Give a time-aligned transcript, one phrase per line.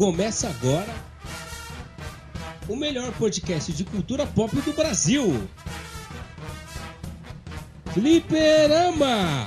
[0.00, 0.88] Começa agora
[2.66, 5.46] o melhor podcast de cultura pop do Brasil.
[7.92, 9.46] Fliperama!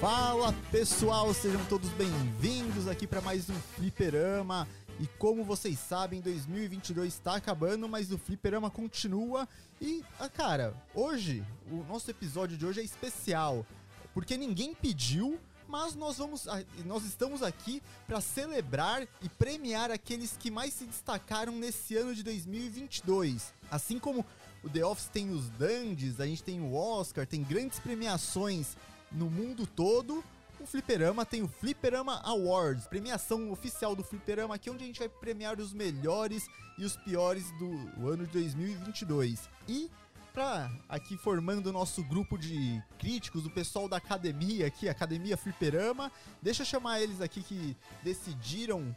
[0.00, 4.68] Fala pessoal, sejam todos bem-vindos aqui para mais um Fliperama.
[5.00, 9.48] E como vocês sabem, 2022 está acabando, mas o Fliperama continua.
[9.80, 13.64] E, ah, cara, hoje, o nosso episódio de hoje é especial,
[14.12, 16.46] porque ninguém pediu, mas nós vamos,
[16.84, 22.22] nós estamos aqui para celebrar e premiar aqueles que mais se destacaram nesse ano de
[22.22, 23.54] 2022.
[23.70, 24.22] Assim como
[24.62, 28.76] o The Office tem os Dandies, a gente tem o Oscar, tem grandes premiações
[29.10, 30.22] no mundo todo.
[30.60, 35.08] O Fliperama tem o Fliperama Awards, premiação oficial do Fliperama, aqui onde a gente vai
[35.08, 36.46] premiar os melhores
[36.76, 39.48] e os piores do ano de 2022.
[39.66, 39.90] E
[40.34, 46.12] pra aqui formando o nosso grupo de críticos, o pessoal da academia aqui, Academia Fliperama,
[46.42, 48.94] deixa eu chamar eles aqui que decidiram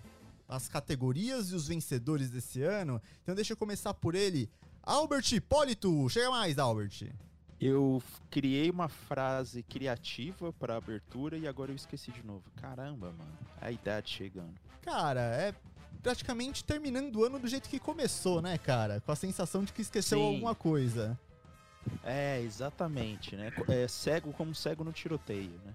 [0.49, 3.01] as categorias e os vencedores desse ano.
[3.23, 4.49] Então deixa eu começar por ele,
[4.83, 6.09] Albert Hipólito.
[6.09, 7.09] Chega mais, Albert.
[7.65, 12.43] Eu criei uma frase criativa para abertura e agora eu esqueci de novo.
[12.61, 13.37] Caramba, mano.
[13.61, 14.53] A idade chegando.
[14.81, 15.55] Cara, é
[16.01, 18.99] praticamente terminando o ano do jeito que começou, né, cara?
[18.99, 20.25] Com a sensação de que esqueceu Sim.
[20.25, 21.17] alguma coisa.
[22.03, 23.49] É, exatamente, né?
[23.69, 25.73] É cego como cego no tiroteio, né?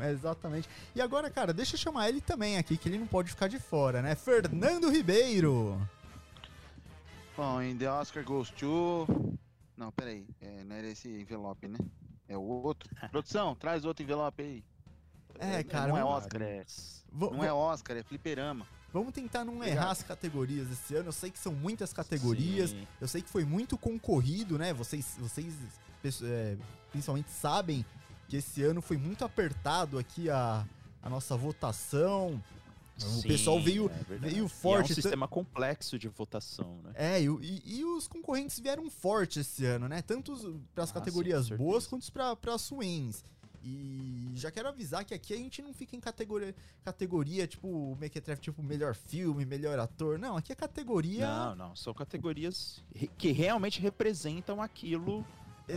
[0.10, 0.66] Exatamente.
[0.94, 3.58] E agora, cara, deixa eu chamar ele também aqui, que ele não pode ficar de
[3.58, 4.14] fora, né?
[4.14, 5.78] Fernando Ribeiro.
[7.36, 9.06] Bom, em The Oscar Goes to...
[9.80, 10.26] Não, peraí.
[10.42, 11.78] É, não era esse envelope, né?
[12.28, 12.86] É o outro.
[13.10, 14.62] Produção, traz outro envelope aí.
[15.38, 16.64] É, cara, Não é Oscar, é...
[17.10, 18.66] V- Não é Oscar, é fliperama.
[18.92, 19.78] Vamos tentar não Obrigado.
[19.78, 21.08] errar as categorias esse ano.
[21.08, 22.70] Eu sei que são muitas categorias.
[22.70, 22.86] Sim.
[23.00, 24.74] Eu sei que foi muito concorrido, né?
[24.74, 25.54] Vocês, vocês
[26.22, 26.58] é,
[26.90, 27.82] principalmente sabem
[28.28, 30.66] que esse ano foi muito apertado aqui a,
[31.02, 32.42] a nossa votação.
[33.02, 34.90] O Sim, pessoal veio, é veio E forte.
[34.90, 36.92] É um sistema complexo de votação, né?
[36.94, 40.02] É, e, o- e- e os concorrentes vieram forte esse ano, né?
[40.02, 43.24] Tanto para as Ah, categorias sim, boas quanto para as ruins.
[43.62, 47.96] E já quero avisar que aqui a gente não fica em categoria, categoria tipo o
[48.00, 50.18] Mequetrefe, tipo melhor filme, melhor ator.
[50.18, 51.26] Não, aqui é categoria.
[51.26, 51.76] Não, não.
[51.76, 52.82] São categorias
[53.18, 55.26] que realmente representam aquilo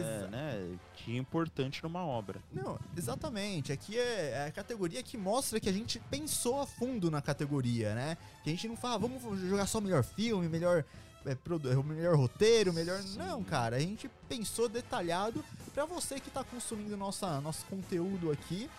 [0.02, 2.40] é, né, de importante numa obra.
[2.52, 3.72] Não, exatamente.
[3.72, 7.94] Aqui é, é a categoria que mostra que a gente pensou a fundo na categoria,
[7.94, 8.18] né?
[8.44, 10.84] Que a gente não fala, "Ah, vamos jogar só melhor filme, melhor,
[11.26, 13.02] é, é, melhor roteiro, melhor.
[13.02, 13.18] Sim.
[13.18, 15.44] Não, cara, a gente pensou detalhado
[15.74, 18.70] pra você que tá consumindo nossa, nosso conteúdo aqui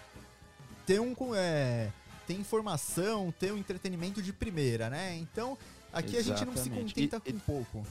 [0.87, 1.15] ter um.
[1.35, 1.91] É,
[2.27, 5.15] ter informação, ter um entretenimento de primeira, né?
[5.19, 5.59] Então,
[5.93, 6.95] aqui a gente não se Exatamente.
[6.95, 7.87] contenta E- com pouco.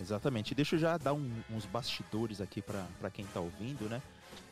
[0.00, 0.54] Exatamente.
[0.54, 4.00] Deixa eu já dar um- uns bastidores aqui pra pra quem tá ouvindo, né?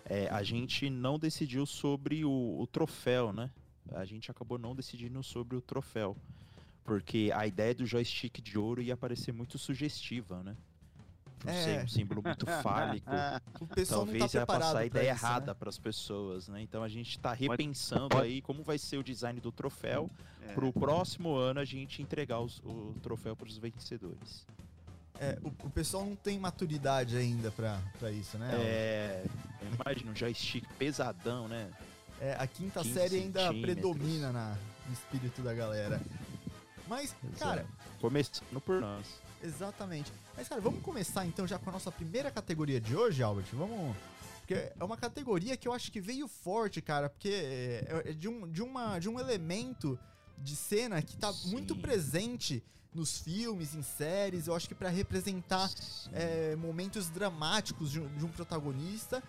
[0.05, 2.31] É, a gente não decidiu sobre o,
[2.61, 3.51] o troféu, né?
[3.93, 6.17] A gente acabou não decidindo sobre o troféu.
[6.84, 10.57] Porque a ideia do joystick de ouro ia parecer muito sugestiva, né?
[11.45, 11.63] Não É.
[11.63, 13.11] sei, um símbolo muito fálico.
[13.61, 15.31] O pessoal Talvez não tá ia preparado passar a pra ideia isso, né?
[15.31, 16.63] errada para as pessoas, né?
[16.63, 20.09] Então a gente tá repensando pode- aí como vai ser o design do troféu
[20.43, 20.53] É.
[20.55, 24.47] pro próximo ano a gente entregar os- o troféu para os vencedores.
[25.21, 28.50] É, o, o pessoal não tem maturidade ainda pra, pra isso, né?
[28.54, 29.25] É,
[29.81, 31.71] imagina um joystick pesadão, né?
[32.21, 34.56] É, a quinta 15 série ainda predomina na,
[34.87, 36.00] no espírito da galera.
[36.88, 37.99] Mas, cara, Exato.
[38.00, 39.06] começando por nós.
[39.43, 40.12] exatamente.
[40.37, 43.47] Mas, cara, vamos começar então já com a nossa primeira categoria de hoje, Albert?
[43.53, 43.97] Vamos.
[44.38, 48.28] Porque é uma categoria que eu acho que veio forte, cara, porque é é de
[48.28, 49.98] um, de uma, de um elemento
[50.38, 51.50] de cena que tá Sim.
[51.50, 52.62] muito presente
[52.94, 55.70] nos filmes, em séries, eu acho que pra representar
[56.12, 59.22] é, momentos dramáticos de um, de um protagonista.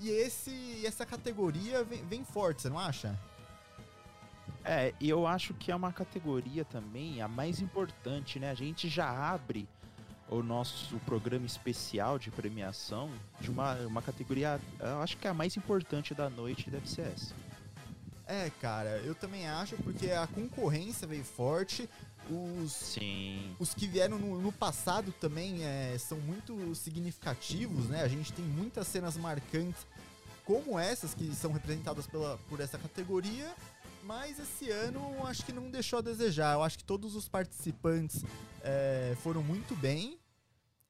[0.00, 3.16] E esse, essa categoria vem, vem forte, você não acha?
[4.64, 8.50] É, e eu acho que é uma categoria também a mais importante, né?
[8.50, 9.68] A gente já abre
[10.28, 13.10] o nosso programa especial de premiação
[13.40, 17.02] de uma, uma categoria, eu acho que é a mais importante da noite deve ser
[17.02, 17.34] essa.
[18.32, 21.86] É, cara, eu também acho, porque a concorrência veio forte.
[22.30, 23.54] Os, Sim.
[23.58, 28.02] os que vieram no, no passado também é, são muito significativos, né?
[28.02, 29.86] A gente tem muitas cenas marcantes
[30.46, 33.54] como essas que são representadas pela, por essa categoria.
[34.02, 36.54] Mas esse ano acho que não deixou a desejar.
[36.54, 38.24] Eu acho que todos os participantes
[38.62, 40.18] é, foram muito bem.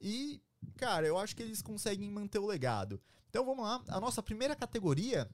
[0.01, 0.41] E,
[0.77, 3.01] cara, eu acho que eles conseguem manter o legado.
[3.29, 3.83] Então vamos lá.
[3.89, 5.29] A nossa primeira categoria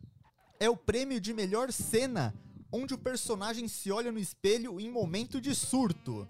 [0.60, 2.34] é o prêmio de melhor cena
[2.70, 6.28] onde o personagem se olha no espelho em momento de surto.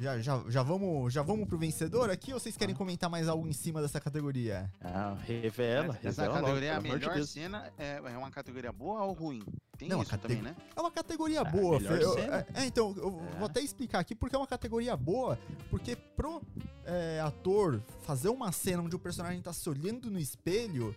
[0.00, 2.78] já, já, já, vamos, já vamos pro vencedor aqui ou vocês querem Ah.
[2.78, 4.70] comentar mais algo em cima dessa categoria?
[4.80, 7.30] Ah, revela, Essa revela logo, categoria, a de melhor Deus.
[7.30, 9.42] cena, é, é uma categoria boa ou ruim?
[9.76, 10.56] Tem Não, isso categ- também, né?
[10.74, 11.86] É uma categoria Ah, boa, Fê.
[12.02, 13.38] Eu- é, é, então, eu É.
[13.38, 15.38] vou até explicar aqui porque é uma categoria boa,
[15.70, 16.42] porque pro
[16.84, 20.94] é, ator fazer uma cena onde o personagem tá se olhando no espelho,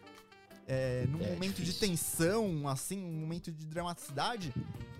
[0.68, 1.88] é, num É momento de difícil.
[1.90, 4.54] tensão, assim, um momento de dramaticidade,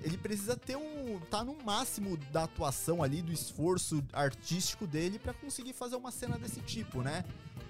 [0.04, 1.20] ele precisa ter um.
[1.30, 6.38] tá no máximo da atuação ali, do esforço artístico dele pra conseguir fazer uma cena
[6.38, 7.24] desse tipo, né?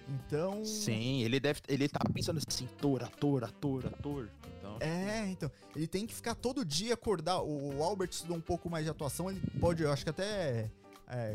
[0.09, 0.65] Então.
[0.65, 1.61] Sim, ele deve.
[1.67, 4.29] Ele tá pensando assim, ator, ator, ator, ator.
[4.57, 5.51] Então, É, então.
[5.75, 7.41] Ele tem que ficar todo dia acordar.
[7.41, 10.69] O o Albert estudou um pouco mais de atuação, ele pode, eu acho que até
[11.07, 11.33] é,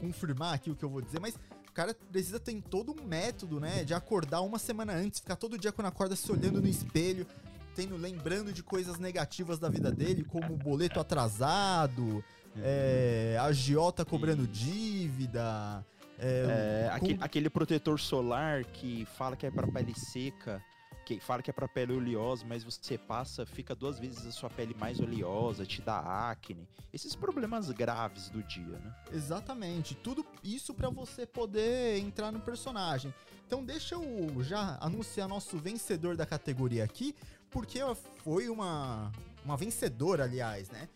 [0.00, 1.34] confirmar aqui o que eu vou dizer, mas
[1.72, 3.82] o cara precisa ter todo um método, né?
[3.82, 7.26] De acordar uma semana antes, ficar todo dia quando acorda se olhando no espelho,
[7.74, 12.22] tendo, lembrando de coisas negativas da vida dele, como o boleto atrasado,
[12.58, 15.82] é, a agiota cobrando dívida.
[16.18, 20.62] É, É, aquele, com- aquele protetor solar que fala que é pra pele seca,
[21.04, 24.48] que fala que é pra pele oleosa, mas você passa, fica duas vezes a sua
[24.48, 26.68] pele mais oleosa, te dá acne.
[26.92, 28.94] Esses problemas graves do dia, né?
[29.12, 33.12] Exatamente, tudo isso pra você poder entrar no personagem.
[33.46, 37.14] Então deixa eu já anunciar nosso vencedor da categoria aqui,
[37.50, 37.80] porque
[38.24, 39.12] foi uma
[39.44, 40.88] uma vencedora, aliás, né?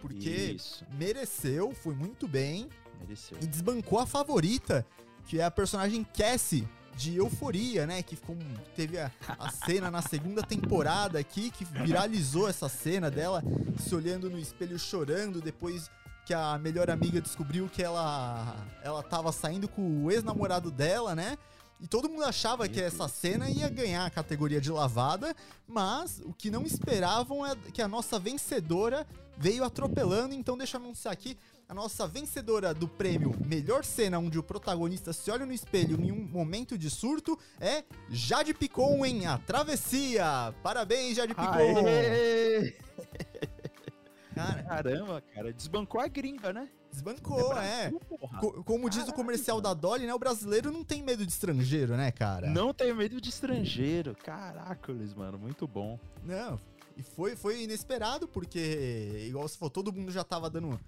[0.00, 2.68] Porque Isso, mereceu, foi muito bem
[3.00, 3.38] mereceu.
[3.40, 4.86] e desbancou a favorita,
[5.26, 8.02] que é a personagem Cassie de Euforia, né?
[8.02, 8.36] Que ficou,
[8.76, 13.42] teve a, a cena na segunda temporada aqui, que viralizou essa cena dela
[13.78, 15.90] se olhando no espelho chorando depois
[16.24, 21.36] que a melhor amiga descobriu que ela ela tava saindo com o ex-namorado dela, né?
[21.80, 25.34] E todo mundo achava que essa cena ia ganhar a categoria de lavada,
[25.66, 29.06] mas o que não esperavam é que a nossa vencedora
[29.36, 31.36] veio atropelando, então deixa eu anunciar aqui
[31.68, 36.12] a nossa vencedora do prêmio Melhor Cena onde o protagonista se olha no espelho em
[36.12, 40.54] um momento de surto é Jade Picon em A Travessia.
[40.62, 41.86] Parabéns, Jade Picon.
[41.86, 42.76] Aê!
[44.34, 46.68] Cara, Caramba, cara, desbancou a gringa, né?
[46.90, 47.82] desbancou, é.
[47.90, 48.38] Brasil, porra.
[48.40, 50.14] Co- como diz o comercial da Dolly, né?
[50.14, 52.50] O brasileiro não tem medo de estrangeiro, né, cara?
[52.50, 54.16] Não tem medo de estrangeiro.
[54.24, 56.00] Caracoles, mano, muito bom.
[56.24, 56.58] Não.
[56.96, 60.80] E foi, foi inesperado, porque, igual você falou, todo mundo já tava dando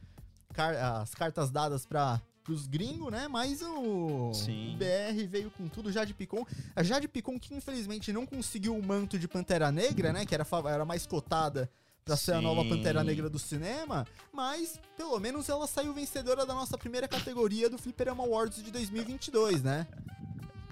[0.58, 3.28] as cartas dadas para os gringos, né?
[3.28, 4.74] Mas o, Sim.
[4.74, 6.46] o BR veio com tudo, Jade Picon.
[6.74, 10.24] A Jade Picon que infelizmente não conseguiu o manto de Pantera Negra, né?
[10.24, 11.70] Que era, era mais cotada
[12.04, 12.70] pra ser a nova Sim.
[12.70, 14.06] Pantera Negra do cinema.
[14.32, 19.62] Mas, pelo menos, ela saiu vencedora da nossa primeira categoria do Fliperama Awards de 2022,
[19.62, 19.86] né?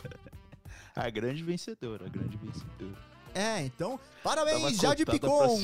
[0.94, 2.96] A grande vencedora, a grande vencedora.
[3.34, 5.58] É, então, parabéns, Jade Picon!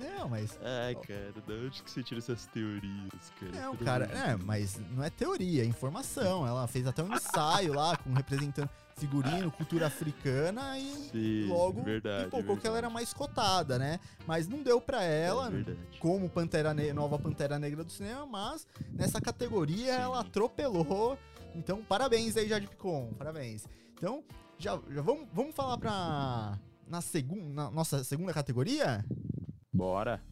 [0.00, 3.52] Não, mas Ai, cara, da onde que você tira essas teorias, cara?
[3.52, 6.46] Não, Pelo cara, de é, mas não é teoria, é informação.
[6.46, 12.24] Ela fez até um ensaio lá, com representando figurino, cultura africana e Sim, logo verdade,
[12.24, 13.98] pipocou que ela era mais cotada, né?
[14.26, 18.66] Mas não deu pra ela, É como Pantera Ne- nova Pantera Negra do cinema, mas
[18.92, 20.00] nessa categoria Sim.
[20.02, 21.18] ela atropelou.
[21.54, 23.66] Então, parabéns aí, Jade Picon, parabéns.
[23.94, 24.22] Então,
[24.58, 29.04] já, já vamos, vamos falar pra na segunda, na nossa segunda categoria?
[29.72, 30.22] Bora.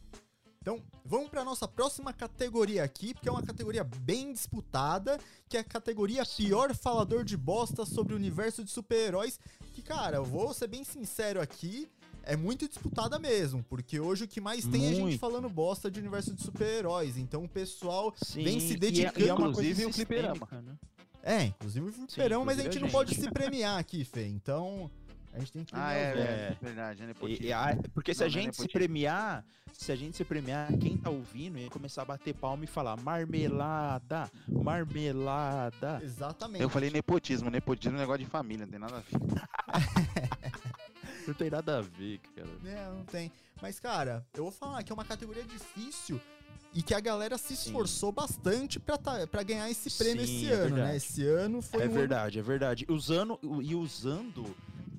[0.61, 5.17] Então, vamos para nossa próxima categoria aqui, porque é uma categoria bem disputada,
[5.47, 9.39] que é a categoria pior falador de bosta sobre o universo de super-heróis,
[9.73, 11.89] que, cara, eu vou ser bem sincero aqui,
[12.23, 15.19] é muito disputada mesmo, porque hoje o que mais tem é gente Muito.
[15.19, 19.25] falando bosta de universo de super-heróis, então o pessoal Sim, vem se e é- dedicando,
[19.25, 20.47] e é uma coisa o fliperama.
[20.51, 20.77] né?
[21.23, 23.23] É, inclusive o fliperão, mas a gente a não pode gente.
[23.23, 24.91] se premiar aqui, Fê, então
[25.39, 26.57] a gente tem que Ah, premiar é, é, É.
[26.61, 27.45] verdade, é E- nepotismo.
[27.45, 30.67] e a- porque se Não, a é gente se premiar, se a gente se premiar,
[30.77, 35.99] quem tá ouvindo ia começar a bater palma e falar marmelada, marmelada.
[36.03, 36.61] Exatamente.
[36.61, 39.09] Eu falei nepotismo, nepotismo é um negócio de família, não tem nada a ver.
[41.27, 42.47] Não tem nada a ver, cara.
[42.65, 43.31] É, não tem.
[43.61, 46.19] Mas, cara, eu vou falar que é uma categoria difícil
[46.73, 47.67] e que a galera se Sim.
[47.69, 50.75] esforçou bastante pra, tá, pra ganhar esse prêmio Sim, esse é ano, né?
[50.75, 50.97] verdade.
[50.97, 52.85] Esse ano foi É um verdade, é verdade.
[52.89, 54.43] Usando e usando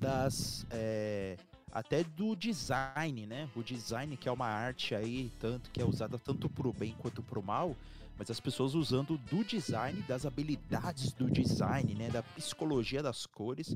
[0.01, 1.37] das é,
[1.71, 3.47] até do design, né?
[3.55, 7.21] O design que é uma arte aí tanto que é usada tanto pro bem quanto
[7.21, 7.77] pro mal,
[8.17, 12.09] mas as pessoas usando do design, das habilidades do design, né?
[12.09, 13.73] Da psicologia das cores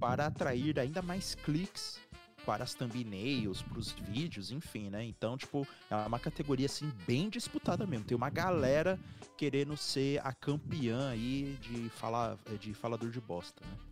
[0.00, 2.00] para atrair ainda mais cliques
[2.44, 5.04] para as thumbnails, para os vídeos, enfim, né?
[5.04, 8.04] Então, tipo, é uma categoria assim bem disputada mesmo.
[8.04, 8.98] Tem uma galera
[9.36, 13.85] querendo ser a campeã aí de falar de falador de bosta, né?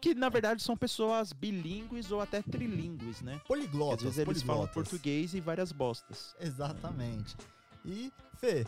[0.00, 3.40] Que na verdade são pessoas bilíngues ou até trilíngues, né?
[3.46, 4.90] Poliglotas, Às vezes eles falam poliglotas.
[4.90, 6.34] português e várias bostas.
[6.40, 7.36] Exatamente.
[7.84, 8.66] E, Fê,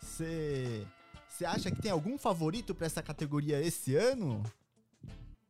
[0.00, 4.42] você acha que tem algum favorito pra essa categoria esse ano?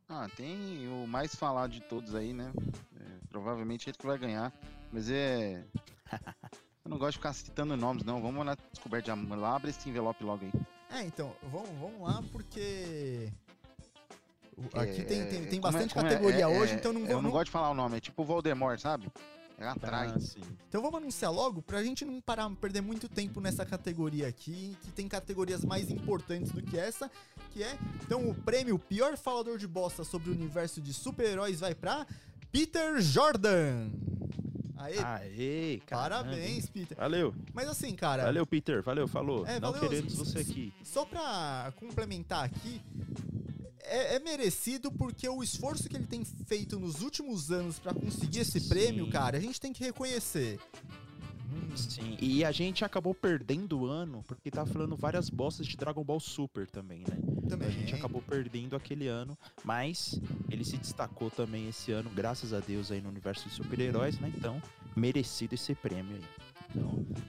[0.09, 2.52] Ah, tem o mais falado de todos aí, né?
[3.00, 4.52] É, provavelmente ele que vai ganhar.
[4.93, 5.64] Mas é.
[6.85, 8.21] Eu não gosto de ficar citando nomes, não.
[8.21, 9.38] Vamos na descoberta de amor.
[9.38, 10.52] Lá, abre esse envelope logo aí.
[10.90, 13.33] É, então, vamos, vamos lá, porque.
[14.75, 17.00] É, Aqui tem, tem, tem como é- bastante é- categoria é- hoje, é- então não
[17.02, 17.14] Eu vou.
[17.16, 19.08] não não- gosto de falar o nome, é tipo Voldemort, sabe?
[19.56, 20.08] É atrai.
[20.14, 20.40] Ah, sim.
[20.68, 24.90] Então vamos anunciar logo pra gente não parar, perder muito tempo nessa categoria aqui, que
[24.90, 27.08] tem categorias mais importantes do que essa,
[27.52, 27.78] que é.
[28.02, 32.04] Então o prêmio Pior Falador de Bosta sobre o universo de super-heróis vai pra
[32.50, 33.90] Peter Jordan.
[34.76, 36.68] Aê, Aê, caramba, parabéns?
[36.68, 36.96] Peter.
[36.99, 38.25] Valeu, Mas assim, cara.
[38.25, 39.46] valeu, Peter, valeu, falou.
[39.46, 40.75] É, não valeu, queremos você aqui.
[40.82, 42.82] Só pra complementar aqui,
[43.84, 48.40] é, é merecido porque o esforço que ele tem feito nos últimos anos pra conseguir
[48.40, 48.68] esse Sim.
[48.68, 50.58] prêmio, cara, a gente tem que reconhecer.
[51.76, 56.02] Sim, e a gente acabou perdendo o ano porque tava falando várias bostas de Dragon
[56.02, 57.34] Ball Super também, né?
[57.48, 57.68] também.
[57.68, 62.60] A gente acabou perdendo aquele ano, mas ele se destacou também esse ano, graças a
[62.60, 64.32] Deus, aí no universo de super-heróis, né?
[64.34, 64.60] Então,
[64.96, 66.43] merecido esse prêmio aí.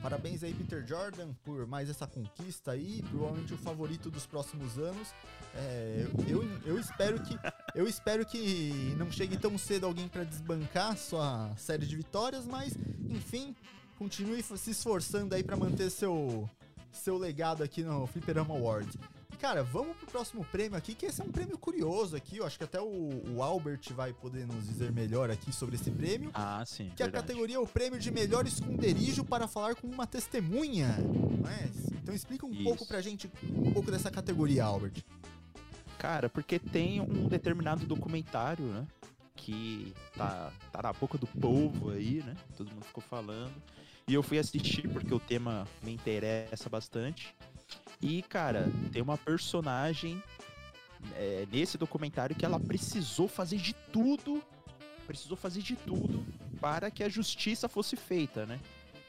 [0.02, 5.14] Parabéns aí, Peter Jordan, por mais essa conquista aí, provavelmente o favorito dos próximos anos.
[5.56, 7.38] É, eu, eu espero que
[7.74, 12.76] eu espero que não chegue tão cedo alguém pra desbancar sua série de vitórias, mas
[13.10, 13.56] enfim,
[13.98, 16.50] continue se esforçando aí pra manter seu
[16.92, 18.96] seu legado aqui no Fliperama Awards.
[19.36, 22.38] E cara, vamos pro próximo prêmio aqui, que esse é um prêmio curioso aqui.
[22.38, 25.92] Eu acho que até o, o Albert vai poder nos dizer melhor aqui sobre esse
[25.92, 26.32] prêmio.
[26.34, 30.08] Ah, sim, Que a categoria é o prêmio de melhor esconderijo para falar com uma
[30.08, 30.96] testemunha.
[31.50, 31.68] é?
[32.02, 32.64] Então explica um Isso.
[32.64, 35.04] pouco pra gente um pouco dessa categoria, Albert.
[36.00, 38.88] Cara, porque tem um determinado documentário, né?
[39.36, 42.38] Que tá, tá na boca do povo aí, né?
[42.56, 43.62] Todo mundo ficou falando.
[44.08, 47.36] E eu fui assistir porque o tema me interessa bastante.
[48.02, 50.22] E, cara, tem uma personagem
[51.16, 54.44] é, nesse documentário que ela precisou fazer de tudo.
[55.08, 56.26] Precisou fazer de tudo
[56.60, 58.60] para que a justiça fosse feita, né?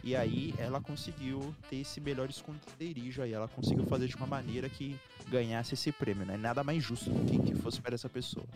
[0.05, 3.33] E aí ela conseguiu ter esse melhor esconderijo aí.
[3.33, 6.37] Ela conseguiu fazer de uma maneira que ganhasse esse prêmio, né?
[6.37, 8.47] Nada mais justo do que que fosse para essa pessoa.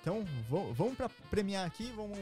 [0.00, 2.18] Então vamos pra premiar aqui, vamos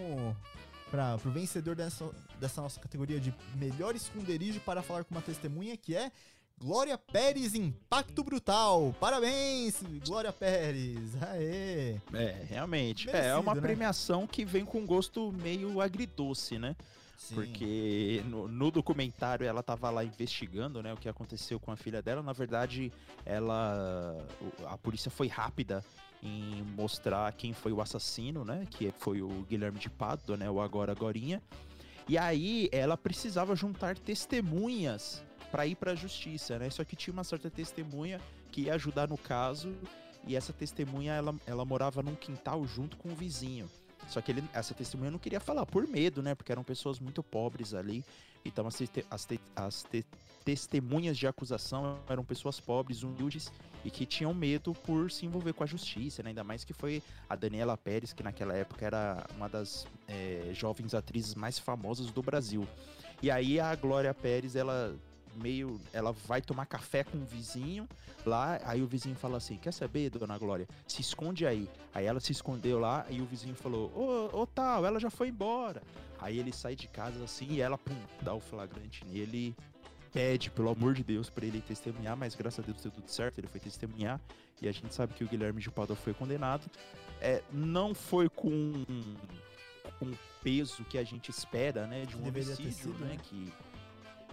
[0.91, 5.77] para pro vencedor dessa, dessa nossa categoria de melhor esconderijo para falar com uma testemunha,
[5.77, 6.13] que é
[6.59, 8.95] Glória Pérez Impacto Brutal.
[8.99, 11.23] Parabéns, Glória Pérez.
[11.23, 12.01] Aê.
[12.15, 13.11] É, realmente.
[13.11, 13.61] é Merecido, uma né?
[13.61, 16.75] premiação que vem com gosto meio agridoce, né?
[17.35, 22.01] Porque no, no documentário ela tava lá investigando, né, o que aconteceu com a filha
[22.01, 22.23] dela.
[22.23, 22.93] Na verdade,
[23.25, 24.17] ela
[24.67, 25.85] a polícia foi rápida
[26.23, 30.61] em mostrar quem foi o assassino, né, que foi o Guilherme de Pádua, né, o
[30.61, 31.43] agora agorinha.
[32.09, 36.71] E aí ela precisava juntar testemunhas para ir para a justiça, né?
[36.71, 39.75] Só que tinha uma certa testemunha que ia ajudar no caso
[40.27, 43.69] e essa testemunha ela, ela morava num quintal junto com o vizinho.
[44.09, 46.35] Só que ele, essa testemunha não queria falar por medo, né?
[46.35, 48.05] Porque eram pessoas muito pobres ali.
[48.45, 50.05] Então as, te- as, te- as te-
[50.45, 53.51] testemunhas de acusação eram pessoas pobres, humildes
[53.85, 56.29] e que tinham medo por se envolver com a justiça, né?
[56.29, 60.95] Ainda mais que foi a Daniela Pérez, que naquela época era uma das eh, jovens
[60.95, 62.67] atrizes mais famosas do Brasil.
[63.21, 64.95] E aí a Glória Pérez, ela
[65.37, 65.81] meio.
[65.93, 67.89] Ela vai tomar café com o vizinho
[68.25, 70.69] lá, aí o vizinho fala assim: Quer saber, dona Glória?
[70.87, 71.69] Se esconde aí.
[71.95, 75.29] Aí ela se escondeu lá e o vizinho falou: Ô, ô tal, ela já foi
[75.29, 75.83] embora.
[76.19, 79.55] Aí ele sai de casa assim e ela, pum, dá o flagrante nele.
[80.13, 83.39] Pede, pelo amor de Deus, pra ele testemunhar, mas graças a Deus deu tudo certo,
[83.39, 84.19] ele foi testemunhar.
[84.63, 86.65] E a gente sabe que o Guilherme de Padua foi condenado.
[87.21, 88.73] É, não foi com
[89.99, 93.19] com o peso que a gente espera, né, de um Deveria homicídio, sido, né, né?
[93.23, 93.53] que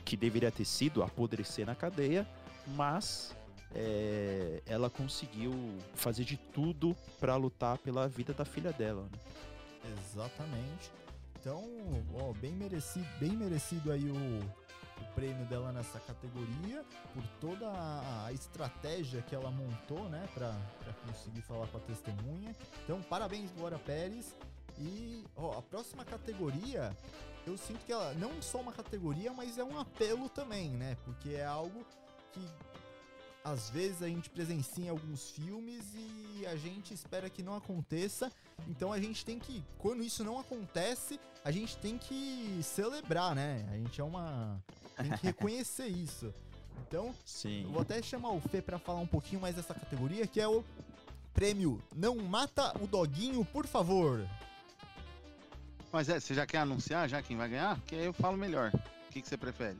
[0.03, 2.27] que deveria ter sido apodrecer na cadeia,
[2.67, 3.35] mas
[3.73, 5.53] é, ela conseguiu
[5.95, 9.03] fazer de tudo pra lutar pela vida da filha dela.
[9.03, 9.19] Né?
[9.97, 10.91] Exatamente.
[11.39, 11.61] Então,
[12.15, 17.69] ó, bem merecido, bem merecido aí o, o prêmio dela nessa categoria por toda
[18.25, 20.55] a, estratégia que ela montou, né, pra
[21.05, 22.55] conseguir falar com a testemunha.
[22.83, 24.33] Então, parabéns, Glória Pérez.
[24.79, 26.95] E, ó, a próxima categoria,
[27.45, 30.97] eu sinto que ela não só uma categoria, mas é um apelo também, né?
[31.03, 31.85] Porque é algo
[32.31, 32.47] que
[33.43, 38.31] às vezes a gente presencia em alguns filmes e a gente espera que não aconteça.
[38.67, 43.65] Então a gente tem que, quando isso não acontece, a gente tem que celebrar, né?
[43.71, 44.63] A gente é uma.
[44.95, 46.33] tem que reconhecer isso.
[46.87, 47.63] Então, Sim.
[47.63, 50.47] eu vou até chamar o Fê pra falar um pouquinho mais dessa categoria, que é
[50.47, 50.63] o
[51.33, 54.27] prêmio Não Mata o Doguinho, por favor.
[55.93, 57.79] Mas é, você já quer anunciar já quem vai ganhar?
[57.81, 58.71] Que aí eu falo melhor.
[58.73, 59.77] O que, que você prefere?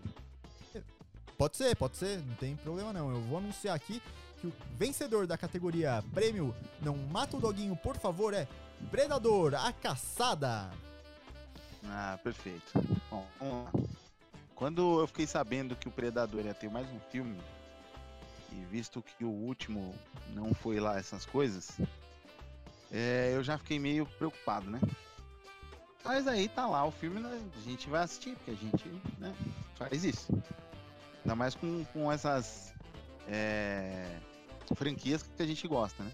[1.36, 3.10] Pode ser, pode ser, não tem problema não.
[3.10, 4.00] Eu vou anunciar aqui
[4.40, 8.48] que o vencedor da categoria Prêmio Não Mata o Doguinho, por favor, é
[8.92, 10.70] Predador, a Caçada.
[11.86, 12.72] Ah, perfeito.
[13.10, 13.72] Bom, vamos lá.
[14.54, 17.42] Quando eu fiquei sabendo que o Predador ia ter mais um filme,
[18.52, 19.96] e visto que o último
[20.36, 21.72] não foi lá essas coisas,
[22.92, 24.80] é, eu já fiquei meio preocupado, né?
[26.04, 27.42] Mas aí tá lá o filme, né?
[27.58, 29.34] a gente vai assistir, porque a gente né,
[29.76, 30.34] faz isso.
[31.24, 32.74] Ainda mais com, com essas
[33.28, 34.18] é,
[34.76, 36.12] franquias que a gente gosta, né?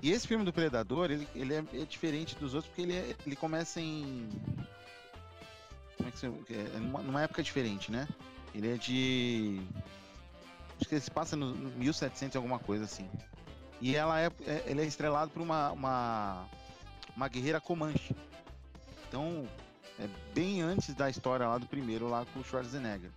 [0.00, 3.16] E esse filme do Predador, ele, ele é, é diferente dos outros porque ele, é-
[3.26, 4.28] ele começa em.
[5.96, 6.26] Como é que você.
[6.50, 8.06] É, numa, numa época diferente, né?
[8.54, 9.60] Ele é de.
[10.80, 13.10] Acho que ele se passa no, no 1700 alguma coisa assim.
[13.80, 16.46] E ela é, é- ele é estrelado por uma, uma,
[17.16, 18.14] uma guerreira Comanche.
[19.08, 19.48] Então,
[19.98, 23.10] é bem antes da história lá do primeiro, lá com o Schwarzenegger.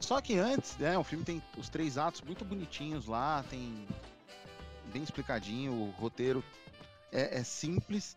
[0.00, 3.86] Só que antes, né, o filme tem os três atos muito bonitinhos lá, tem
[4.92, 6.44] bem explicadinho, o roteiro
[7.10, 8.16] é, é simples,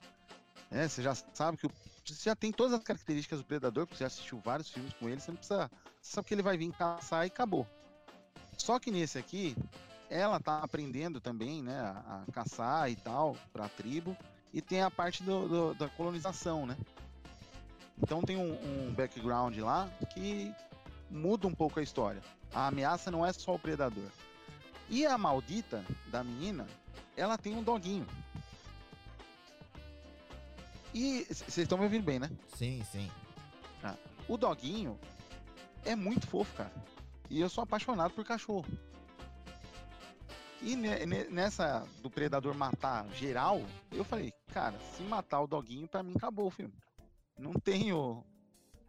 [0.70, 1.72] né, você já sabe que o,
[2.06, 5.08] você já tem todas as características do Predador, porque você já assistiu vários filmes com
[5.08, 7.66] ele, você não precisa, você sabe que ele vai vir caçar e acabou.
[8.58, 9.56] Só que nesse aqui,
[10.10, 14.18] ela tá aprendendo também, né, a, a caçar e tal, pra tribo,
[14.58, 16.76] e tem a parte do- do- da colonização, né?
[18.02, 20.52] Então tem um, um background lá que
[21.12, 22.24] muda um pouco a história.
[22.52, 24.10] A ameaça não é só o predador.
[24.90, 26.66] E a maldita da menina,
[27.16, 28.08] ela tem um doguinho.
[30.92, 32.32] E vocês estão me ouvindo bem, né?
[32.56, 33.12] Sim, sim.
[34.28, 35.00] O doguinho
[35.86, 36.74] é muito fofo, cara.
[37.30, 38.66] E eu sou apaixonado por cachorro.
[40.62, 43.62] E ne- ne- nessa do predador matar geral,
[43.92, 46.74] eu falei, cara, se matar o doguinho, pra mim acabou o filme.
[47.38, 48.24] Não tenho.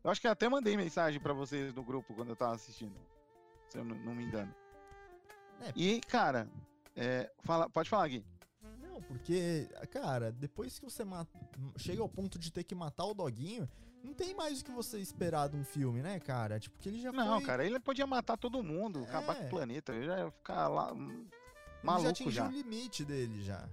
[0.02, 2.94] Eu acho que até mandei mensagem pra vocês no grupo quando eu tava assistindo.
[3.68, 4.54] Se eu não, me engano.
[5.61, 5.72] É.
[5.76, 6.48] E, cara,
[6.96, 8.24] é, fala, pode falar, Gui.
[8.81, 11.31] Não, porque, cara, depois que você mata,
[11.76, 13.68] chega ao ponto de ter que matar o doguinho,
[14.02, 16.59] não tem mais o que você esperar de um filme, né, cara?
[16.59, 17.46] Tipo, que ele já Não, foi...
[17.46, 19.46] cara, ele podia matar todo mundo, acabar com É.
[19.46, 19.92] o planeta.
[19.92, 20.94] Eu já ia ficar lá.
[21.82, 22.48] Ele já Maluco atingiu já.
[22.48, 23.68] o limite dele já.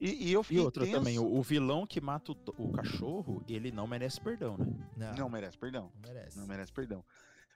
[0.00, 0.96] E, e eu E fiquei outra tenso.
[0.98, 4.56] também, o, o vilão que mata o, o cachorro, ele não merece perdão,
[4.96, 5.10] né?
[5.10, 5.90] Não, Não merece perdão.
[5.94, 6.38] não merece.
[6.38, 7.04] Não merece perdão.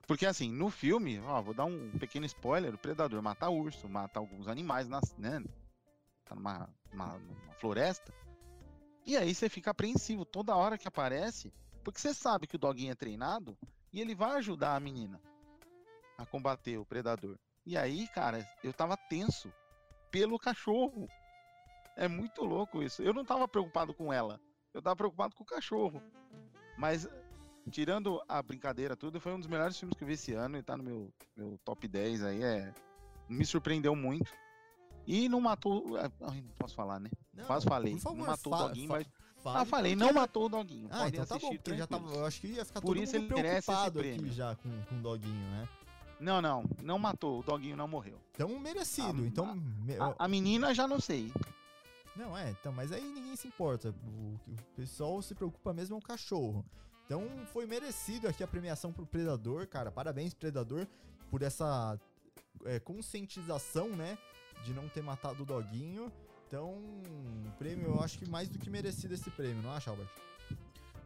[0.08, 4.18] Porque assim, no filme, ó, vou dar um pequeno spoiler, o predador mata urso, mata
[4.18, 5.40] alguns animais, nas, né?
[6.24, 8.12] Tá numa, numa- numa floresta.
[9.06, 11.52] E aí você fica apreensivo toda hora que aparece,
[11.84, 13.56] porque você sabe que o doguinho é treinado
[13.92, 15.20] e ele vai ajudar a menina
[16.18, 17.38] a combater o predador.
[17.64, 19.52] E aí, cara, eu tava tenso
[20.12, 21.09] pelo cachorro.
[21.96, 23.03] É muito louco isso.
[23.03, 24.40] Eu não tava preocupado com ela,
[24.72, 26.01] eu tava preocupado com o cachorro.
[26.79, 27.09] Mas
[27.70, 30.62] tirando a brincadeira tudo, foi um dos melhores filmes que eu vi esse ano e
[30.62, 32.42] tá no meu, meu top 10 aí.
[32.42, 32.72] É...
[33.29, 34.31] Me surpreendeu muito.
[35.07, 35.96] E não matou.
[35.96, 37.11] ah, Ai, não posso falar, né?
[37.35, 37.98] Não, Quase falei.
[37.98, 39.07] favor, não matou fa- o doguinho, fa- mas.
[39.42, 40.88] fale Ah, falei, não matou o doguinho.
[40.90, 43.03] Ah, Podem então tá bom, porque já tava, eu acho que ia ficar Por todo
[43.03, 45.68] isso mundo ele preocupado aqui já com, com o doguinho, né?
[46.22, 47.40] Não, não, não matou.
[47.40, 48.18] O doguinho não morreu.
[48.35, 49.56] Então merecido, Ah, então...
[49.56, 51.32] me- A, a menina já não sei.
[52.14, 53.94] Não, é, então, mas aí ninguém se importa.
[54.06, 56.64] O, o pessoal se preocupa mesmo é o cachorro.
[57.04, 59.90] Então foi merecido aqui a premiação pro Predador, cara.
[59.90, 60.87] Parabéns, Predador,
[61.30, 61.98] por essa
[62.64, 64.16] é, conscientização, né?
[64.64, 66.12] De não ter matado o doguinho.
[66.46, 70.08] Então, o prêmio, eu acho que mais do que merecido esse prêmio, não acha, Albert?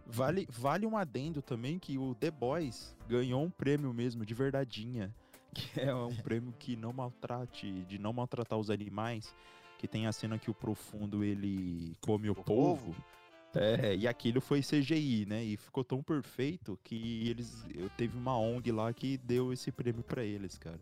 [0.07, 5.15] Vale, vale um adendo também que o The Boys ganhou um prêmio mesmo, de verdadeinha.
[5.57, 9.35] Que é um prêmio que não maltrate, de não maltratar os animais.
[9.79, 12.95] Que tem a cena que o profundo ele come o, povo.
[13.55, 15.43] É, e aquilo foi CGI, né?
[15.43, 17.65] E ficou tão perfeito que eles.
[17.75, 20.79] Eu teve uma ONG lá que deu esse prêmio pra eles, cara.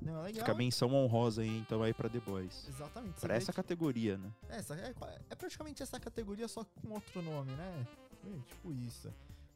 [0.00, 0.40] Não, é legal.
[0.40, 2.68] Fica a menção honrosa aí, então aí pra The Boys.
[2.68, 3.18] Exatamente.
[3.20, 4.30] Pra essa que- categoria, né?
[4.50, 4.94] É, essa- é,
[5.30, 7.86] é praticamente essa categoria, só com outro nome, né?
[8.26, 9.12] É, tipo isso.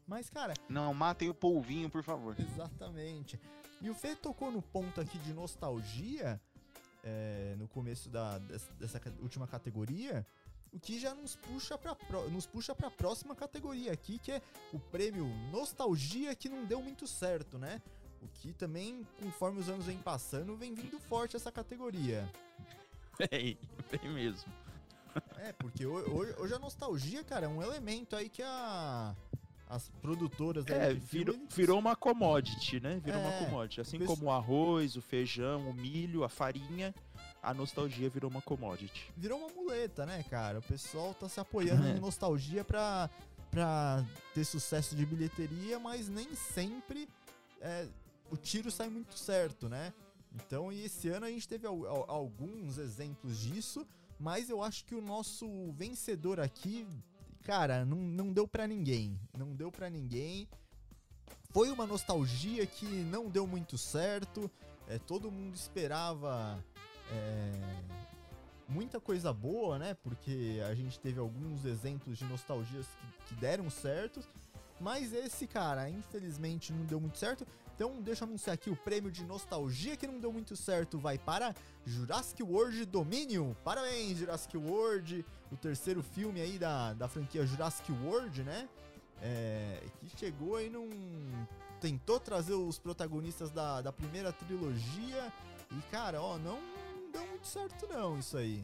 [0.07, 2.35] Mas, cara, Não, matem o polvinho, por favor.
[2.39, 3.39] Exatamente.
[3.81, 6.39] E o Fê tocou no ponto aqui de nostalgia
[7.03, 10.25] é, no começo da, dessa, dessa última categoria,
[10.73, 11.95] o que já nos puxa para
[12.29, 14.41] nos puxa para a próxima categoria aqui, que é
[14.73, 17.81] o prêmio Nostalgia que não deu muito certo, né?
[18.21, 22.29] O que também, conforme os anos vêm passando, vem vindo forte essa categoria.
[23.31, 23.57] Bem,
[23.89, 24.51] bem mesmo.
[25.39, 29.15] É, porque ho- ho- hoje a nostalgia, cara, é um elemento aí que a
[29.67, 33.01] as produtoras É, filme, virou, virou uma commodity, né?
[33.03, 33.81] Virou É, uma commodity.
[33.81, 36.93] Assim como o arroz, o feijão, o milho, a farinha.
[37.41, 39.11] a nostalgia virou uma commodity.
[39.17, 40.59] Virou uma muleta, né, cara?
[40.59, 41.91] O pessoal tá se apoiando É.
[41.97, 43.09] em nostalgia pra,
[43.51, 44.03] pra
[44.35, 47.07] ter sucesso de bilheteria, mas nem sempre
[47.61, 47.87] é,
[48.31, 49.93] o tiro sai muito certo, né?
[50.35, 53.85] Então, e esse ano a gente teve al- al- alguns exemplos disso,
[54.19, 56.87] mas eu acho que o nosso vencedor aqui,
[57.43, 59.19] cara, não, não deu pra ninguém.
[59.37, 60.47] Não deu pra ninguém.
[61.51, 64.49] Foi uma nostalgia que não deu muito certo.
[64.87, 66.63] É, todo mundo esperava
[67.11, 67.51] é,
[68.67, 69.93] muita coisa boa, né?
[69.95, 74.21] Porque a gente teve alguns exemplos de nostalgias que, que deram certo.
[74.79, 77.47] Mas esse, cara, infelizmente não deu muito certo.
[77.75, 81.17] Então, deixa eu anunciar aqui o prêmio de nostalgia que não deu muito certo vai
[81.17, 81.53] para
[81.85, 83.53] Jurassic World Dominion.
[83.65, 88.69] Parabéns, Jurassic World, o terceiro filme aí da, da franquia Jurassic World, né?
[89.21, 90.87] É, que chegou e não
[91.81, 95.33] tentou trazer os protagonistas da, da primeira trilogia.
[95.69, 96.59] E, cara, ó, não
[97.11, 98.63] deu muito certo não isso aí.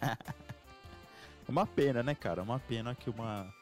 [1.48, 2.40] Uma pena, né, cara?
[2.40, 3.52] Uma pena que uma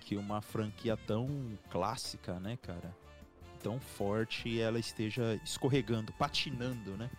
[0.00, 1.28] que uma franquia tão
[1.70, 2.92] clássica, né, cara,
[3.62, 7.10] tão forte, ela esteja escorregando, patinando, né,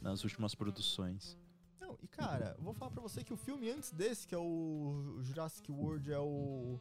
[0.00, 1.36] nas últimas produções.
[1.80, 5.18] Não, e cara, vou falar pra você que o filme antes desse, que é o
[5.22, 6.78] Jurassic World, é o,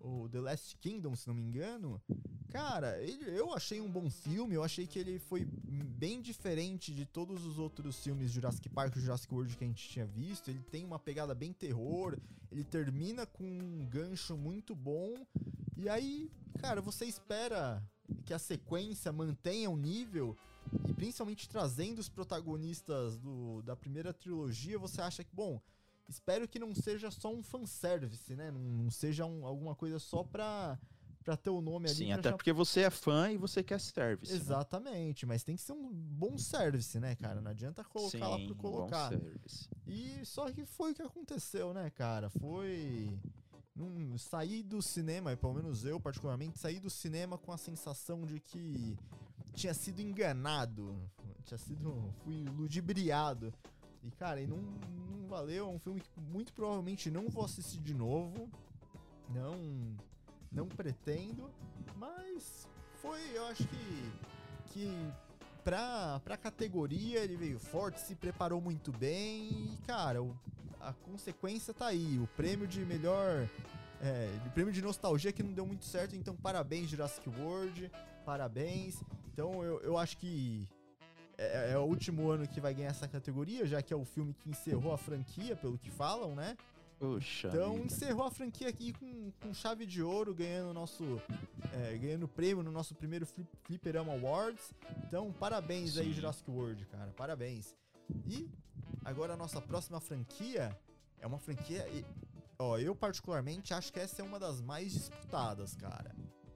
[0.00, 2.00] o The Last Kingdom, se não me engano.
[2.48, 7.04] Cara, ele- eu achei um bom filme, eu achei que ele foi bem diferente de
[7.04, 10.48] todos os outros filmes Jurassic Park e Jurassic World que a gente tinha visto.
[10.48, 12.16] Ele tem uma pegada bem terror,
[12.50, 15.14] ele termina com um gancho muito bom.
[15.76, 17.82] E aí, cara, você espera
[18.24, 20.36] que a sequência mantenha o nível
[20.88, 25.60] e principalmente trazendo os protagonistas do, da primeira trilogia, você acha que, bom,
[26.08, 28.50] espero que não seja só um fanservice, né?
[28.50, 30.78] Não, não seja um- alguma coisa só pra,
[31.24, 31.96] pra ter o nome ali.
[31.98, 34.32] Sim, até porque você é fã e você quer service.
[34.32, 34.38] né?
[34.38, 37.40] Exatamente, mas tem que ser um bom service, né, cara?
[37.40, 39.08] Não adianta colocar lá Sim, por bom colocar.
[39.08, 39.68] service.
[39.86, 42.28] E só que foi o que aconteceu, né, cara?
[42.30, 43.16] Foi.
[43.76, 48.40] Não, saí do cinema, pelo menos eu particularmente, saí do cinema com a sensação de
[48.40, 48.96] que
[49.54, 50.96] tinha sido enganado.
[51.44, 52.12] Tinha sido.
[52.24, 53.52] fui ludibriado.
[54.02, 55.66] E, cara, e não, não valeu.
[55.66, 58.48] É um filme que muito provavelmente não vou assistir de novo.
[59.28, 59.54] Não.
[60.50, 61.50] Não pretendo.
[61.96, 62.66] Mas
[63.02, 64.12] foi, eu acho que.
[64.72, 64.88] Que
[65.64, 70.36] pra, pra categoria ele veio forte, se preparou muito bem e, cara, o-
[70.80, 72.18] a consequência tá aí.
[72.18, 73.48] O prêmio de melhor.
[74.00, 77.90] É, o prêmio de nostalgia que não deu muito certo, então parabéns, Jurassic World.
[78.24, 79.02] Parabéns.
[79.32, 80.68] Então eu, eu acho que
[81.38, 84.34] é, é o último ano que vai ganhar essa categoria, já que é o filme
[84.34, 86.56] que encerrou a franquia, pelo que falam, né?
[86.98, 87.86] Puxa Então vida.
[87.86, 91.20] encerrou a franquia aqui com, com chave de ouro, ganhando nosso
[91.74, 94.72] é, ganhando prêmio no nosso primeiro Flip, Fliperama Awards.
[95.06, 96.12] Então parabéns aí Sim.
[96.14, 97.74] Jurassic World, cara, parabéns.
[98.28, 98.48] E
[99.04, 100.76] agora a nossa próxima franquia
[101.20, 102.04] é uma franquia, e-
[102.58, 106.14] ó, eu particularmente acho que essa é uma das mais disputadas, cara.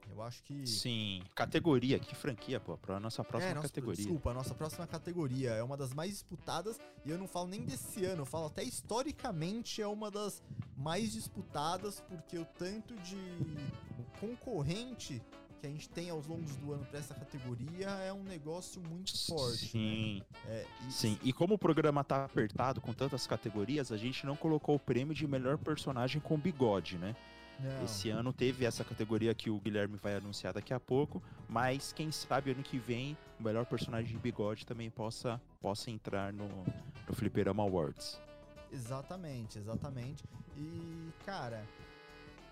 [0.08, 3.96] Eu acho que Sim, categoria, que franquia, pô, pra nossa próxima é, nossa, categoria.
[4.04, 7.64] Desculpa, a nossa próxima categoria é uma das mais disputadas e eu não falo nem
[7.64, 10.42] desse ano, eu falo até historicamente é uma das
[10.76, 13.16] mais disputadas porque o tanto de
[14.18, 15.22] concorrente
[15.60, 19.12] que a gente tem aos longos do ano pra essa categoria é um negócio muito
[19.26, 19.64] forte.
[19.66, 19.70] né?
[19.70, 21.18] Sim, É, e- sim.
[21.22, 25.14] E como o programa tá apertado com tantas categorias, a gente não colocou o prêmio
[25.14, 27.14] de melhor personagem com bigode, né?
[27.58, 31.92] não, Esse ano teve essa categoria que o Guilherme vai anunciar daqui a pouco, mas
[31.92, 36.48] quem sabe ano que vem o melhor personagem de bigode também possa, possa entrar no,
[37.06, 38.18] no Fliperama Awards.
[38.72, 40.24] Exatamente, exatamente.
[40.56, 41.62] E, cara,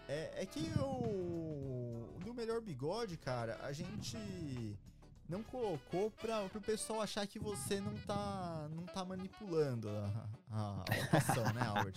[0.08, 2.18] é, é que o.
[2.24, 4.16] Do melhor bigode, cara, a gente
[5.28, 10.84] não colocou pra, pro pessoal achar que você não tá, não tá manipulando a, a,
[10.88, 11.94] a votação, né, Albert?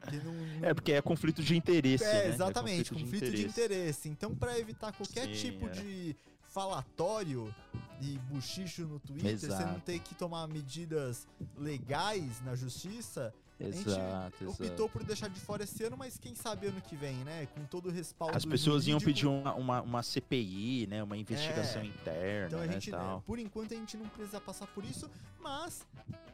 [0.00, 2.28] Porque não, não- É, porque é conflito de interesse, é, né?
[2.28, 4.08] exatamente, conflito, de, interesse.
[4.08, 5.70] Então, pra evitar qualquer Sim, tipo é.
[5.70, 6.16] de
[6.48, 7.54] falatório
[8.00, 9.80] e buchicho no Twitter, você não Exato.
[9.80, 13.32] ter que tomar medidas legais na justiça,
[13.68, 14.88] Exato, a gente optou exato.
[14.88, 17.46] por deixar de fora esse ano, mas quem sabe ano que vem, né?
[17.54, 19.30] Com todo o respaldo As pessoas iam jurídico.
[19.30, 21.02] pedir uma, uma, uma CPI, né?
[21.02, 21.86] Uma investigação É.
[21.86, 23.22] interna, Então a né, gente, tal.
[23.26, 25.86] por enquanto, a gente não precisa passar por isso, mas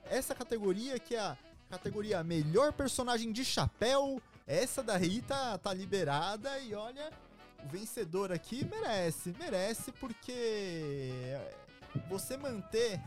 [0.04, 1.36] essa categoria que é a
[1.70, 7.10] categoria melhor personagem de chapéu, essa daí tá, tá liberada e olha,
[7.64, 11.36] o vencedor aqui merece, merece porque
[12.08, 13.00] você manter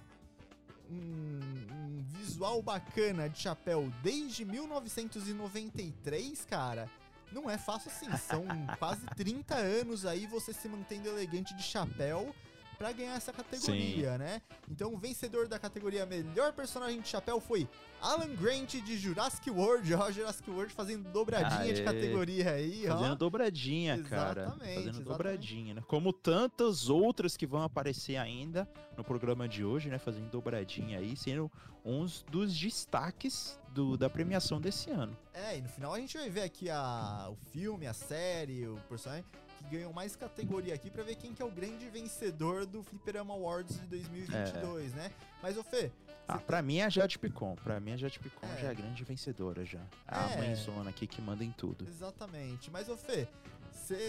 [0.90, 1.40] um,
[1.74, 6.90] um visual bacana de chapéu desde 1993, cara,
[7.32, 8.10] não é fácil assim.
[8.18, 8.46] São
[8.80, 12.34] quase 30 anos aí você se mantendo elegante de chapéu.
[12.80, 14.42] Pra ganhar essa categoria, né?
[14.72, 17.68] Então o vencedor da categoria melhor personagem de chapéu foi
[18.02, 19.94] Alan Grant de Jurassic World.
[19.94, 21.84] Ó, Jurassic World fazendo dobradinha de Aê.
[21.86, 22.98] categoria aí, ó.
[22.98, 24.44] Fazendo dobradinha, cara.
[24.44, 25.04] Exatamente, Fazendo exatamente.
[25.10, 25.84] dobradinha, né?
[25.88, 30.00] Como tantas outras que vão aparecer ainda no programa de hoje, né?
[30.00, 31.52] Fazendo dobradinha aí, sendo
[31.84, 35.18] uns dos destaques do, da premiação desse ano.
[35.34, 38.78] É, e no final a gente vai ver aqui a, o filme, a série, o
[38.88, 39.26] personagem
[39.70, 43.80] ganhou mais categoria aqui pra ver quem que é o grande vencedor do Fliperama Awards
[43.80, 45.12] de 2022, né?
[45.42, 45.92] Mas, ô Fê,
[46.28, 47.56] Ah, Você pra mim é a Jade Picon.
[47.64, 48.62] Pra mim a Jade Picon É.
[48.62, 49.82] já é a grande vencedora já.
[50.08, 50.38] A É.
[50.38, 51.86] mãezona aqui que manda em tudo.
[51.88, 52.70] exatamente.
[52.70, 53.28] Mas, ô Fê,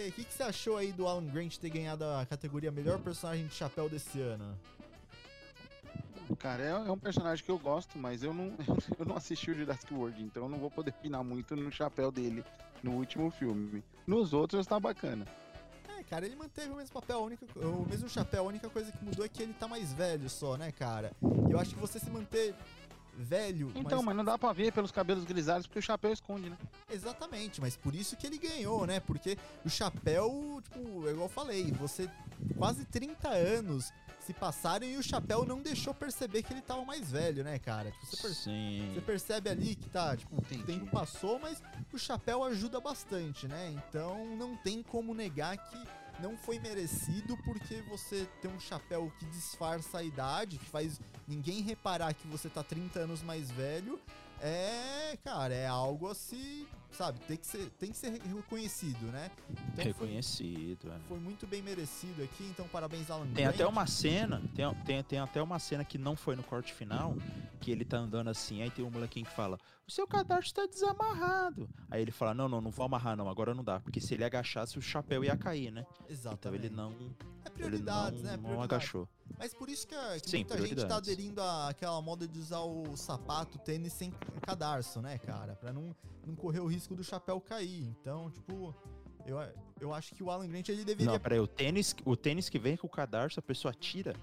[0.09, 3.47] o que, que você achou aí do Alan Grant ter ganhado a categoria melhor personagem
[3.47, 4.59] de chapéu desse ano?
[6.39, 8.53] Cara, é, é um personagem que eu gosto, mas eu não,
[8.99, 12.11] eu não assisti o Jurassic World, então eu não vou poder opinar muito no chapéu
[12.13, 12.45] dele
[12.83, 13.83] no último filme.
[14.07, 15.27] Nos outros tá bacana.
[16.11, 19.05] Cara, ele manteve o mesmo papel, a única, o mesmo chapéu, a única coisa que
[19.05, 21.13] mudou é que ele tá mais velho só, né, cara?
[21.49, 22.53] E eu acho que você se manter
[23.17, 26.51] velho, Então, mas mas não dá pra ver pelos cabelos grisalhos porque o chapéu esconde,
[26.51, 26.57] né?
[26.91, 28.99] Exatamente, mas por isso que ele ganhou, né?
[28.99, 32.11] Porque o chapéu, tipo, é igual eu falei, você
[32.59, 37.11] quase 30 anos se passaram e o chapéu não deixou perceber que ele tava mais
[37.11, 37.91] velho, né, cara?
[37.91, 38.91] Tipo, você, perce- Sim.
[38.95, 40.65] você percebe ali que tá, tipo, o Entendi.
[40.65, 43.75] tempo passou, mas o chapéu ajuda bastante, né?
[43.89, 49.25] Então não tem como negar que não foi merecido porque você tem um chapéu que
[49.27, 53.99] disfarça a idade, que faz ninguém reparar que você tá 30 anos mais velho.
[54.43, 57.19] É, cara, é algo assim, sabe?
[57.21, 59.31] Tem que ser, tem que ser reconhecido, né?
[59.51, 60.99] Então foi, Reconhecido, é.
[61.07, 63.55] foi muito bem merecido aqui, então parabéns, Alan Tem Grant.
[63.55, 67.15] até uma cena, tem, tem, tem até uma cena que não foi no corte final,
[67.61, 69.59] que ele tá andando assim, aí tem um molequinho que fala,
[69.91, 71.69] o seu cadarço tá desamarrado.
[71.91, 74.23] Aí ele fala, não, não, não vou amarrar não, agora não dá, porque se ele
[74.23, 75.85] agachasse o chapéu ia cair, né?
[75.91, 76.67] Então Exatamente.
[76.67, 78.37] ele não, é ele prioridades, não, né?
[78.37, 78.73] não Prioridades.
[78.73, 79.09] agachou.
[79.37, 82.61] Mas por isso que, a- que Sim, muita gente tá aderindo àquela moda de usar
[82.61, 85.57] o sapato, o tênis sem cadarço, né, cara?
[85.57, 87.85] Pra não, não correr o risco do chapéu cair.
[88.01, 88.73] Então, tipo,
[89.27, 89.39] eu,
[89.81, 91.13] eu acho que o Alan Grant ele deveria.
[91.15, 94.15] Não, peraí, o tênis, o tênis que vem com o cadarço, a pessoa tira?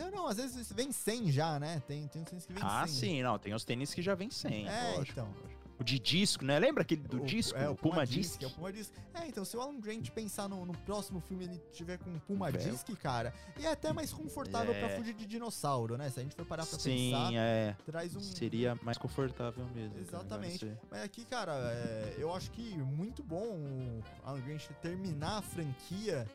[0.00, 1.82] Não, não, às vezes vem sem já, né?
[1.86, 2.96] Tem, tem uns tênis que vem Ah, sem.
[3.16, 5.12] sim, não, tem os tênis que já vem sem, É, lógico.
[5.20, 5.60] então.
[5.78, 6.58] O de disco, né?
[6.58, 7.56] Lembra aquele do O- disco?
[7.58, 8.42] É, o Puma, Disc?
[8.42, 8.92] É, o Puma Disc.
[9.14, 12.20] É, então, se o Alan Grant pensar no, no próximo filme ele tiver com o
[12.20, 12.70] Puma Velcro.
[12.70, 14.96] Disc, cara, é até mais confortável pra É.
[14.98, 16.10] fugir de dinossauro, né?
[16.10, 17.74] Se a gente for parar pra Sim, pensar, é.
[17.86, 18.20] traz um.
[18.20, 19.94] Seria mais confortável mesmo.
[19.94, 20.02] né?
[20.02, 20.70] Exatamente.
[20.90, 26.28] Mas aqui, cara, é, eu acho que muito bom o Alan Grant terminar a franquia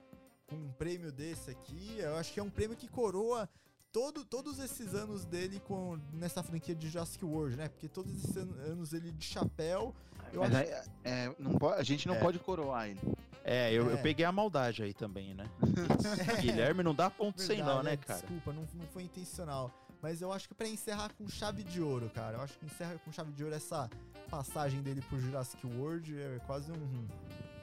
[0.48, 1.98] com um prêmio desse aqui.
[2.00, 3.50] Eu acho que é um prêmio que coroa
[3.92, 7.68] todo, todos esses anos dele com, nessa franquia de Jurassic World, né?
[7.70, 9.94] Porque todos esses an- anos ele de chapéu.
[10.34, 12.20] Eu Mas acho aí, é, não po- a gente não É.
[12.20, 13.00] pode coroar ele.
[13.44, 14.02] É, eu, eu É.
[14.02, 15.46] peguei a maldade aí também, né?
[16.42, 18.20] Guilherme não dá ponto sem nó, Verdade, né, é, cara?
[18.20, 19.72] Desculpa, não, não foi intencional.
[20.02, 22.38] Mas eu acho que pra encerrar com chave de ouro, cara.
[22.38, 23.90] Eu acho que encerra com chave de ouro essa
[24.30, 26.16] passagem dele por Jurassic World.
[26.20, 27.08] É quase um,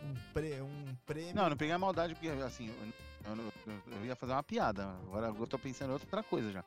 [0.04, 1.34] um, pre, um prêmio.
[1.34, 4.42] Não, não peguei a maldade porque, assim, eu, eu, não- eu- eu ia fazer uma
[4.42, 4.84] piada.
[5.06, 6.64] Agora eu tô pensando em outra coisa já.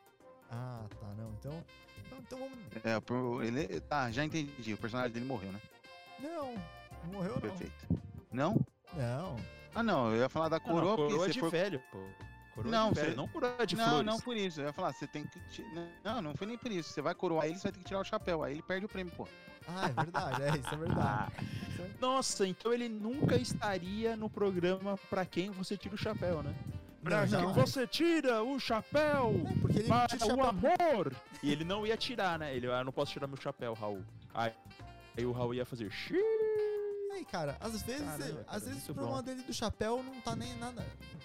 [0.51, 1.29] Ah, tá, não.
[1.31, 1.63] Então.
[2.05, 2.57] Então, então vamos.
[2.83, 4.73] É, pro- ele, tá, já entendi.
[4.73, 5.59] O personagem dele morreu, né?
[6.19, 6.53] Não,
[7.03, 7.41] não morreu não.
[7.41, 7.87] Perfeito.
[8.31, 8.55] Não?
[8.93, 9.35] Não.
[9.73, 10.11] Ah, não.
[10.11, 11.99] Eu ia falar da Não, não, coroa, porque coroa se de for velho, pô.
[12.53, 14.05] Coroa Não, de velho, você- não coroa de não, flores.
[14.05, 14.61] não por isso.
[14.61, 15.39] Eu ia falar, você tem que.
[16.03, 16.89] Não, não foi nem por isso.
[16.93, 18.43] Você vai coroar ele, você vai ter que tirar o chapéu.
[18.43, 19.27] Aí ele perde o prêmio, pô.
[19.67, 21.33] Ah, é verdade, é, isso é verdade.
[21.37, 25.97] Ah, Isso é- nossa, então ele nunca estaria no programa pra quem você tira o
[25.97, 26.53] chapéu, né?
[27.03, 27.53] Pra Não, quem não.
[27.53, 30.45] você tira o chapéu É, porque ele para tira o chapéu.
[30.45, 31.15] amor.
[31.43, 32.55] E ele não ia tirar, né?
[32.55, 34.03] Ele, ah, eu não posso tirar meu chapéu, Raul.
[34.33, 34.51] Aí,
[35.17, 36.19] aí o Raul ia fazer xiii.
[37.13, 39.23] Aí, cara, às vezes, Caramba, às cara, vezes o problema bom.
[39.23, 40.81] dele do chapéu não tá nem nada.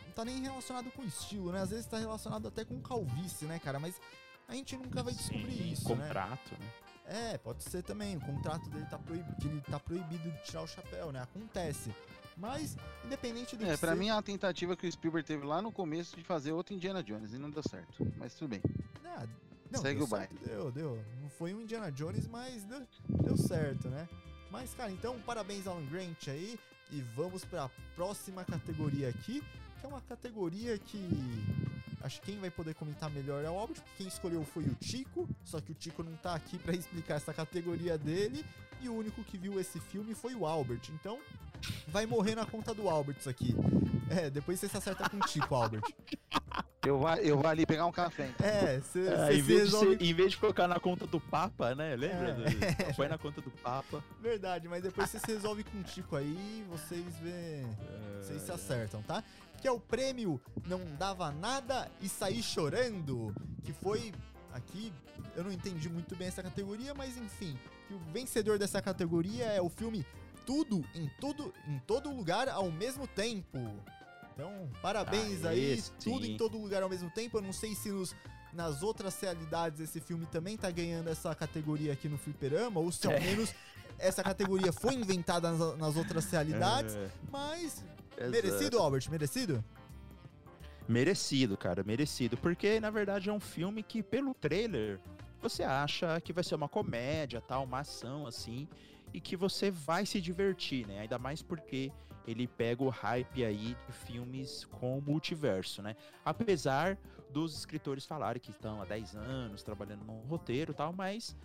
[0.07, 1.61] Não tá nem relacionado com estilo, né?
[1.63, 3.81] Às vezes tá relacionado até com calvície, né, cara?
[3.81, 4.01] Mas
[4.47, 6.05] a gente nunca vai descobrir Sim, isso, né?
[6.07, 6.67] contrato, né?
[7.13, 8.17] É, pode ser também.
[8.17, 11.21] O contrato dele tá proibido, ele tá proibido de tirar o chapéu, né?
[11.21, 11.91] Acontece.
[12.37, 15.45] Mas, independente do É, que pra ser- mim é uma tentativa que o Spielberg teve
[15.45, 18.07] lá no começo de fazer outro Indiana Jones e não deu certo.
[18.17, 18.63] Mas tudo bem.
[19.05, 19.27] Ah,
[19.71, 21.05] não, Segue o certo, Deu, deu.
[21.21, 24.09] Não foi um Indiana Jones, mas deu, deu certo, né?
[24.51, 26.59] Mas, cara, então, parabéns Alan Grant aí.
[26.93, 29.43] E vamos pra próxima categoria aqui,
[29.81, 30.99] que é uma categoria que
[32.03, 34.75] acho que quem vai poder comentar melhor é o Albert, porque quem escolheu foi o
[34.75, 38.45] Tico, só que o Tico não tá aqui pra explicar essa categoria dele,
[38.81, 40.83] e o único que viu esse filme foi o Albert.
[40.91, 41.19] Então,
[41.89, 43.55] vai morrer na conta do Albert isso aqui.
[44.09, 45.83] É, depois você se acerta com o Tico, Albert.
[46.87, 48.29] Eu vou, eu vou ali pegar um café.
[48.29, 48.47] então.
[48.47, 51.07] É, você É, você em, vez de resolve ser- em vez de colocar na conta
[51.07, 51.95] do Papa, né?
[51.95, 52.37] Lembra?
[52.89, 52.93] É.
[52.95, 54.03] Põe na conta do Papa.
[54.21, 57.65] Verdade, mas depois você se resolve com o Tico aí, vocês vê.
[58.23, 59.23] vocês se acertam, tá?
[59.61, 64.11] Que é o prêmio Não Dava Nada e Saí Chorando, que foi
[64.55, 64.91] aqui,
[65.37, 69.61] eu não entendi muito bem essa categoria, mas enfim, que o vencedor dessa categoria é
[69.61, 70.05] o filme
[70.47, 73.59] Tudo em Tudo em Todo Lugar ao Mesmo Tempo.
[74.41, 77.37] Então, parabéns Ah, aí, esse tudo em todo lugar ao mesmo tempo.
[77.37, 78.17] Eu não sei se nos,
[78.55, 83.07] nas outras realidades esse filme também tá ganhando essa categoria aqui no Fliperama, ou se
[83.07, 83.21] ao É.
[83.21, 83.55] menos
[83.99, 86.97] essa categoria foi inventada nas, nas outras realidades.
[86.97, 87.85] É, Mas,
[88.17, 88.31] exato.
[88.31, 89.11] merecido, Albert?
[89.11, 89.63] Merecido?
[90.89, 92.39] Merecido, cara, merecido.
[92.39, 94.99] Porque, na verdade, é um filme que, pelo trailer,
[95.43, 98.67] você acha que vai ser uma comédia, tal, uma ação, assim,
[99.13, 101.01] e que você vai se divertir, né?
[101.01, 101.93] Ainda mais porque
[102.27, 105.97] ele pega o hype aí de filmes com multiverso, né?
[106.25, 106.99] Apesar
[107.31, 111.37] dos escritores falarem que estão há 10 anos trabalhando num roteiro e tal, mas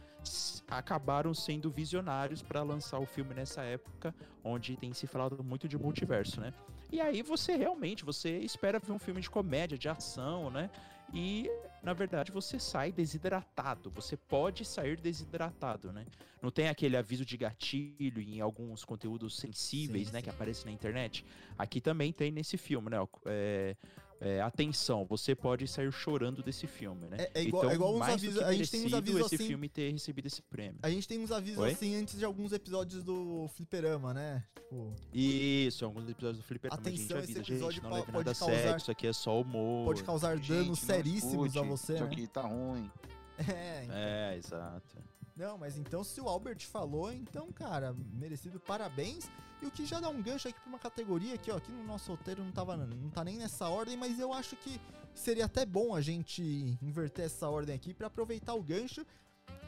[0.67, 5.77] acabaram sendo visionários para lançar o filme nessa época, onde tem se falado muito de
[5.77, 6.53] multiverso, né?
[6.91, 10.69] E aí você realmente, você espera ver um filme de comédia, de ação, né?
[11.15, 11.49] E
[11.82, 13.89] na verdade você sai desidratado.
[13.91, 16.06] Você pode sair desidratado, né?
[16.41, 20.19] Não tem aquele aviso de gatilho em alguns conteúdos sensíveis, Sim, né?
[20.19, 20.23] sim.
[20.23, 21.25] Que aparecem na internet.
[21.58, 22.97] Aqui também tem nesse filme, né?
[23.25, 23.78] é,
[24.21, 27.17] é, atenção, você pode sair chorando desse filme, né?
[27.19, 29.36] É- é igual- é igual uns mais do avisos- a gente tem uns avisos esse
[29.36, 30.80] assim- filme ter recebido esse prêmio.
[30.82, 31.71] A gente tem uns avisos Oi?
[31.71, 34.43] assim antes de alguns episódios do Fliperama, né?
[34.56, 38.12] Tipo, Isso, alguns episódios do Flipper a gente Atenção, esse avisa, episódio gente, não leve
[38.12, 39.86] nada a causar- sério, isso aqui é só humor.
[39.86, 42.10] pode causar danos seríssimos a escute, você, Isso né?
[42.12, 42.89] aqui tá ruim.
[43.38, 43.95] É, então.
[43.97, 44.97] É, exato.
[45.36, 49.30] Não, mas então se o Albert falou, então, cara, merecido parabéns.
[49.62, 51.84] E o que já dá um gancho aqui pra uma categoria aqui, ó, aqui no
[51.84, 54.80] nosso roteiro não tava não tá nem nessa ordem, mas eu acho que
[55.13, 59.06] seria até bom a gente inverter essa ordem aqui pra aproveitar o gancho,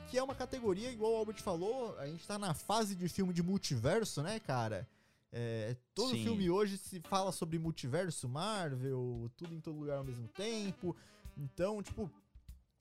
[0.10, 3.34] que é uma categoria igual o Albert falou, a gente tá na fase de filme
[3.34, 4.88] de multiverso, né, cara?
[5.32, 6.24] É, todo Sim.
[6.24, 10.96] filme hoje se fala sobre multiverso, Marvel, tudo em todo lugar ao mesmo tempo.
[11.38, 12.10] Então, tipo,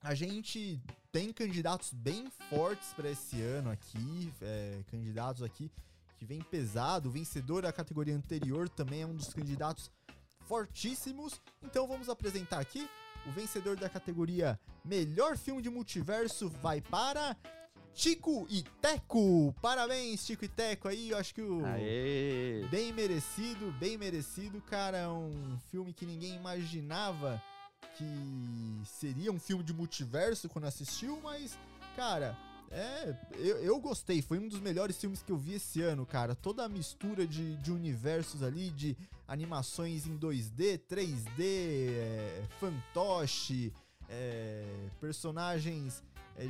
[0.07, 0.79] a gente
[1.11, 5.69] tem candidatos bem fortes pra esse ano aqui, é, candidatos aqui
[6.17, 7.09] que vem pesado.
[7.09, 9.91] O vencedor da categoria anterior também é um dos candidatos
[10.47, 11.41] fortíssimos.
[11.61, 12.89] Então vamos apresentar aqui
[13.25, 17.35] o vencedor da categoria Melhor Filme de Multiverso vai para
[17.93, 19.53] Tico e Teco.
[19.61, 21.09] Parabéns, Tico e Teco aí.
[21.09, 22.65] Eu acho que o Aê!
[22.71, 24.99] Bem merecido, bem merecido, cara.
[24.99, 27.43] É um filme que ninguém imaginava
[27.97, 31.57] que seria um filme de multiverso quando assistiu, mas,
[31.95, 32.37] cara,
[32.69, 33.15] é.
[33.35, 36.35] Eu, eu gostei, foi um dos melhores filmes que eu vi esse ano, cara.
[36.35, 43.73] Toda a mistura de, de universos ali, de animações em 2D, 3D, é, fantoche,
[44.09, 46.03] é, personagens,
[46.35, 46.47] é,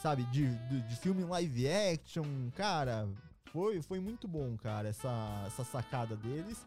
[0.00, 2.24] sabe, de, de, de filme live action,
[2.56, 3.08] cara.
[3.52, 6.66] Foi, foi muito bom, cara, essa, essa sacada deles.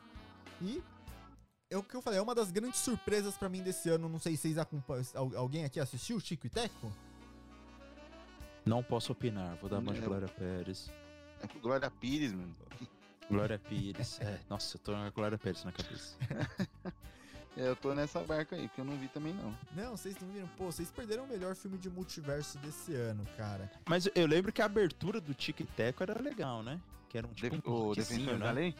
[0.61, 0.81] E
[1.71, 4.07] é o que eu falei, é uma das grandes surpresas pra mim desse ano.
[4.09, 5.03] Não sei se vocês acompanham.
[5.15, 6.91] al- Alguém aqui assistiu Chico e Teco?
[8.65, 10.01] Não posso opinar, vou dar de É.
[10.01, 10.91] Glória Pérez.
[11.41, 12.55] É pro Glória Pires, mano.
[13.29, 14.19] Glória Pires.
[14.21, 16.15] É, nossa, eu tô com a Glória Pérez na cabeça.
[17.57, 19.55] É, eu tô nessa barca aí, porque eu não vi também não.
[19.75, 20.47] Não, vocês não viram?
[20.57, 23.71] Pô, vocês perderam o melhor filme de multiverso desse ano, cara.
[23.87, 26.79] Mas eu lembro que a abertura do Tic Teco era legal, né?
[27.09, 28.45] Que era um tipo Def- um o Defensor né?
[28.45, 28.75] da Lei?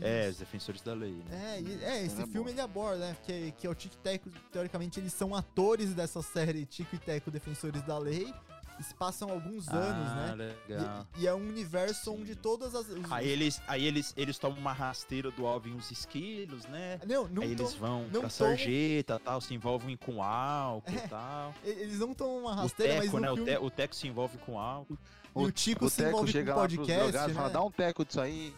[0.00, 0.30] É, Isso.
[0.32, 1.56] os defensores da lei, né?
[1.56, 2.50] É, e- é, esse Era filme bom.
[2.50, 3.16] ele aborda, né?
[3.24, 7.30] Que, que é o Tic Teco, teoricamente, eles são atores dessa série Tico e Teco
[7.30, 8.32] Defensores da Lei.
[8.78, 10.54] E se passam alguns anos, ah, né?
[10.68, 11.04] legal.
[11.16, 12.88] E, e é um universo onde todas as.
[12.88, 17.00] os- Aí eles, aí eles, eles tomam uma rasteira do Alvin uns esquilos, né?
[17.04, 21.08] Não, não aí eles vão não pra tomam- sarjeta tal, se envolvem com álcool e
[21.08, 21.52] tal.
[21.64, 23.32] Eles não tomam uma O rasteira, mas Teco, no né?
[23.32, 23.50] O, filme...
[23.50, 24.96] te, o Teco se envolve com álcool.
[25.36, 27.52] E o Tico o se Teco envolve chega com podcast, drogados e fala, né?
[27.54, 28.54] dá um teco disso aí.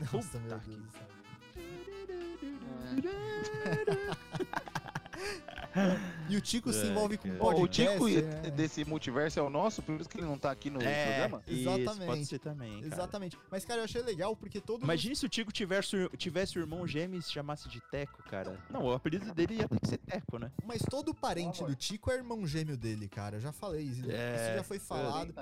[0.00, 0.54] Nossa, meu
[1.54, 2.40] Puta Deus
[2.90, 3.02] que-.
[6.28, 7.28] E o Tico se É, envolve com.
[7.36, 8.50] Pô, o podcast, Tico né?
[8.50, 11.42] desse multiverso é o nosso, por isso que ele não tá aqui no programa.
[11.46, 12.06] É, isso, Exatamente.
[12.06, 12.94] pode ser também, cara.
[12.94, 13.38] Exatamente.
[13.50, 16.84] Mas, cara, eu achei legal porque todos Imagine se o Tico tivesse, tivesse o irmão
[16.86, 18.58] gêmeo e se chamasse de Teco, cara.
[18.68, 20.50] Não, o apelido dele ia ter que ser Teco, né?
[20.64, 23.36] Mas todo parente do Tico é irmão gêmeo dele, cara.
[23.36, 24.10] Eu já falei isso.
[24.10, 25.32] É, isso já foi falado.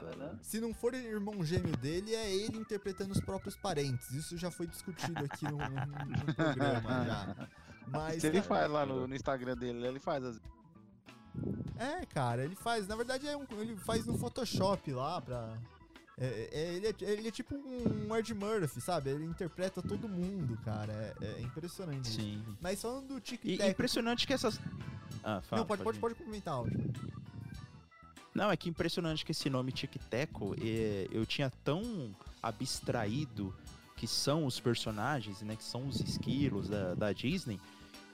[0.43, 4.11] Se não for irmão gêmeo dele, é ele interpretando os próprios parentes.
[4.11, 7.49] Isso já foi discutido aqui no, no- no programa já.
[7.87, 10.41] Mas, Se ele cara, faz lá no, no Instagram dele, ele faz as...
[11.77, 12.87] É, cara, ele faz.
[12.87, 15.59] Na verdade, é um, ele faz no Photoshop lá pra.
[16.17, 19.11] é- é- ele, é, ele é tipo um Ed Murphy, sabe?
[19.11, 20.93] Ele interpreta todo mundo, cara.
[21.21, 22.09] É, é impressionante.
[22.09, 22.21] isso.
[22.21, 22.45] Sim.
[22.61, 23.69] Mas falando do Tic E Tac.
[23.71, 24.61] impressionante que essas.
[25.25, 25.63] Ah, fala.
[25.63, 26.01] Não, pode, pode, ir.
[26.01, 26.93] pode comentar, Aldi.
[28.33, 33.53] Não, é que impressionante que esse nome Tic Teco, é, eu tinha tão abstraído
[33.97, 35.57] que são os personagens, né?
[35.57, 37.61] Que são os esquilos da, da Disney.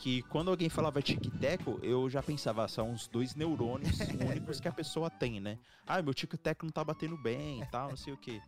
[0.01, 4.67] Que quando alguém falava tic-teco, eu já pensava, ah, são os dois neurônios únicos que
[4.67, 5.59] a pessoa tem, né?
[5.87, 8.41] Ah, meu tic-teco não tá batendo bem e tal, não sei o quê.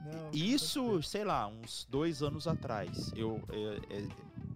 [0.00, 4.08] Não, Isso, sei lá, uns dois anos atrás, eu, eu- eu-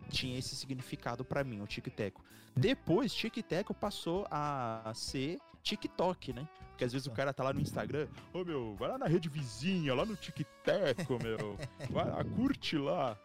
[0.09, 2.23] tinha esse significado pra mim, o tic-teco.
[2.57, 6.49] Depois, tic-teco passou a ser TikTok, né?
[6.71, 9.29] Porque às vezes o cara tá lá no Instagram, ô meu, vai lá na rede
[9.29, 11.59] vizinha, lá no tic-teco, meu,
[11.91, 13.19] vai lá, curte lá.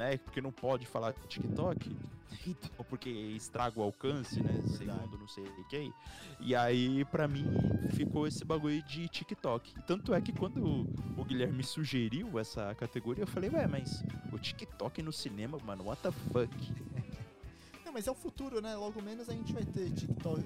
[0.00, 0.16] Né?
[0.16, 1.94] Porque não pode falar TikTok,
[2.48, 4.62] então, porque estraga o alcance, né?
[4.66, 5.92] Segundo não sei quem.
[6.40, 7.44] E aí, pra mim,
[7.90, 9.74] ficou esse bagulho de TikTok.
[9.82, 10.86] Tanto é que quando
[11.18, 16.00] o Guilherme sugeriu essa categoria, eu falei, ué, mas o TikTok no cinema, mano, what
[16.00, 16.50] the fuck?
[17.84, 18.74] Não, mas é o futuro, né?
[18.76, 20.42] Logo menos a gente vai ter TikTok.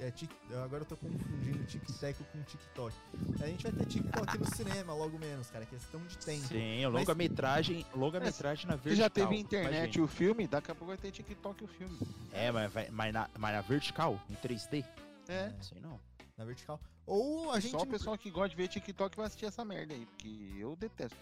[0.00, 2.94] É, tik, agora eu tô confundindo tic-tac com TikTok.
[3.40, 5.64] A gente vai ter TikTok no cinema, logo menos, cara.
[5.64, 6.46] É questão de tempo.
[6.48, 9.04] Sim, Mas- longa-metragem, longa-metragem na Se vertical.
[9.04, 10.04] já teve internet imagina.
[10.04, 11.96] o filme, daqui a pouco vai ter TikTok o filme.
[12.32, 14.84] É, mas, vai, mas, na, mas na vertical, em 3D?
[15.28, 15.48] É.
[15.50, 16.00] Não sei não.
[16.36, 16.80] Na vertical.
[17.06, 17.70] Ou a gente.
[17.70, 20.74] Só o pessoal que gosta de ver TikTok vai assistir essa merda aí, porque eu
[20.76, 21.16] detesto.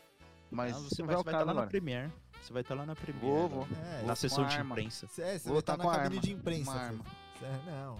[0.51, 1.67] Mas Não, você não vai, é você vai estar lá na agora.
[1.69, 2.13] Premiere.
[2.43, 3.27] Você vai estar lá na Premiere.
[3.27, 3.69] Vou, vou.
[4.01, 5.07] É, Na sessão de imprensa.
[5.19, 6.71] é, você Vou vai estar tá na com cabine arma, de imprensa.
[6.71, 7.05] uma arma.
[7.67, 7.97] Não,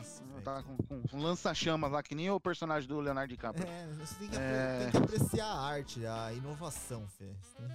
[0.00, 0.22] isso.
[0.24, 0.42] Velho.
[0.42, 3.66] tava com, com um lança-chamas lá, que nem o personagem do Leonardo DiCaprio.
[3.68, 4.78] É, você tem que, É.
[4.78, 7.30] tem que apreciar a arte, a inovação, Fê.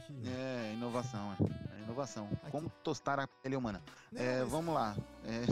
[0.06, 0.28] Que.
[0.30, 1.78] É, inovação, é.
[1.80, 2.28] É inovação.
[2.42, 2.52] Aqui.
[2.52, 3.82] Como tostar a pele humana.
[4.12, 4.96] Não, É, mas- vamos lá.
[5.24, 5.46] É,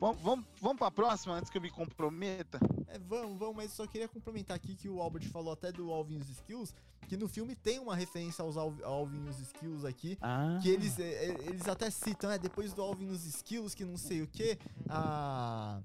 [0.00, 2.58] vamos, vamos, vamos pra próxima antes que eu me comprometa.
[2.88, 5.92] É, vamos, vamos, mas eu só queria complementar aqui que o Albert falou até do
[5.92, 6.74] Alvin e os Skills,
[7.06, 10.68] que no filme tem uma referência aos Al- Alvin e os Skills aqui, Ah, que
[10.68, 13.96] eles, é, é, eles até citam, é, depois do Alvin e os Skills, que não
[13.96, 15.80] sei o que, a...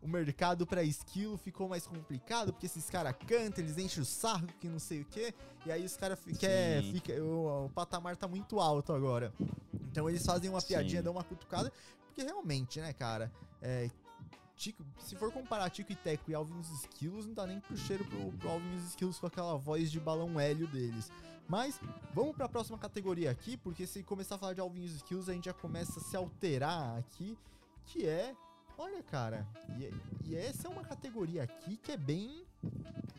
[0.00, 4.46] O mercado pra esquilo ficou mais complicado, porque esses caras cantam, eles enchem o sarro,
[4.60, 5.34] que não sei o que,
[5.66, 6.92] e aí os caras quer Sim.
[6.92, 9.34] fica o, o patamar tá muito alto agora.
[9.90, 10.68] Então eles fazem uma Sim.
[10.68, 11.72] piadinha, dão uma cutucada,
[12.06, 13.32] porque realmente, né, cara,
[13.62, 13.90] é,
[14.56, 17.76] se for comparar Tico e Teco e Alvin e os Esquilos, não dá nem pro
[17.76, 21.10] cheiro pro, pro Alvin os Esquilos com aquela voz de balão hélio deles.
[21.46, 21.80] Mas
[22.12, 25.28] vamos pra próxima categoria aqui, porque se começar a falar de Alvin e os Esquilos,
[25.28, 27.38] a gente já começa a se alterar aqui,
[27.86, 28.34] que é.
[28.76, 29.46] Olha, cara,
[29.78, 29.92] e,
[30.28, 32.44] e essa é uma categoria aqui que é bem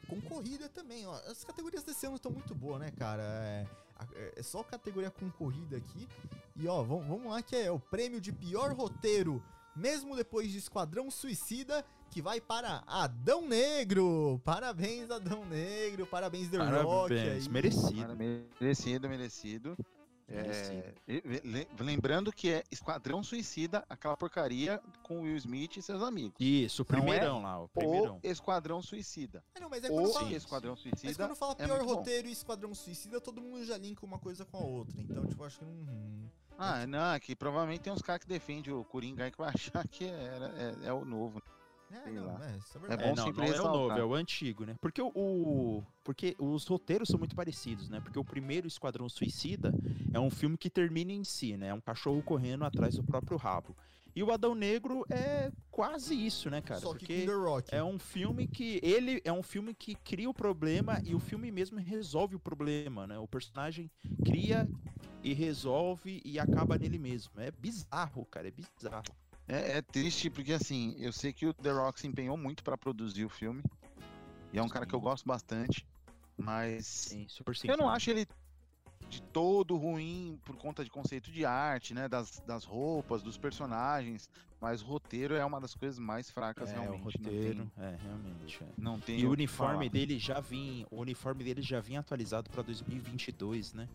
[0.07, 1.13] concorrida também, ó.
[1.27, 3.23] As categorias desse ano estão muito boas, né, cara?
[3.23, 3.67] É,
[3.97, 6.07] a- é só categoria concorrida aqui.
[6.55, 9.43] E ó, vamos lá que é o prêmio de pior roteiro,
[9.75, 14.41] mesmo depois de Esquadrão Suicida, que vai para Adão Negro.
[14.43, 16.05] Parabéns, Adão Negro.
[16.07, 17.13] Parabéns, The Rock.
[17.13, 17.49] parabéns, aí.
[17.49, 18.01] merecido.
[18.01, 19.77] Cara, merecido, merecido.
[20.31, 20.93] É,
[21.79, 26.35] lembrando que é Esquadrão Suicida, aquela porcaria com Will Smith e seus amigos.
[26.39, 28.19] Isso, o é primeirão lá, o primeirão.
[28.23, 29.43] O Esquadrão Suicida.
[29.55, 31.25] Ah, não, mas é quando O fala, Esquadrão mas Suicida.
[31.25, 31.95] quando fala é pior muito bom.
[31.95, 35.01] roteiro e Esquadrão Suicida, todo mundo já linka uma coisa com a outra.
[35.01, 36.31] Então, tipo, acho que não.
[36.59, 39.49] Ah, não, é que provavelmente tem uns caras que defendem o Coringa aí que vai
[39.55, 40.47] achar que era,
[40.83, 41.41] é, é o novo.
[41.91, 43.03] É, não, é, isso é É verdade.
[43.03, 44.75] É, bom não, sempre não é o novo, é o antigo, né?
[44.79, 47.99] Porque o, o- porque os roteiros são muito parecidos, né?
[47.99, 49.73] Porque o primeiro Esquadrão Suicida
[50.13, 51.67] é um filme que termina em si, né?
[51.69, 53.75] É um cachorro correndo atrás do próprio rabo.
[54.15, 56.79] E o Adão Negro é quase isso, né, cara?
[56.81, 57.27] Só que Porque
[57.71, 61.51] é um filme que ele é um filme que cria o problema e o filme
[61.51, 63.17] mesmo resolve o problema, né?
[63.17, 63.89] O personagem
[64.23, 64.67] cria
[65.23, 67.31] e resolve e acaba nele mesmo.
[67.37, 69.03] É bizarro, cara, é bizarro.
[69.47, 72.77] É, é triste porque, assim, eu sei que o The Rock se empenhou muito pra
[72.77, 73.63] produzir o filme.
[74.53, 75.85] E é um cara que eu gosto bastante.
[76.37, 78.25] Mas Sim, super eu não acho ele
[79.09, 82.07] de todo ruim por conta de conceito de arte, né?
[82.07, 84.29] Das, das roupas, dos personagens.
[84.61, 87.01] Mas o roteiro é uma das coisas mais fracas, é, realmente.
[87.01, 88.63] o roteiro, é, realmente.
[88.63, 88.67] é.
[88.77, 89.89] Não tem, tem E o uniforme falar.
[89.89, 93.87] dele já vinha, o uniforme dele já vinha atualizado pra 2022, né?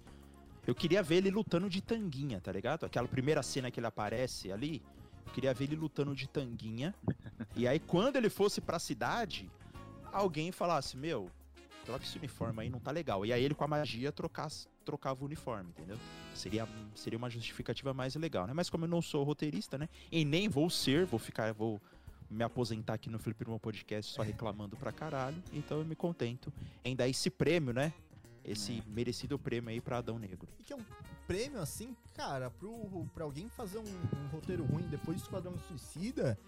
[0.67, 2.85] Eu queria ver ele lutando de tanguinha, tá ligado?
[2.85, 4.83] Aquela primeira cena que ele aparece ali,
[5.27, 6.95] eu queria ver ele lutando de tanguinha.
[7.55, 9.51] e aí quando ele fosse pra cidade,
[10.13, 11.31] alguém falasse: "Meu,
[11.85, 13.27] troca esse uniforme aí, não tá legal".
[13.27, 15.99] E aí ele com a magia trocasse, trocava o uniforme, entendeu?
[16.35, 18.55] Seria seria uma justificativa mais legal, né?
[18.55, 19.89] Mas como eu não sou roteirista, né?
[20.11, 21.81] E nem vou ser, vou ficar, vou
[22.31, 25.37] me aposentar aqui no Felipe Irmão Podcast só reclamando pra caralho.
[25.53, 26.53] Então eu me contento
[26.85, 27.93] em dar esse prêmio, né?
[28.45, 30.49] Esse merecido prêmio aí pra Adão Negro.
[30.59, 30.85] E que é um
[31.27, 36.39] prêmio, assim, cara, pro, pra alguém fazer um, um roteiro ruim depois do Esquadrão Suicida,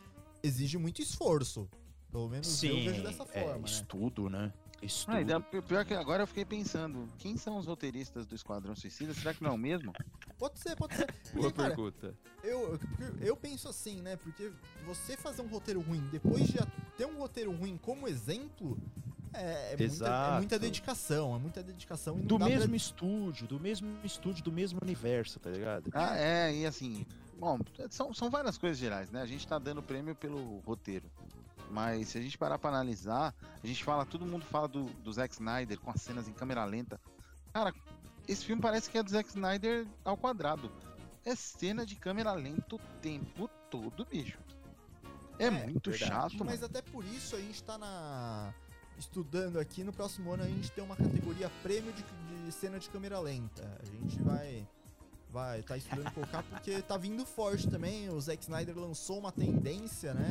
[0.43, 1.69] exige muito esforço.
[2.11, 3.65] Pelo menos eu vejo dessa é, forma, né?
[3.65, 4.53] estudo, né?
[4.83, 5.17] Estudo.
[5.17, 9.15] Ah, da- pior que agora eu fiquei pensando, quem são os roteiristas do Esquadrão Suicida?
[9.15, 9.93] Será que não é o mesmo?
[10.39, 11.07] Pode ser, pode ser.
[11.07, 12.15] Porque, Boa cara, pergunta.
[12.45, 12.79] eu,
[13.23, 14.17] eu penso assim, né?
[14.17, 14.53] Porque
[14.85, 16.59] você fazer um roteiro ruim depois de
[16.95, 18.79] ter um roteiro ruim como exemplo,
[19.33, 22.19] É, é, muita, é muita dedicação, é muita dedicação.
[22.19, 25.91] E Do dá pra- mesmo estúdio, do mesmo estúdio, do mesmo universo, tá ligado?
[25.93, 27.05] Ah, é, e assim,
[27.39, 27.59] bom,
[27.91, 29.21] são, são várias coisas gerais, né?
[29.21, 31.11] A gente tá dando prêmio pelo roteiro.
[31.71, 35.13] Mas se a gente parar pra analisar, a gente fala, todo mundo fala do, do
[35.13, 37.01] Zack Snyder com as cenas em câmera lenta.
[37.53, 37.75] Cara,
[38.29, 40.71] esse filme parece que é do Zack Snyder ao quadrado.
[41.25, 44.39] É cena de câmera lenta o tempo todo, bicho.
[45.39, 46.13] É, É, muito verdade.
[46.13, 46.67] chato, Mas mano.
[46.67, 48.55] até por isso a gente tá na.
[48.99, 52.05] Estudando aqui, no próximo ano a gente tem uma categoria prêmio de,
[52.45, 53.63] de cena de câmera lenta.
[53.81, 54.67] A gente vai.
[55.29, 58.09] Vai, tá estudando colocar porque tá vindo forte também.
[58.09, 60.31] O Zack Snyder lançou uma tendência, né?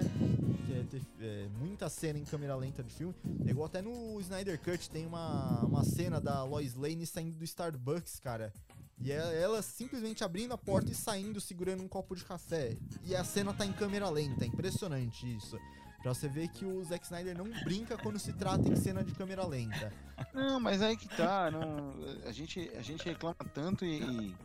[0.66, 3.14] Que é ter é, muita cena em câmera lenta de filme.
[3.46, 7.44] É igual até no Snyder Cut tem uma, uma cena da Lois Lane saindo do
[7.44, 8.52] Starbucks, cara.
[9.00, 12.76] E é ela simplesmente abrindo a porta e saindo segurando um copo de café.
[13.04, 15.60] E a cena tá em câmera lenta, é impressionante isso.
[16.06, 19.12] Pra você ver que o Zack Snyder não brinca quando se trata em cena de
[19.12, 19.92] câmera lenta.
[20.36, 21.50] Não, mas aí que tá.
[21.50, 21.96] Não,
[22.28, 24.36] a, gente, a gente reclama tanto e, e,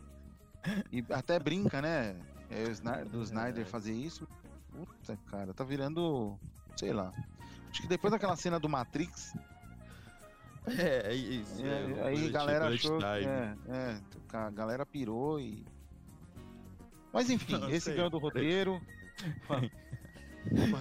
[0.91, 2.19] e até brinca, né?
[2.49, 4.27] É, o Snyder, do Snyder fazer isso.
[4.71, 6.35] Puta, cara, tá virando.
[6.75, 7.13] Sei lá.
[7.69, 9.31] Acho que depois daquela cena do Matrix,
[10.65, 11.63] É, é isso.
[11.63, 12.99] é, é, aí a galera achou.
[13.05, 14.01] É, é,
[14.33, 15.63] a galera pirou e.
[17.13, 18.81] Mas enfim, Não, esse ganhou do roteiro.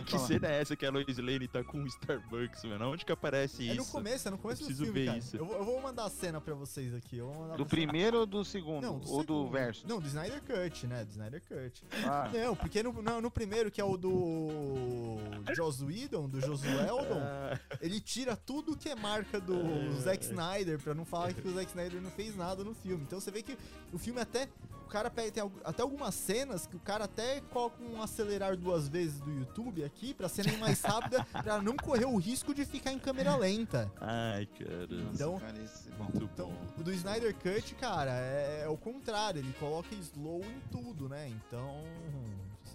[0.06, 2.90] Que cena é essa que a Lois Lane tá com um Starbucks, mano?
[2.92, 3.92] Onde que aparece É no isso?
[3.92, 5.18] começo, é no começo do preciso filme, ver cara.
[5.18, 5.36] isso.
[5.36, 7.18] Eu, vou- eu vou mandar a cena pra vocês aqui.
[7.18, 8.82] Eu vou mandar Do primeiro ou do segundo?
[8.82, 9.50] Não, do ou do segundo.
[9.50, 9.86] verso?
[9.88, 11.04] Não, do Snyder Cut, né?
[11.04, 11.84] Do Snyder Cut.
[12.04, 15.18] Ah, Não, porque no, no, no primeiro, que é o do
[15.54, 19.92] Joss Whedon, do Josué Eldon, Ah, ele tira tudo que é marca do É.
[20.00, 23.02] Zack Snyder, pra não falar que o Zack Snyder não fez nada no filme.
[23.04, 23.56] Então você vê que
[23.92, 24.48] o filme até.
[24.86, 28.88] O cara pega, tem até algumas cenas que o cara até coloca um acelerar duas
[28.88, 29.49] vezes do YouTube
[29.84, 33.90] aqui pra ir mais rápida, pra não correr o risco de ficar em câmera lenta.
[34.00, 35.10] Ai, caramba.
[35.12, 35.52] Então- cara.
[35.98, 36.66] Muito Então, bom.
[36.78, 41.28] o do Snyder Cut, cara, é, é o contrário, ele coloca slow em tudo, né?
[41.28, 41.82] Então,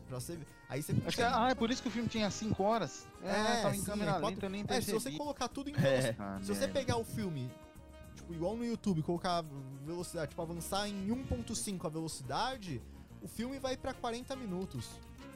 [0.08, 0.46] pra você ver.
[0.70, 3.06] Aí você Acho que, consegue- ah, é por isso que o filme tinha 5 horas.
[3.24, 5.48] É, É, tava em sim, câmera é quatro- lenta, eu nem É, se você colocar
[5.48, 6.16] tudo em É.
[6.20, 7.50] Ah, Se você pegar o filme,
[8.16, 9.44] tipo, igual no YouTube, colocar
[9.86, 12.82] velocidade, tipo, avançar em 1.5 a velocidade,
[13.22, 14.90] o filme vai pra 40 minutos.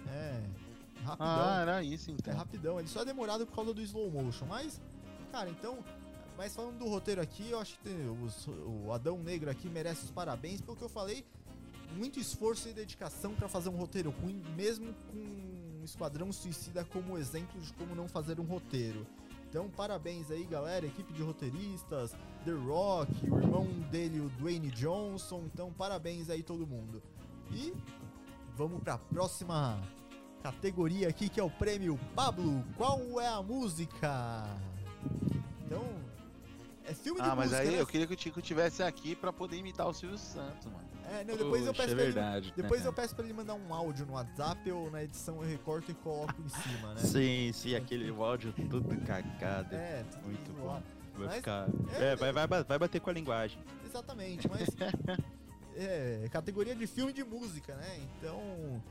[0.07, 0.41] É.
[1.03, 1.27] Rapidão.
[1.27, 2.35] Ah, era isso É então.
[2.35, 2.79] rapidão.
[2.79, 4.45] Ele só é demorado por causa do slow motion.
[4.45, 4.81] Mas,
[5.31, 5.79] cara, então.
[6.37, 7.89] Mas falando do roteiro aqui, eu acho que
[8.23, 11.25] os- o Adão Negro aqui merece os parabéns, pelo que eu falei.
[11.97, 17.17] Muito esforço e dedicação pra fazer um roteiro ruim, mesmo com um Esquadrão Suicida como
[17.17, 19.05] exemplo de como não fazer um roteiro.
[19.49, 22.11] Então, parabéns aí, galera, equipe de roteiristas,
[22.45, 25.41] The Rock, o irmão dele, o Dwayne Johnson.
[25.51, 27.01] Então, parabéns aí todo mundo.
[27.51, 27.73] E
[28.55, 29.81] vamos pra próxima
[30.43, 32.63] categoria aqui que é o prêmio Pablo.
[32.77, 34.45] Qual é a música?
[35.65, 35.83] Então,
[36.85, 37.61] é filme de Ah, mas música.
[37.61, 37.81] aí né?
[37.81, 40.89] eu queria que o Tico tivesse aqui pra poder imitar o Silvio Santos, mano.
[41.11, 42.53] É, não, depois eu peço é pra ele, verdade.
[42.55, 45.91] depois eu peço pra ele mandar um áudio no WhatsApp ou na edição eu recorto
[45.91, 47.01] e coloco em cima, né?
[47.01, 49.75] Sim, sim, aquele áudio todo cagado.
[49.75, 50.81] É, tudo Muito bom.
[51.15, 51.67] Vai Mas- ficar.
[51.99, 53.59] é, É, vai, vai, vai bater com a linguagem.
[53.85, 54.67] Exatamente, mas
[55.75, 57.99] é categoria de filme de música, né?
[58.17, 58.81] Então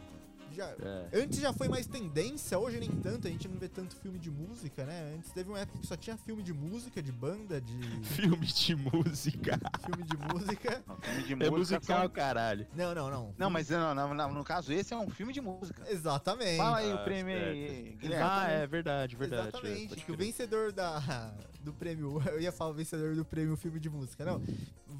[0.58, 1.08] já É.
[1.22, 4.30] Antes já foi mais tendência, hoje nem tanto, a gente não vê tanto filme de
[4.30, 5.14] música, né?
[5.16, 8.74] Antes teve uma época que só tinha filme de música, de banda, de Filme de
[8.76, 9.58] música.
[9.84, 10.82] filme de música.
[10.86, 12.66] Não, filme de É música musical, são- caralho.
[12.74, 13.34] Não, não, não.
[13.38, 15.82] Não, mas não, não, não, no caso esse é um filme de música.
[15.88, 16.56] Exatamente.
[16.56, 17.96] Fala aí Ah, o prêmio aí.
[18.00, 18.24] Guilherme.
[18.28, 19.48] Ah, é verdade, verdade.
[19.48, 21.32] Exatamente, é, que o vencedor da,
[21.62, 24.40] do prêmio, eu ia falar vencedor do prêmio filme de música, não.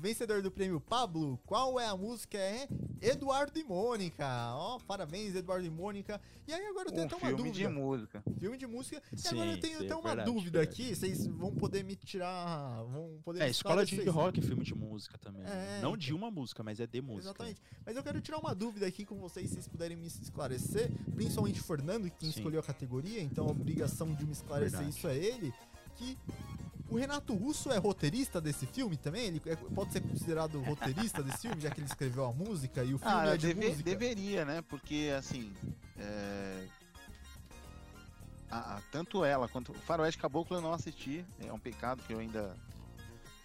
[0.01, 2.37] Vencedor do prêmio Pablo, qual é a música?
[2.39, 2.69] É
[3.01, 4.25] Eduardo e Mônica.
[4.55, 6.21] Ó, parabéns, Eduardo e Mônica.
[6.47, 7.57] E aí agora eu tenho Um até uma filme dúvida.
[7.57, 8.23] de música.
[8.39, 9.03] Filme de música.
[9.13, 10.83] E Sim, agora eu tenho sim, até é uma verdade, dúvida verdade.
[10.83, 14.11] aqui, vocês vão poder me tirar, vão poder É, me escola de isso.
[14.11, 15.43] rock, filme de música também.
[15.45, 15.97] É, Não então.
[15.97, 17.31] de uma música, mas é de música.
[17.31, 17.61] Exatamente.
[17.85, 21.61] Mas eu quero tirar uma dúvida aqui com vocês, se vocês puderem me esclarecer, principalmente
[21.61, 22.39] o Fernando, quem Sim.
[22.39, 24.97] escolheu a categoria, então a obrigação de me esclarecer Verdade.
[24.97, 25.53] isso é ele,
[25.99, 26.17] que
[26.89, 29.25] o Renato Russo é roteirista desse filme também?
[29.27, 32.95] Ele é- pode ser considerado roteirista desse filme, já que ele escreveu a música e
[32.95, 33.83] o filme Ah, é de deve- música?
[33.91, 34.63] deveria, né?
[34.63, 35.53] Porque, assim,
[35.99, 36.67] é,
[38.91, 41.25] tanto ela quanto o Faroeste Caboclo eu não assisti.
[41.41, 42.57] É um pecado que eu ainda...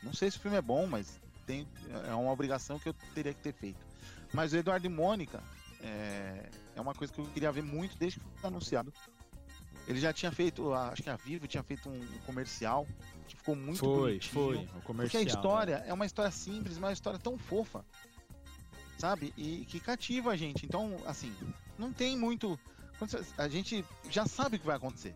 [0.01, 1.67] Não sei se o filme é bom, mas tem...
[2.07, 3.79] é uma obrigação que eu teria que ter feito.
[4.33, 5.43] Mas o Eduardo e Mônica
[5.81, 8.93] é, é uma coisa que eu queria ver muito desde que foi anunciado.
[9.87, 12.87] Ele já tinha feito, acho que a Vivo tinha feito um comercial
[13.27, 14.33] que ficou muito Foi, bonitinho.
[14.33, 14.55] foi.
[14.55, 14.95] O comercial.
[14.95, 15.25] Porque a né?
[15.25, 17.83] história é uma história simples, mas uma história tão fofa.
[18.97, 19.33] Sabe?
[19.35, 20.65] E que cativa a gente.
[20.65, 21.35] Então, assim,
[21.77, 22.57] não tem muito.
[23.37, 25.13] A gente já sabe o que vai acontecer.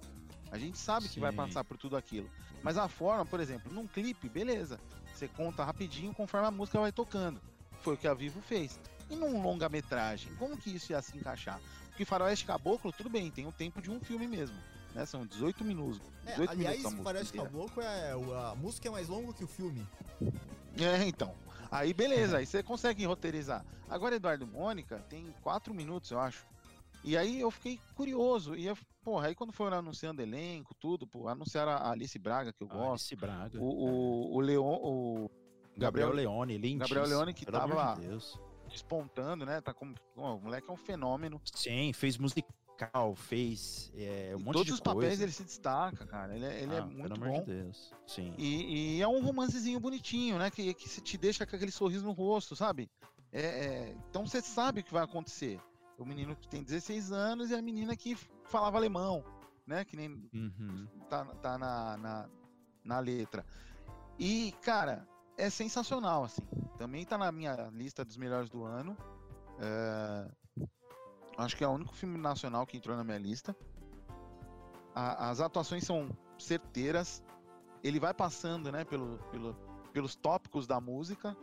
[0.52, 1.38] A gente sabe que vai Sim.
[1.38, 2.30] passar por tudo aquilo.
[2.62, 4.80] Mas a forma, por exemplo, num clipe, beleza.
[5.14, 7.42] Você conta rapidinho conforme a música vai tocando.
[7.82, 8.80] Foi o que a Vivo fez.
[9.10, 11.60] E num longa-metragem, como que isso ia se encaixar?
[11.98, 14.56] Porque Faroeste Caboclo, tudo bem, tem o tempo de um filme mesmo.
[14.94, 15.04] Né?
[15.08, 16.00] São 18 minutos.
[16.26, 17.50] 18 É, aliás, minutos Faroeste inteira.
[17.50, 18.12] Caboclo é.
[18.52, 19.84] A música é mais longa que o filme.
[20.78, 21.34] É, então.
[21.72, 23.66] Aí beleza, aí você consegue roteirizar.
[23.90, 26.46] Agora Eduardo e Mônica tem quatro minutos, eu acho.
[27.04, 28.56] E aí eu fiquei curioso.
[28.56, 32.62] E eu, porra, aí quando foram anunciando elenco, tudo, pô, anunciaram a Alice Braga, que
[32.62, 32.92] eu gosto.
[32.92, 33.60] Alice Braga.
[33.60, 35.32] O, o, o Leon, o
[35.76, 36.96] Gabriel, Gabriel Leone, lindíssimo.
[36.96, 38.40] Gabriel Leone que pelo tava Deus.
[38.78, 39.60] Despontando, né?
[39.62, 39.96] Tá como.
[40.16, 41.42] ó, o moleque é um fenômeno.
[41.54, 44.96] Sim, fez musical, fez é, um Em monte todos de os coisa.
[45.00, 46.36] papéis ele se destaca, cara.
[46.36, 47.40] Ele, é- ele é Ah, muito pelo amor bom.
[47.46, 47.94] de Deus.
[48.06, 48.34] Sim.
[48.38, 50.50] E, e é um romancezinho bonitinho, né?
[50.52, 52.90] Que, que te deixa com aquele sorriso no rosto, sabe?
[53.32, 55.60] É, é, então você sabe o que vai acontecer.
[55.98, 58.16] O menino que tem 16 anos e a menina que
[58.46, 59.24] falava alemão,
[59.66, 59.84] né?
[59.84, 60.88] Que nem Uhum.
[61.10, 62.30] tá, tá na, na,
[62.84, 63.44] na letra.
[64.20, 65.08] E, cara,
[65.38, 66.42] é sensacional, assim.
[66.78, 68.98] Também tá na minha lista dos melhores do ano.
[69.60, 70.28] É,
[71.38, 73.56] Acho que é o único filme nacional que entrou na minha lista.
[74.96, 76.10] A- as atuações são
[76.40, 77.24] certeiras.
[77.84, 79.56] Ele vai passando, né, pelo, pelo-
[79.94, 81.38] pelos tópicos da música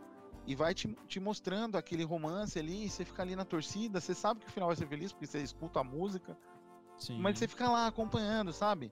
[0.45, 2.89] e vai te, te mostrando aquele romance ali.
[2.89, 4.01] Você fica ali na torcida.
[4.01, 6.37] Você sabe que o final vai ser feliz porque você escuta a música.
[6.97, 7.17] Sim.
[7.21, 8.91] Mas você fica lá acompanhando, sabe?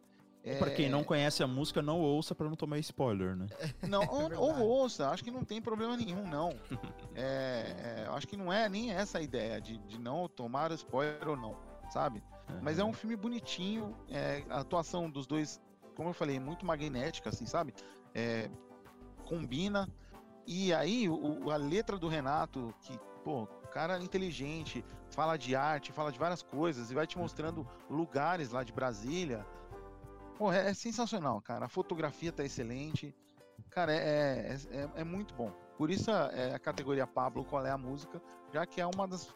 [0.59, 3.47] Pra quem É, não conhece a música, não ouça pra não tomar spoiler, né?
[3.89, 4.35] Não, ou, verdade.
[4.41, 6.49] ou ouça, acho que não tem problema nenhum, não.
[7.15, 11.27] É, é, acho que não é nem essa a ideia de, de não tomar spoiler
[11.29, 11.55] ou não,
[11.89, 12.21] sabe?
[12.61, 15.61] Mas é um filme bonitinho, é, a atuação dos dois,
[15.95, 17.73] como eu falei, é muito magnética, assim, sabe?
[18.13, 18.49] É,
[19.25, 19.87] combina.
[20.45, 26.11] E aí, o- a letra do Renato, que, pô, cara inteligente, fala de arte, fala
[26.11, 29.45] de várias coisas e vai te mostrando lugares lá de Brasília.
[30.37, 31.65] Pô, é, é sensacional, cara.
[31.65, 33.13] A fotografia tá excelente.
[33.69, 35.51] Cara, é, é, é- é muito bom.
[35.77, 38.21] Por isso a, é a categoria Pablo, qual é a música,
[38.51, 39.33] já que é uma das,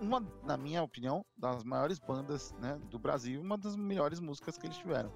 [0.00, 4.66] uma, na minha opinião, das maiores bandas né, do Brasil, uma das melhores músicas que
[4.66, 5.12] eles tiveram.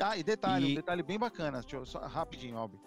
[0.00, 2.80] Ah, e detalhe, E- um detalhe bem bacana, deixa eu, só rapidinho, Albi.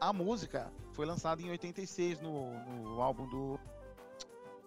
[0.00, 3.58] A música foi lançada em 86 no, no álbum do,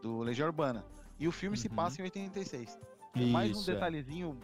[0.02, 0.86] do Legião Urbana.
[1.18, 1.76] E o filme se Uhum.
[1.76, 2.78] passa em 86.
[3.16, 4.38] É mais um Isso, detalhezinho,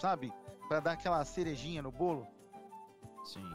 [0.00, 0.32] sabe?
[0.72, 2.26] Pra dar aquela cerejinha no bolo.
[3.24, 3.46] Sim.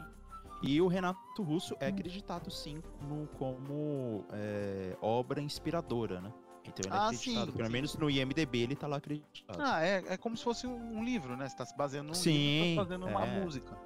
[0.62, 6.32] E o Renato Russo é acreditado, sim, no, como é, obra inspiradora, né?
[6.64, 7.46] Então ele é Ah, acreditado.
[7.46, 7.72] sim, Pelo sim.
[7.72, 9.60] menos no IMDB ele tá lá acreditado.
[9.60, 11.48] Ah, é, é como se fosse um, livro, né?
[11.48, 13.40] Você tá se baseando num Sim, livro, tá fazendo uma é.
[13.40, 13.76] música.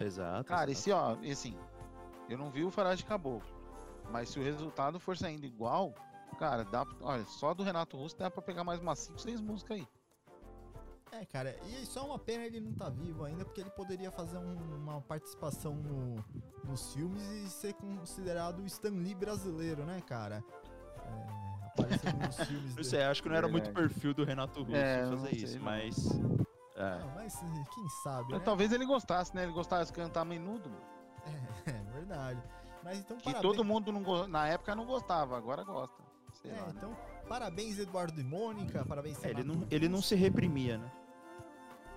[0.00, 0.48] Exato.
[0.48, 0.72] Cara, exato.
[0.72, 1.56] esse, ó, e assim,
[2.28, 3.48] eu não vi o Farage Caboclo,
[4.10, 5.94] mas se o resultado for saindo igual,
[6.40, 9.76] cara, dá, olha, só do Renato Russo dá pra pegar mais umas 5, 6 músicas
[9.76, 9.86] aí.
[11.12, 14.38] É, cara, e só uma pena ele não tá vivo ainda, porque ele poderia fazer
[14.38, 16.24] um- uma participação no-
[16.64, 20.42] nos filmes e ser considerado o Stan Lee brasileiro, né, cara?
[21.04, 24.76] É, aparecendo nos filmes Não sei, acho que não era muito perfil do Renato Russo
[24.76, 25.64] É, não fazer sei, isso, não.
[25.64, 25.96] mas.
[26.76, 26.82] É.
[26.82, 28.40] Ah, mas eh, quem sabe, né?
[28.44, 29.42] talvez ele gostasse, né?
[29.42, 30.82] Ele gostasse de cantar menudo, mano.
[31.66, 32.40] É verdade.
[32.82, 33.42] Mas então, que parabéns.
[33.54, 36.02] todo mundo não na época não gostava, agora gosta.
[36.40, 36.72] Sei É, lá, né?
[36.76, 36.96] então,
[37.28, 40.90] parabéns, Eduardo e Mônica, parabéns, É, ele, não, ele não se reprimia, né?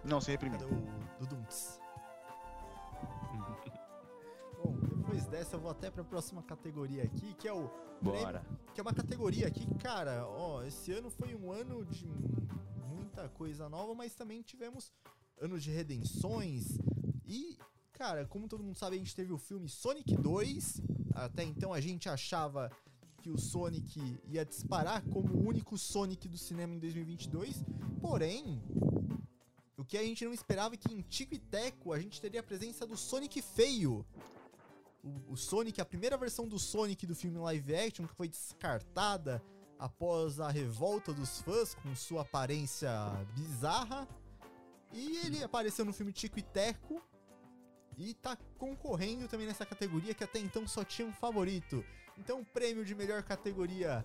[0.04, 0.60] Não, se reprimiu.
[0.60, 0.84] Cadê o
[1.20, 1.80] Dudunts?
[4.62, 7.70] Bom, depois dessa eu vou até pra próxima categoria aqui, que é o
[8.02, 8.46] Bora.
[8.74, 12.08] que é uma categoria aqui, cara, ó, esse ano foi um ano de
[12.90, 14.92] muita coisa nova, mas também tivemos
[15.40, 16.78] anos de redenções
[17.26, 17.58] e,
[17.94, 20.82] cara, como todo mundo sabe, a gente teve o filme Sonic 2,
[21.16, 22.70] até então a gente achava
[23.22, 27.64] que o Sonic ia disparar como o único Sonic do cinema em 2022,
[28.02, 28.62] porém,
[29.94, 32.84] que a gente não esperava que em Tico e Teco a gente teria a presença
[32.84, 34.04] do Sonic feio,
[35.04, 39.40] o, o Sonic, a primeira versão do Sonic do filme live action, que foi descartada
[39.78, 42.90] após a revolta dos fãs com sua aparência
[43.36, 44.08] bizarra.
[44.92, 47.00] E ele apareceu no filme Tico e Teco.
[47.96, 51.86] E tá concorrendo também nessa categoria que até então só tinha um favorito.
[52.18, 54.04] Então o prêmio de melhor categoria.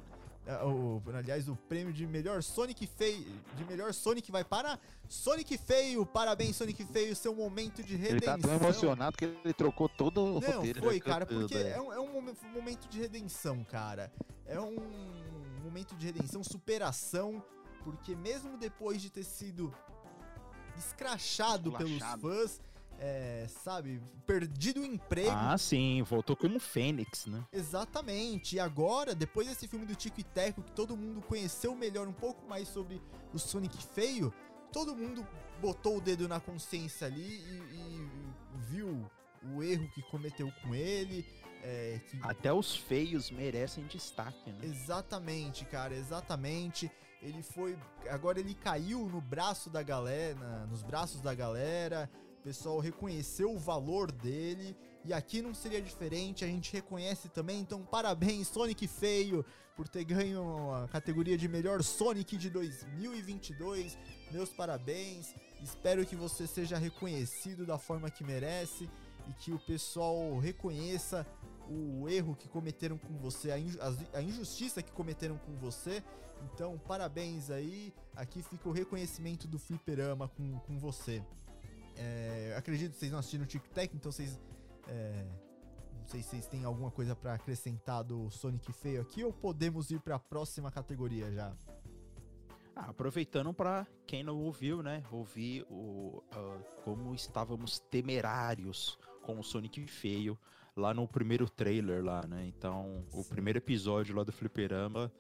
[0.49, 3.27] Ah, o- aliás, o prêmio de melhor Sonic feio.
[3.57, 4.79] De melhor Sonic vai para
[5.09, 6.05] Sonic Feio.
[6.07, 8.39] Parabéns, Sonic Feio, seu momento de Ele redenção.
[8.41, 10.81] tá tão emocionado que ele trocou todo o Não, roteiro.
[10.81, 11.71] foi, cara, porque é.
[11.73, 14.13] é um, é um momen- momento de redenção, cara.
[14.47, 14.77] É um
[15.63, 17.43] momento de redenção, superação,
[17.85, 19.73] porque mesmo depois de ter sido
[20.77, 22.61] escrachado pelos fãs,
[22.99, 25.31] é, sabe, perdido o emprego.
[25.33, 27.45] Ah, sim, voltou como Fênix, né?
[27.53, 28.57] Exatamente.
[28.57, 32.13] E agora, depois desse filme do Tico e Teco, que todo mundo conheceu melhor um
[32.13, 33.01] pouco mais sobre
[33.33, 34.33] o Sonic feio,
[34.73, 35.27] todo mundo
[35.61, 38.09] botou o dedo na consciência ali e, e
[38.57, 39.09] viu
[39.55, 41.25] o erro que cometeu com ele.
[41.63, 42.19] É, que...
[42.23, 44.61] Até os feios merecem destaque, né?
[44.63, 46.91] Exatamente, cara, exatamente.
[47.21, 47.77] Ele foi.
[48.09, 52.09] Agora ele caiu no braço da galera, nos braços da galera.
[52.49, 54.75] Pessoal reconheceu o valor dele.
[55.05, 57.61] E aqui não seria diferente, a gente reconhece também.
[57.61, 59.45] Então, parabéns, Sonic Feio,
[59.77, 63.99] por ter ganho a categoria de melhor Sonic de 2022.
[64.33, 65.35] Meus parabéns.
[65.63, 68.89] Espero que você seja reconhecido da forma que merece
[69.29, 71.27] e que o pessoal reconheça
[71.69, 76.03] o erro que cometeram com você, a injustiça que cometeram com você.
[76.45, 77.93] Então, parabéns aí.
[78.17, 81.23] Aqui fica o reconhecimento do Fliperama com, com você.
[81.99, 84.39] É, acredito que vocês não assistiram o Tic Tac, então vocês.
[84.87, 85.27] É,
[86.01, 89.91] não sei se vocês têm alguma coisa para acrescentar do Sonic Feio aqui ou podemos
[89.91, 91.55] ir para a próxima categoria já.
[92.75, 95.03] Ah, aproveitando para quem não ouviu, né?
[95.11, 100.39] Ouvir o, uh, como estávamos temerários com o Sonic Feio
[100.77, 102.47] lá no primeiro trailer lá, né?
[102.47, 105.13] Então, o primeiro episódio lá do Fliperama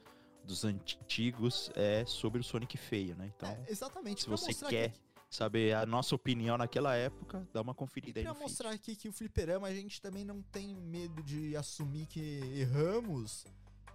[0.44, 3.30] dos antigos é sobre o Sonic Feio, né?
[3.36, 4.22] Então, é, exatamente.
[4.22, 5.00] Se você quer que...
[5.30, 8.80] saber a nossa opinião naquela época, dá uma conferida aí pra mostrar feed.
[8.80, 13.44] aqui que o Fliperama a gente também não tem medo de assumir que erramos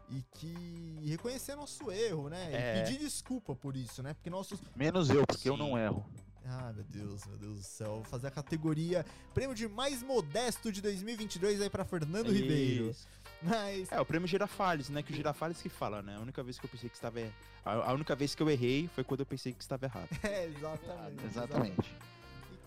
[0.10, 2.50] e que reconhecer nosso erro, né?
[2.52, 2.78] É.
[2.78, 4.14] E pedir desculpa por isso, né?
[4.14, 4.60] Porque nossos.
[4.76, 5.50] Menos eu, porque Sim.
[5.50, 6.06] eu não erro.
[6.46, 7.96] Ah, meu Deus, meu Deus do céu.
[7.96, 12.36] Vou fazer a categoria prêmio de mais modesto de 2022 aí para Fernando Isso.
[12.36, 12.96] Ribeiro.
[13.44, 13.92] Mas...
[13.92, 15.04] É, o prêmio Girafales, né?
[15.04, 16.16] Que o Girafales que fala, né?
[16.16, 17.32] A única vez que eu pensei que estava er...
[17.66, 20.10] A única vez que eu errei foi quando eu pensei que estava errado.
[20.24, 21.26] É, exatamente.
[21.26, 21.96] exatamente.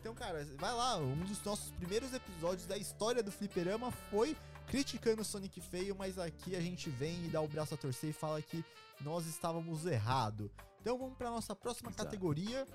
[0.00, 0.96] Então, cara, vai lá.
[0.98, 4.36] Um dos nossos primeiros episódios da história do Fliperama foi
[4.68, 8.10] criticando o Sonic feio, mas aqui a gente vem e dá o braço a torcer
[8.10, 8.64] e fala que
[9.00, 10.50] nós estávamos errado.
[10.80, 12.04] Então vamos para nossa próxima Exato.
[12.04, 12.66] categoria,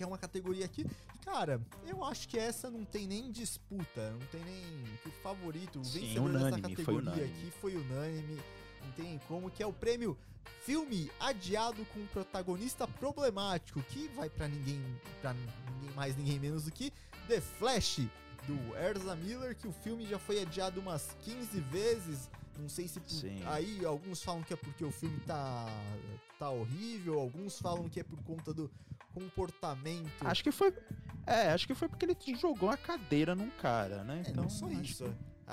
[0.00, 0.86] que é uma categoria aqui.
[1.26, 5.78] Cara, eu acho que essa não tem nem disputa, não tem nem que o favorito,
[5.78, 8.40] o Sim, vencedor unânime, dessa categoria aqui foi unânime.
[8.82, 10.16] Não tem como, que é o prêmio
[10.64, 14.82] Filme Adiado com Protagonista Problemático, que vai para ninguém,
[15.20, 16.90] para ninguém mais, ninguém menos do que
[17.28, 18.00] The Flash,
[18.46, 22.30] do Erza Miller, que o filme já foi adiado umas 15 vezes.
[22.58, 23.08] Não sei se por...
[23.46, 25.66] aí alguns falam que é porque o filme tá
[26.38, 28.70] tá horrível, alguns falam que é por conta do
[29.14, 30.10] comportamento.
[30.24, 30.72] Acho que foi
[31.26, 34.22] é, acho que foi porque ele jogou a cadeira num cara, né?
[34.26, 35.04] É, então, não só isso.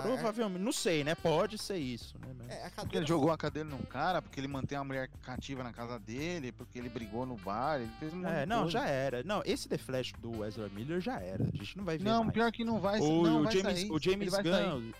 [0.02, 1.16] Provavelmente, não sei, né?
[1.16, 2.28] Pode ser isso, né?
[2.38, 2.48] Mas...
[2.50, 2.82] É, cadeira...
[2.82, 5.98] Porque ele jogou a cadeira num cara, porque ele mantém a mulher cativa na casa
[6.00, 8.72] dele, porque ele brigou no bar, ele fez um É, não, coisa.
[8.72, 9.24] já era.
[9.24, 11.44] Não, esse The Flash do Ezra Miller já era.
[11.44, 12.34] A gente não vai ver Não, mais.
[12.34, 13.92] pior que não vai, o, não o vai James, sair.
[13.92, 14.92] O James Gunn...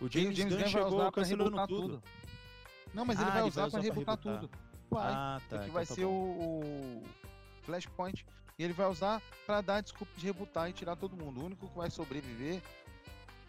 [0.00, 1.82] O James, James Gunn, chegou cancelando tudo.
[1.82, 2.02] tudo.
[2.92, 4.50] Não, mas ele ah, vai usar ele vai pra rebutar tudo.
[4.90, 5.12] Vai.
[5.12, 5.58] Ah, tá.
[5.58, 7.02] Que então vai tá ser o
[7.62, 8.26] Flashpoint.
[8.58, 11.40] E ele vai usar para dar desculpa de rebutar e tirar todo mundo.
[11.40, 12.62] O único que vai sobreviver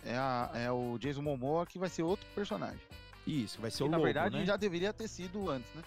[0.04, 2.82] é, a, é o Jason Momoa, que vai ser outro personagem.
[3.26, 4.46] Isso, vai ser o Na Lobo, verdade, né?
[4.46, 5.84] já deveria ter sido antes, né?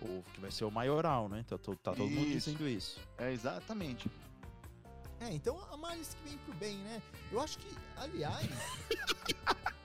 [0.00, 1.44] Ou que vai ser o maioral, né?
[1.48, 2.14] Tá, tá todo isso.
[2.14, 3.00] mundo dizendo isso.
[3.18, 4.10] É, exatamente.
[5.20, 7.02] É, então a mais que vem pro bem, né?
[7.32, 8.48] Eu acho que, aliás.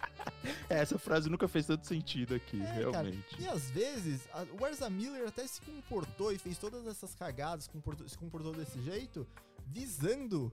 [0.70, 3.38] Essa frase nunca fez tanto sentido aqui, é, realmente.
[3.38, 4.22] Cara, e às vezes,
[4.60, 8.82] o Erza Miller até se comportou e fez todas essas cagadas, comportou, se comportou desse
[8.82, 9.28] jeito,
[9.68, 10.52] visando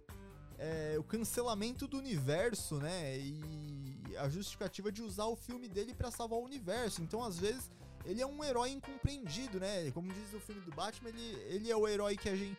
[0.58, 3.18] é, o cancelamento do universo, né?
[3.18, 7.00] E a justificativa de usar o filme dele para salvar o universo.
[7.02, 7.70] Então, às vezes,
[8.04, 9.90] ele é um herói incompreendido, né?
[9.92, 12.58] Como diz o filme do Batman, ele, ele é o herói que a gente,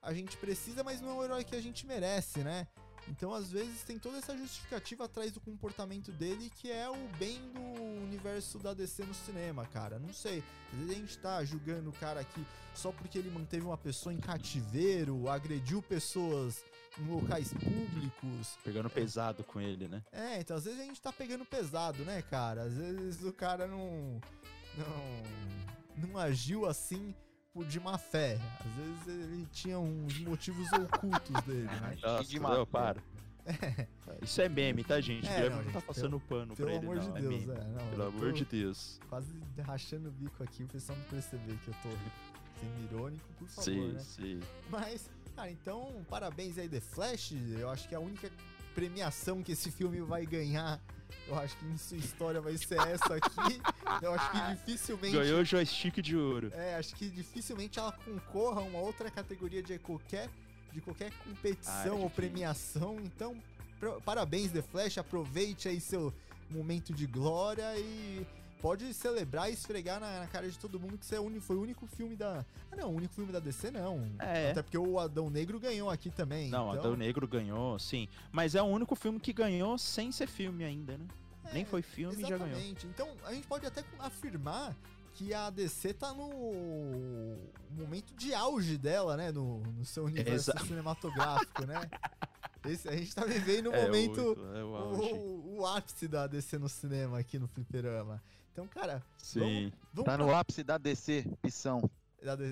[0.00, 2.66] a gente precisa, mas não é o herói que a gente merece, né?
[3.08, 7.40] Então, às vezes, tem toda essa justificativa atrás do comportamento dele que é o bem
[7.52, 9.98] do universo da DC no cinema, cara.
[9.98, 10.42] Não sei.
[10.72, 12.44] Às vezes a gente tá julgando o cara aqui
[12.74, 16.64] só porque ele manteve uma pessoa em cativeiro, agrediu pessoas
[16.98, 18.58] em locais públicos.
[18.64, 20.02] Pegando pesado com ele, né?
[20.12, 22.62] É, então às vezes a gente tá pegando pesado, né, cara?
[22.62, 24.20] Às vezes o cara não.
[24.76, 26.08] Não.
[26.08, 27.14] Não agiu assim
[27.52, 28.38] por de má fé.
[28.60, 31.96] Às vezes ele tinha uns motivos ocultos dele, né?
[32.02, 33.00] Nossa, de má para.
[33.44, 33.86] É.
[34.22, 35.28] Isso é meme, tá, gente?
[35.28, 37.12] É, não, não tá passando pano pelo pra ele, amor não.
[37.12, 39.00] De é Deus, é, não, pelo amor de Deus.
[39.08, 39.32] Quase
[39.64, 41.88] rachando o bico aqui, o pessoal não perceber que eu tô
[42.60, 43.98] sendo irônico, por favor, sim, né?
[43.98, 44.40] Sim,
[44.70, 47.32] Mas, cara, então, parabéns aí, The Flash.
[47.58, 48.30] Eu acho que é a única
[48.76, 50.80] premiação que esse filme vai ganhar
[51.28, 53.60] eu acho que em sua história vai ser essa aqui.
[54.02, 55.16] Eu acho que dificilmente.
[55.16, 56.50] Ganhou o joystick de ouro.
[56.54, 60.28] É, acho que dificilmente ela concorra a uma outra categoria de qualquer,
[60.72, 62.96] de qualquer competição ah, é ou premiação.
[63.02, 63.36] Então,
[64.04, 64.98] parabéns, The Flash.
[64.98, 66.12] Aproveite aí seu
[66.50, 68.26] momento de glória e
[68.62, 71.40] pode celebrar e esfregar na, na cara de todo mundo que isso é o uni-
[71.40, 72.44] foi o único filme da.
[72.70, 74.08] Ah, não, o único filme da DC não.
[74.20, 74.52] É.
[74.52, 76.48] Até porque o Adão Negro ganhou aqui também.
[76.48, 78.08] Não, então, Adão Negro ganhou, sim.
[78.30, 81.04] Mas é o único filme que ganhou sem ser filme ainda, né?
[81.46, 82.46] é, Nem foi filme e já ganhou.
[82.48, 82.86] Exatamente.
[82.86, 84.74] Então a gente pode até afirmar
[85.14, 87.36] que a DC tá no
[87.70, 89.30] momento de auge dela, né?
[89.32, 91.80] No, no seu universo Exa- cinematográfico, né?
[92.64, 94.20] Esse, a gente tá vivendo um É, momento.
[94.20, 95.31] o- é o.
[95.62, 98.22] o, o ápice da DC no cinema aqui no Fliperama.
[98.52, 99.72] Então, cara, Sim.
[99.92, 101.88] vamos Tá pra- no ápice da DC, missão.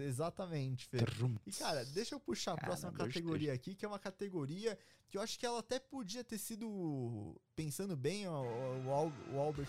[0.07, 0.99] Exatamente, Fê.
[1.47, 4.77] E, cara, deixa eu puxar a próxima categoria aqui, que é uma categoria
[5.09, 9.69] que eu acho que ela até podia ter sido, pensando bem, o, o o Albert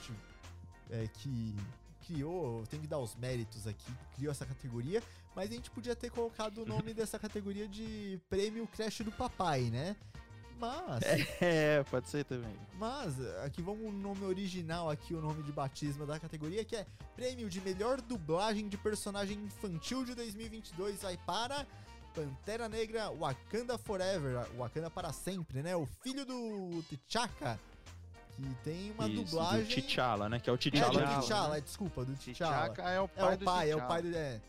[0.90, 1.56] é, que
[2.06, 5.04] criou, tem que dar os méritos aqui, criou essa categoria,
[5.36, 9.70] mas a gente podia ter colocado o nome dessa categoria de Prêmio Crash do Papai,
[9.70, 9.96] né?
[10.62, 11.02] Mas,
[11.42, 12.56] É, pode ser também.
[12.78, 16.86] mas, aqui vamos o nome original aqui, o nome de batismo da categoria, que é
[17.16, 21.66] Prêmio de Melhor Dublagem de Personagem Infantil de 2022, vai para
[22.14, 25.76] Pantera Negra Wakanda Forever, Wakanda para sempre, né?
[25.76, 27.60] O filho do T'Chaka,
[28.36, 29.64] que tem uma Isso, dublagem...
[29.64, 30.40] do T'Challa, né?
[30.40, 30.92] Que é o É, T'Challa.
[30.92, 32.70] do T'Challa, T'Challa, é, desculpa, do T'Challa.
[32.70, 34.16] T'Chaka é o É pai o do pai, é o pai do...
[34.16, 34.42] É.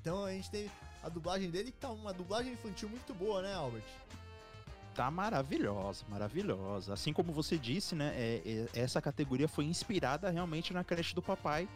[0.00, 0.70] Então a gente tem
[1.02, 3.82] a dublagem dele, que tá uma dublagem infantil muito boa, né, Albert?
[4.94, 6.92] Tá maravilhosa, maravilhosa.
[6.92, 8.12] Assim como você disse, né?
[8.14, 8.42] é-
[8.74, 11.68] é- essa categoria foi inspirada realmente na creche do papai.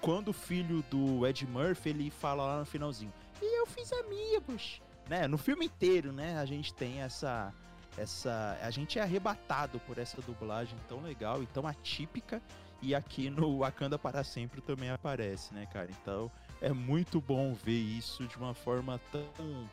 [0.00, 4.80] Quando o filho do Ed Murphy ele fala lá no finalzinho, e eu fiz amigos.
[5.08, 5.28] Né?
[5.28, 6.38] No filme inteiro, né?
[6.38, 7.52] A gente tem essa.
[7.96, 12.42] essa a gente é arrebatado por essa dublagem tão legal e tão atípica.
[12.82, 15.88] E aqui no Wakanda para sempre também aparece, né, cara?
[16.02, 19.68] Então é muito bom ver isso de uma forma tão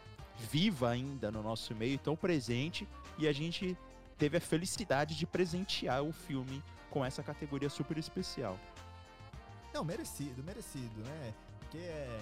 [0.52, 2.88] viva ainda no nosso meio, tão presente,
[3.18, 3.78] e a gente
[4.18, 8.58] teve a felicidade de presentear o filme com essa categoria super especial.
[9.74, 11.34] Não, merecido, merecido, né?
[11.60, 12.20] Porque é...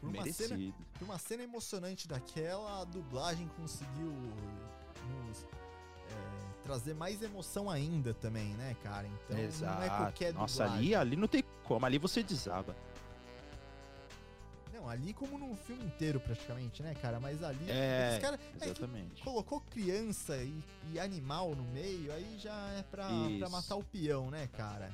[0.00, 0.86] Por uma, cena, Merecido.
[0.98, 4.12] por uma cena emocionante daquela, a dublagem conseguiu
[5.08, 9.08] nos é, trazer mais emoção ainda também, né, cara?
[9.08, 9.74] Então Exato.
[9.74, 10.86] não é qualquer Nossa, dublagem.
[10.86, 12.76] ali, ali não tem como, ali você desaba.
[14.88, 17.18] Ali como num filme inteiro praticamente, né, cara?
[17.20, 17.70] Mas ali...
[17.70, 19.22] É, cara, é Exatamente.
[19.22, 20.62] colocou criança e,
[20.92, 23.08] e animal no meio, aí já é pra,
[23.38, 24.90] pra matar o peão, né, cara?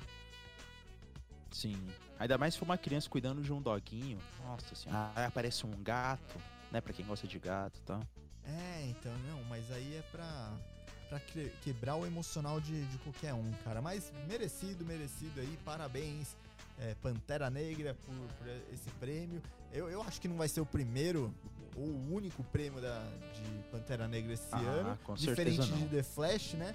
[1.50, 1.76] Sim.
[2.18, 4.18] Ainda mais se for uma criança cuidando de um doguinho.
[4.44, 5.10] Nossa senhora.
[5.14, 6.40] Aí aparece um gato,
[6.70, 6.80] né?
[6.80, 8.00] Pra quem gosta de gato e tal.
[8.44, 13.50] É, então, não, mas aí é pra, que- quebrar o emocional de, de qualquer um,
[13.64, 13.82] cara.
[13.82, 16.34] Mas merecido, merecido aí, parabéns,
[16.78, 19.42] é, Pantera Negra, por, por esse prêmio.
[19.72, 21.32] Eu, eu acho que não vai ser o primeiro
[21.76, 23.02] ou o único prêmio da,
[23.32, 25.88] de Pantera Negra esse Ah, ano, com diferente certeza de não.
[25.88, 26.74] The Flash, né?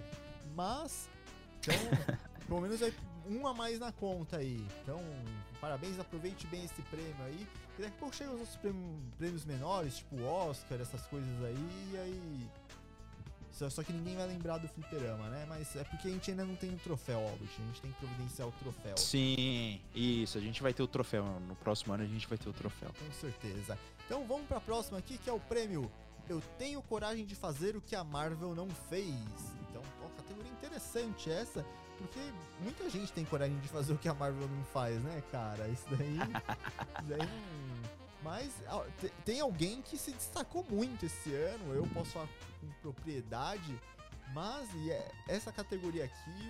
[0.55, 1.07] Mas,
[1.59, 1.75] então,
[2.47, 2.91] pelo menos é
[3.29, 4.65] um a mais na conta aí.
[4.81, 4.99] Então,
[5.61, 7.47] parabéns, aproveite bem esse prêmio aí.
[7.77, 11.91] E daqui a pouco chegam os outros prêmios, prêmios menores, tipo Oscar, essas coisas aí,
[11.93, 12.49] e aí.
[13.57, 15.43] Só, só que ninguém vai lembrar do fliperama, né?
[15.49, 17.49] Mas é porque a gente ainda não tem o troféu, Albert.
[17.57, 18.95] A gente tem que providenciar o troféu.
[18.97, 20.37] Sim, isso.
[20.37, 21.25] A gente vai ter o troféu.
[21.47, 22.91] No próximo ano a gente vai ter o troféu.
[22.99, 23.75] Com certeza.
[24.05, 25.91] Então vamos pra próxima aqui, que é o prêmio
[26.29, 29.09] Eu Tenho Coragem de Fazer o que a Marvel Não Fez.
[29.67, 31.65] Então, ó, categoria interessante essa,
[31.97, 32.19] porque
[32.61, 35.67] muita gente tem coragem de fazer o que a Marvel não faz, né, cara?
[35.67, 36.13] Isso daí.
[37.01, 37.96] isso daí não.
[38.27, 42.27] Mas ó, te- tem alguém que se destacou muito esse ano, eu posso falar
[42.59, 43.79] com propriedade,
[44.33, 46.41] mas e é- essa categoria aqui,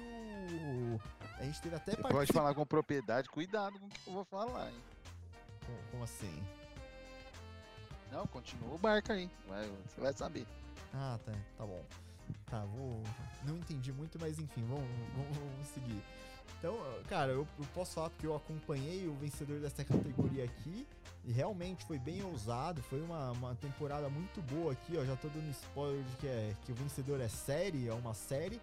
[0.51, 0.99] o.
[1.39, 4.71] A gente teve até pode falar com propriedade, cuidado com o que eu vou falar,
[4.71, 4.81] hein?
[5.67, 6.43] Como, como assim?
[8.11, 9.29] Não, continua o barco aí.
[9.47, 10.47] vai- você vai saber.
[10.93, 11.83] Ah, tá, tá bom.
[12.47, 13.03] Tá, vou.
[13.43, 16.01] Não entendi muito, mas enfim, vamos, vamos, vamos seguir.
[16.59, 16.75] Então,
[17.07, 20.87] cara, eu, eu posso falar porque eu acompanhei o vencedor dessa categoria aqui
[21.23, 22.81] e realmente foi bem ousado.
[22.83, 25.05] Foi uma, uma temporada muito boa aqui, ó.
[25.05, 28.59] Já tô dando spoiler de que, é, que o vencedor é série, é uma série.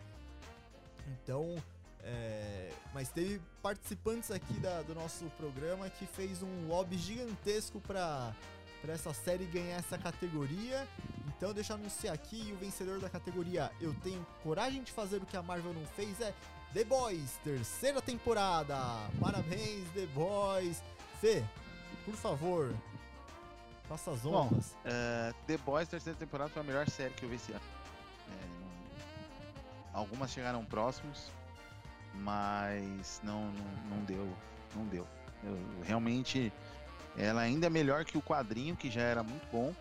[1.23, 1.55] Então,
[2.03, 8.35] é, mas teve participantes aqui da- do nosso programa que fez um lobby gigantesco pra,
[8.83, 10.87] pra essa série ganhar essa categoria.
[11.37, 15.27] Então deixa eu anunciar aqui o vencedor da categoria Eu Tenho Coragem de Fazer o
[15.27, 16.33] que a Marvel não fez é
[16.75, 18.77] The Boys, terceira temporada.
[19.21, 20.83] Parabéns, The Boys.
[21.21, 21.45] Fê,
[22.05, 22.75] por favor,
[23.89, 24.77] faça as Bom, honras.
[24.85, 27.61] É, The Boys, terceira temporada, foi a melhor série que eu vi esse ano.
[28.29, 31.31] É, Algumas chegaram próximos,
[32.15, 34.29] mas não, não, não deu.
[34.75, 35.07] Não deu.
[35.45, 36.53] Eu- realmente,
[37.17, 39.73] ela ainda é melhor que o quadrinho, que já era muito bom.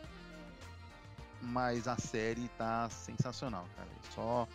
[1.42, 3.90] Mas a série tá sensacional, cara.
[4.14, 4.48] Só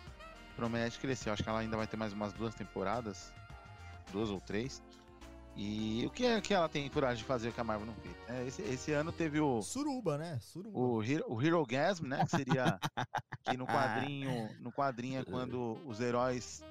[0.55, 1.29] promete crescer.
[1.29, 3.31] Eu acho que ela ainda vai ter mais umas duas temporadas.
[4.11, 4.81] Duas ou três.
[5.55, 8.15] E o que é que ela tem coragem de fazer que a Marvel não fez?
[8.27, 10.39] É, esse, esse ano teve o, Suruba, né?
[10.41, 10.77] Suruba.
[10.77, 12.23] o, Hero, o Hero Gasm, né?
[12.23, 12.79] Que seria
[13.43, 16.63] que no quadrinho, no quadrinho é quando os heróis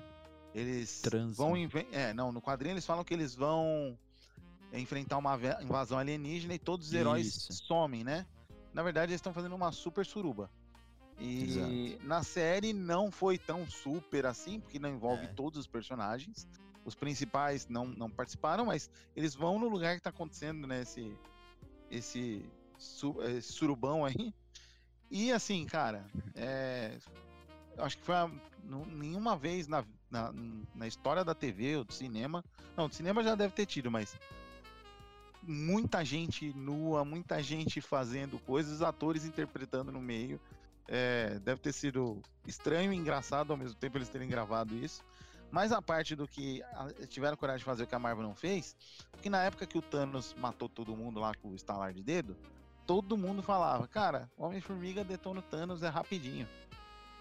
[0.55, 1.49] eles Transam.
[1.51, 1.57] vão
[1.93, 3.99] é, não, no quadrinho eles falam que eles vão
[4.73, 7.53] enfrentar uma invasão alienígena e todos os heróis Isso.
[7.65, 8.27] somem, né?
[8.73, 10.51] Na verdade, eles estão fazendo uma super suruba.
[11.19, 11.43] E
[11.97, 12.07] Exato.
[12.07, 15.29] na série não foi tão super assim, porque não envolve É.
[15.29, 16.47] todos os personagens.
[16.85, 20.83] Os principais não, não participaram, mas eles vão no lugar que tá acontecendo, né?
[20.83, 21.13] Esse,
[21.91, 22.45] esse,
[22.79, 24.33] su- esse surubão aí.
[25.11, 26.07] E assim, cara,
[26.37, 26.97] é,
[27.79, 28.31] acho que foi a,
[28.93, 30.33] nenhuma vez na, na,
[30.75, 32.45] na história da TV ou do cinema.
[32.77, 34.17] Não, do cinema já deve ter tido, mas
[35.43, 40.41] muita gente nua, muita gente fazendo coisas, atores interpretando no meio.
[40.89, 45.05] É, deve ter sido estranho e engraçado ao mesmo tempo eles terem gravado isso.
[45.51, 46.63] Mas a parte do que
[47.09, 48.77] tiveram coragem de fazer o que a Marvel não fez,
[49.11, 52.37] porque na época que o Thanos matou todo mundo lá com o estalar de dedo,
[52.87, 56.47] todo mundo falava, cara, o Homem-Formiga detona o Thanos é rapidinho.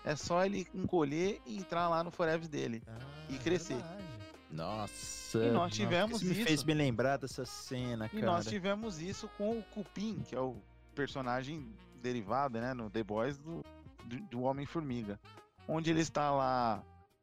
[0.04, 2.82] É só ele encolher e entrar lá no Forever dele.
[2.88, 2.98] Ah,
[3.30, 3.76] e crescer.
[3.76, 4.04] verdade.
[4.52, 5.38] Nossa.
[5.40, 8.26] E nós nossa, tivemos isso me fez me lembrar dessa cena, E cara.
[8.26, 10.56] nós tivemos isso com o Cupim, que é o
[10.96, 11.70] personagem
[12.08, 13.64] derivado, né, no The Boys do,
[14.06, 15.20] do, do Homem-Formiga.
[15.68, 16.82] Onde ele está lá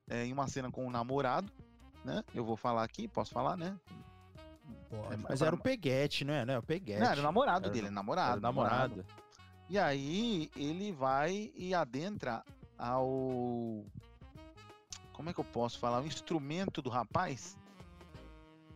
[0.09, 1.51] é, em uma cena com o namorado,
[2.05, 2.22] né?
[2.35, 3.74] Eu vou falar aqui, posso falar, né?
[4.91, 5.14] Pode.
[5.14, 6.45] É, Mas era o Peguete, não é?
[6.45, 7.01] Não, é o Peguete.
[7.01, 8.30] Não, era o namorado Era dele, o- namorado.
[8.32, 9.07] Era o namorado.
[9.70, 12.45] E aí ele vai e adentra
[12.76, 13.82] ao.
[15.14, 16.03] Como é que eu posso falar?
[16.03, 17.57] O instrumento do rapaz?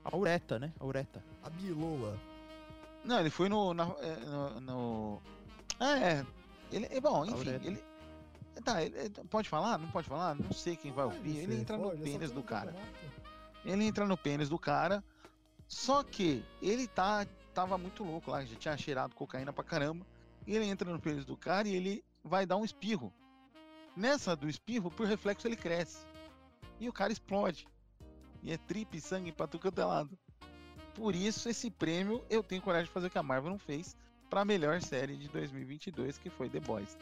[0.04, 0.72] A Ureta, né?
[0.80, 1.22] A Ureta.
[1.42, 2.16] A Bilola.
[3.04, 3.74] Não, ele foi no.
[3.74, 5.22] na- é, no, no-
[5.86, 6.26] é.
[6.70, 7.84] Ele, é bom, enfim, ele.
[8.64, 9.78] Tá, ele, pode falar?
[9.78, 10.34] Não pode falar?
[10.34, 11.38] Não sei quem vai ouvir.
[11.38, 12.74] Ele entra no pênis do cara.
[13.64, 15.02] Ele entra no pênis do cara.
[15.66, 20.06] Só que ele tá, tava muito louco lá, já tinha cheirado cocaína pra caramba.
[20.46, 23.12] E ele entra no pênis do cara e ele vai dar um espirro.
[23.96, 26.06] Nessa do espirro, por reflexo, ele cresce.
[26.80, 27.68] E o cara explode.
[28.42, 30.18] E é tripe, sangue pra tudo quanto é lado.
[30.94, 33.96] Por isso, esse prêmio eu tenho coragem de fazer o que a Marvel não fez
[34.28, 36.96] pra melhor série de 2022, que foi The Boys.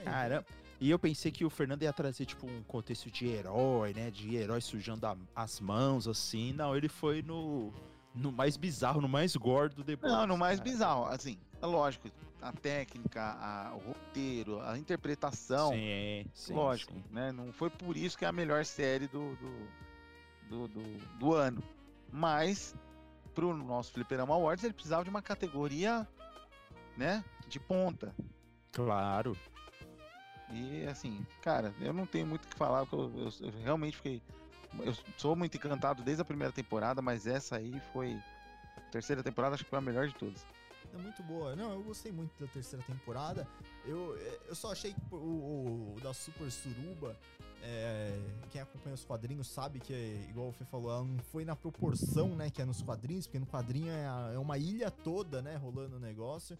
[0.00, 0.46] É, Caramba.
[0.80, 4.10] E eu pensei que o Fernando ia trazer, tipo, um contexto de herói, né?
[4.10, 6.52] De herói sujando a- as mãos, assim.
[6.52, 7.72] Não, ele foi no,
[8.14, 10.12] no mais bizarro, no mais gordo do The Boys.
[10.12, 10.70] Não, no mais cara.
[10.70, 12.10] bizarro, assim, é lógico,
[12.42, 16.52] a técnica, a- o roteiro, a interpretação, Sim, sim.
[16.52, 17.04] lógico, sim.
[17.10, 17.32] né?
[17.32, 19.68] Não foi por isso que é a melhor série do, do,
[20.48, 21.62] do, do- do ano.
[22.12, 22.74] Mas,
[23.34, 26.06] pro nosso Fliperama Awards, ele precisava de uma categoria,
[26.96, 28.14] né, de ponta.
[28.72, 29.36] Claro.
[30.50, 33.96] E, assim, cara, eu não tenho muito o que falar, porque eu, eu- eu realmente
[33.96, 34.22] fiquei...
[34.80, 38.20] Eu sou muito encantado desde a primeira temporada, mas essa aí foi...
[38.90, 40.46] Terceira temporada, acho que foi a melhor de todas.
[40.94, 41.56] É muito boa.
[41.56, 43.46] Não, eu gostei muito da terceira temporada.
[43.84, 44.16] Eu,
[44.48, 47.16] eu só achei que o, o- o da Super Suruba,
[47.62, 48.16] é,
[48.50, 51.56] quem acompanha os quadrinhos sabe que, é, igual o Fê falou, ela não foi na
[51.56, 55.42] proporção né, que é nos quadrinhos, porque no quadrinho é, a- é uma ilha toda,
[55.42, 56.56] né, rolando o negócio.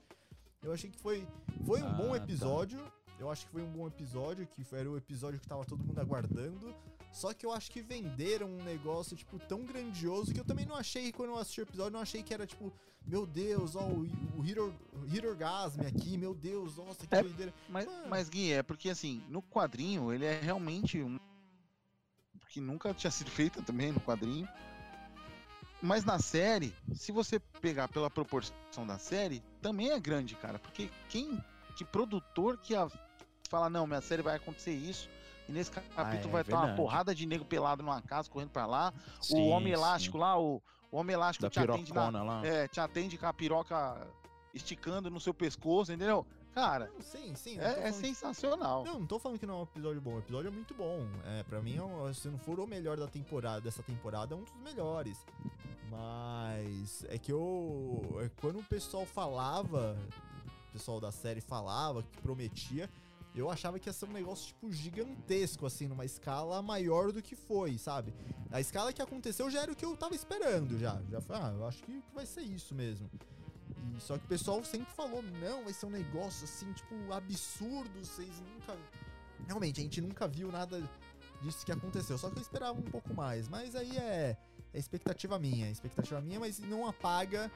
[0.62, 1.26] Eu achei que foi,
[1.64, 2.16] foi um Ah, bom tá.
[2.16, 2.80] episódio.
[3.20, 5.84] Eu acho que foi um bom episódio, que foi- era o episódio que tava todo
[5.84, 6.74] mundo aguardando.
[7.14, 10.74] Só que eu acho que venderam um negócio, tipo, tão grandioso que eu também não
[10.74, 12.72] achei, quando eu assisti o episódio, não achei que era, tipo,
[13.06, 14.02] meu Deus, ó, o,
[14.36, 14.74] o Hero,
[15.14, 17.22] Hero Orgasm aqui, meu Deus, nossa, que É.
[17.22, 17.54] doideira.
[17.68, 18.08] Mas, Mano.
[18.08, 21.16] mas Gui, é porque assim, no quadrinho ele é realmente um.
[22.48, 24.48] que nunca tinha sido feita também no quadrinho.
[25.80, 30.58] Mas na série, se você pegar pela proporção da série, também é grande, cara.
[30.58, 31.38] Porque quem.
[31.76, 32.88] Que produtor que a,
[33.50, 35.10] fala, não, minha série vai acontecer isso.
[35.48, 36.76] E nesse capítulo é vai estar uma verdade.
[36.76, 38.92] porrada de nego pelado numa casa correndo pra lá.
[39.20, 39.78] o Sim, Homem sim.
[39.78, 42.46] Elástico lá, o, o Homem Elástico Da te atende na, lá.
[42.46, 44.06] é, te atende com a piroca
[44.54, 46.26] esticando no seu pescoço, entendeu?
[46.54, 47.56] Cara, Não, sim, sim.
[47.56, 48.84] não é, é falando que- sensacional.
[48.84, 50.14] Não, não tô falando que não é um episódio bom.
[50.14, 51.04] O episódio é muito bom.
[51.26, 54.38] É, pra mim, é um- se não for o melhor da temporada, dessa temporada, é
[54.38, 55.18] um dos melhores.
[55.90, 58.18] Mas é que eu.
[58.22, 59.96] é quando o pessoal falava,
[60.68, 62.88] o pessoal da série falava, que prometia,
[63.40, 67.34] eu achava que ia ser um negócio, tipo, gigantesco, assim, numa escala maior do que
[67.34, 68.14] foi, sabe?
[68.50, 71.02] A escala que aconteceu já era o que eu tava esperando, já.
[71.10, 73.10] Já foi, ah, eu acho que vai ser isso mesmo.
[73.76, 78.04] E, só que o pessoal sempre falou, não, vai ser um negócio assim, tipo, absurdo,
[78.04, 78.76] vocês nunca.
[79.46, 80.80] Realmente, a gente nunca viu nada
[81.42, 82.16] disso que aconteceu.
[82.16, 83.48] Só que eu esperava um pouco mais.
[83.48, 84.36] Mas aí é,
[84.72, 87.50] é expectativa minha, é expectativa minha, mas não apaga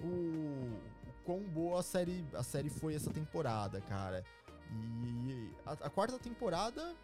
[0.00, 4.24] o, o quão boa a série, a série foi essa temporada, cara.
[4.72, 6.94] E a, a quarta temporada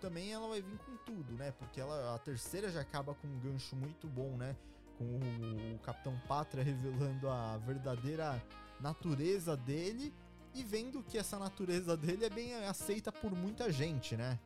[0.00, 1.52] também ela vai vir com tudo, né?
[1.52, 4.56] Porque ela, a terceira já acaba com um gancho muito bom, né?
[4.98, 8.42] com o Capitão Pátria revelando a verdadeira
[8.80, 10.12] natureza dele
[10.54, 14.38] e vendo que essa natureza dele é bem aceita por muita gente, né?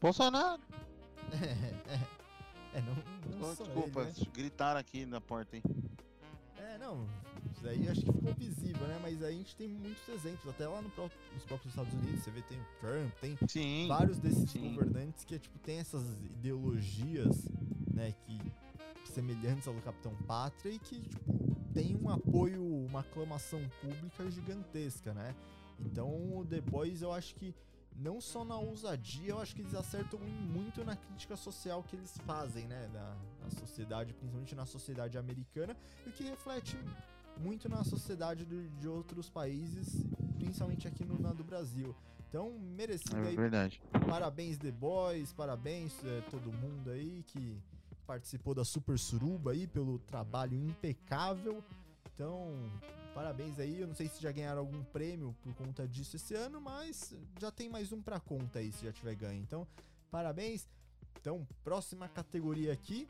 [0.00, 0.62] Bolsonaro!
[1.30, 2.94] É, é, é não,
[3.38, 4.26] não só desculpa, ele, né?
[4.32, 5.62] gritaram aqui na porta, hein?
[6.68, 7.06] É, não,
[7.50, 8.98] isso daí acho que ficou visível, né?
[9.00, 12.22] Mas aí a gente tem muitos exemplos, até lá no pró- nos próprios Estados Unidos,
[12.22, 13.86] você vê, tem o Trump, tem Sim.
[13.88, 14.74] vários desses sim.
[14.74, 17.48] governantes que, tipo, tem essas ideologias,
[17.92, 18.38] né, que
[19.06, 25.14] semelhantes ao do Capitão Pátria e que, tipo, tem um apoio, uma aclamação pública gigantesca,
[25.14, 25.34] né?
[25.80, 27.54] Então, Boys, eu acho que
[27.96, 32.16] não só na ousadia, eu acho que eles acertam muito na crítica social que eles
[32.26, 32.88] fazem, né,
[33.50, 35.76] sociedade, principalmente na sociedade americana,
[36.06, 36.76] e o que reflete
[37.38, 40.04] muito na sociedade do- de outros países,
[40.38, 41.94] principalmente aqui no na do Brasil.
[42.28, 43.80] Então, merecido É aí verdade.
[44.08, 47.56] Parabéns, The Boys, parabéns é, todo mundo aí que
[48.06, 51.62] participou da Super Suruba aí pelo trabalho impecável.
[52.14, 52.52] Então,
[53.14, 53.80] parabéns aí.
[53.80, 57.50] Eu não sei se já ganharam algum prêmio por conta disso esse ano, mas já
[57.50, 59.40] tem mais um pra conta aí se já tiver ganho.
[59.40, 59.66] Então,
[60.10, 60.66] parabéns.
[61.20, 63.06] Então, próxima categoria aqui.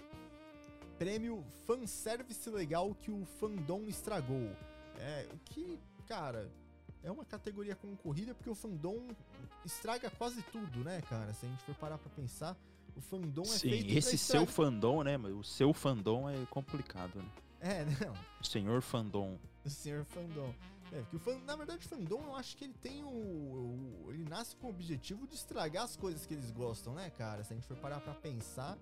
[0.99, 4.51] Prêmio Fanservice Legal que o fandom estragou.
[4.99, 6.51] É, o que, cara,
[7.03, 9.09] é uma categoria concorrida porque o fandom
[9.64, 11.32] estraga quase tudo, né, cara?
[11.32, 12.57] Se a gente for parar pra pensar,
[12.96, 15.16] o fandom é Sim, feito esse seu fandom, né?
[15.16, 17.30] O seu fandom é complicado, né?
[17.61, 18.14] É, não.
[18.40, 19.38] O senhor fandom.
[19.64, 20.53] O senhor fandom.
[20.93, 21.39] É, porque o fan...
[21.41, 23.09] na verdade o fandom eu acho que ele tem o...
[23.09, 27.45] o- Ele nasce com o objetivo de estragar as coisas que eles gostam, né, cara?
[27.45, 28.78] Se a gente for parar pra pensar,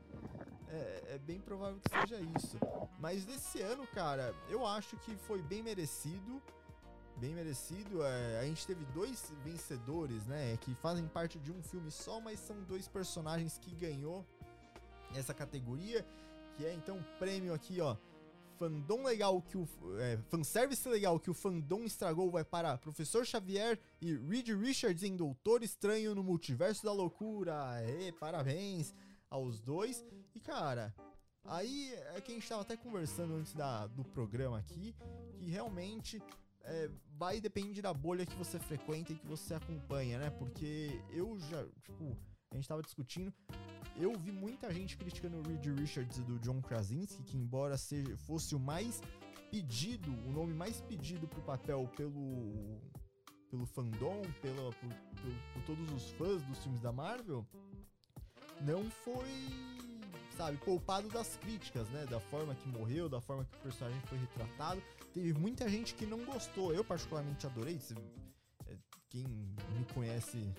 [0.69, 2.57] é, é bem provável que seja isso.
[3.01, 6.41] Mas desse ano, cara, eu acho que foi bem merecido.
[7.17, 8.03] Bem merecido.
[8.05, 10.57] É, a gente teve dois vencedores, né?
[10.59, 14.25] Que fazem parte de um filme só, mas são dois personagens que ganhou
[15.15, 16.07] essa categoria.
[16.57, 17.97] Que é então prêmio aqui, ó.
[18.59, 19.69] Fandom legal que o.
[19.99, 25.17] É, fanservice legal que o fandom estragou vai para Professor Xavier e Reed Richards em
[25.17, 27.55] Doutor Estranho no Multiverso da Loucura.
[28.19, 28.95] Parabéns
[29.29, 30.05] aos dois.
[30.35, 30.95] E cara,
[31.45, 34.95] aí é que a gente tava até conversando antes da, do programa aqui,
[35.35, 36.23] que realmente
[36.65, 40.31] é, vai depender da bolha que você frequenta e que você acompanha, né?
[40.31, 42.17] Porque eu já, tipo,
[42.57, 43.33] a gente tava discutindo,
[43.97, 48.17] eu vi muita gente criticando o Reed Richards e do John Krasinski, que embora seja,
[48.17, 49.01] fosse o mais
[49.51, 52.81] pedido, o nome mais pedido pro papel pelo
[53.51, 57.47] pelo fandom, pela, por, por- por todos os fãs dos filmes da Marvel,
[58.63, 59.31] não foi,
[60.37, 62.05] sabe, poupado das críticas, né?
[62.07, 64.83] Da forma que morreu, da forma que o personagem foi retratado.
[65.13, 66.75] Teve muita gente que não gostou.
[66.75, 67.79] Eu, particularmente, adorei.
[68.67, 68.77] É,
[69.09, 70.53] Quem me conhece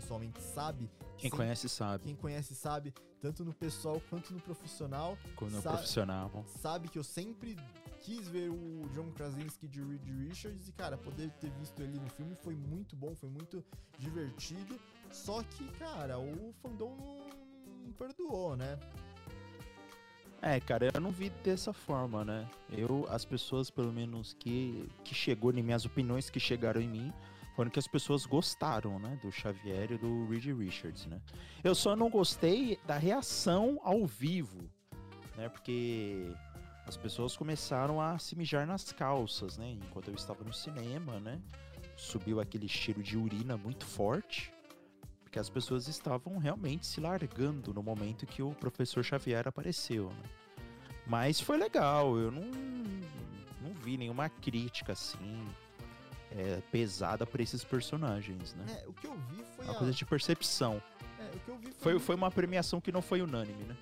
[0.00, 0.88] pessoalmente sabe.
[1.16, 2.04] Quem sempre- conhece sabe.
[2.04, 6.44] Quem conhece sabe, tanto no pessoal quanto no profissional, Quando é um sabe- profissional.
[6.60, 7.56] sabe que eu sempre
[8.00, 12.08] quis ver o John Krasinski de Reed Richards e, cara, poder ter visto ele no
[12.10, 13.64] filme foi muito bom, foi muito
[13.98, 14.78] divertido.
[15.10, 18.78] Só que, cara, o fandom não, não perdoou, né?
[20.40, 22.48] É, cara, eu não vi dessa forma, né?
[22.70, 27.12] Eu, as pessoas, pelo menos, que, que chegou em minhas opiniões que chegaram em mim,
[27.58, 29.18] foram que as pessoas gostaram, né?
[29.20, 31.20] Do Xavier e do Reed Richards, né?
[31.64, 34.70] Eu só não gostei da reação ao vivo,
[35.36, 35.48] né?
[35.48, 36.32] Porque
[36.86, 39.72] as pessoas começaram a se mijar nas calças, né?
[39.72, 41.42] Enquanto eu estava no cinema, né?
[41.96, 44.52] Subiu aquele cheiro de urina muito forte.
[45.24, 50.10] Porque as pessoas estavam realmente se largando no momento que o professor Xavier apareceu.
[50.10, 50.30] Né?
[51.04, 52.52] Mas foi legal, eu não,
[53.60, 55.44] não vi nenhuma crítica assim
[56.32, 58.80] é, pesada para esses personagens, né?
[58.82, 59.78] É, o que eu vi foi Uma a...
[59.78, 60.82] coisa de percepção.
[61.18, 63.76] é, o que eu vi Foi, foi uma premiação que não foi unânime, né?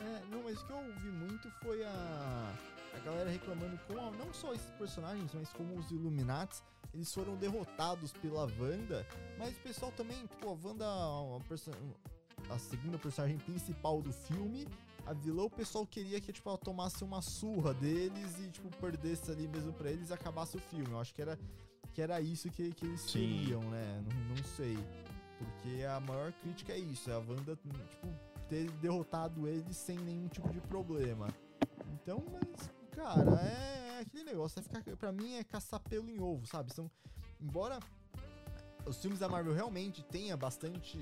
[0.00, 2.52] É, não, mas o que eu ouvi muito foi a,
[2.94, 6.62] a galera reclamando com a- não só esses personagens, mas como os Illuminati,
[6.94, 9.06] eles foram derrotados pela Wanda,
[9.38, 11.70] mas o pessoal também, tipo, a Wanda, a, perso-
[12.48, 14.66] a segunda personagem principal do filme,
[15.06, 19.30] a vilã, o pessoal queria que, tipo, ela tomasse uma surra deles e, tipo, perdesse
[19.30, 20.90] ali mesmo pra eles e acabasse o filme.
[20.90, 21.38] Eu acho que era,
[21.92, 23.12] que era isso que, que eles Sim.
[23.12, 24.04] queriam, né?
[24.08, 24.78] Não, não sei.
[25.38, 28.08] Porque a maior crítica é isso, é a Wanda, tipo,
[28.48, 31.28] ter derrotado eles sem nenhum tipo de problema.
[31.94, 36.46] Então, mas, cara, é aquele negócio, é ficar, pra mim é caçar pelo em ovo,
[36.46, 36.72] sabe?
[36.74, 36.90] São,
[37.40, 37.78] embora
[38.84, 40.98] os filmes da Marvel realmente tenha bastante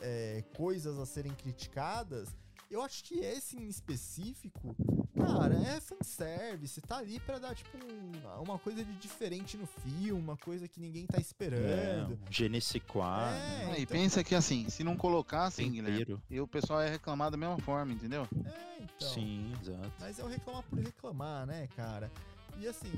[0.00, 2.28] é, coisas a serem criticadas,
[2.70, 4.76] eu acho que esse em específico
[5.16, 10.12] cara, é fanservice, tá ali pra dar, tipo, um- uma coisa de diferente no filme,
[10.12, 12.12] uma coisa que ninguém tá esperando.
[12.14, 13.62] É, Je ne sais quoi, né?
[13.62, 17.30] É, Aí então- pensa que assim, se não colocassem, Guilherme, e o pessoal ia reclamar
[17.30, 18.26] da mesma forma, entendeu?
[18.44, 19.08] É, então.
[19.08, 19.92] Sim, exato.
[20.00, 22.10] Mas é o reclamar por reclamar, né, cara?
[22.58, 22.90] E assim,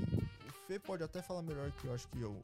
[0.47, 2.41] o Fê pode até falar melhor que eu acho que eu.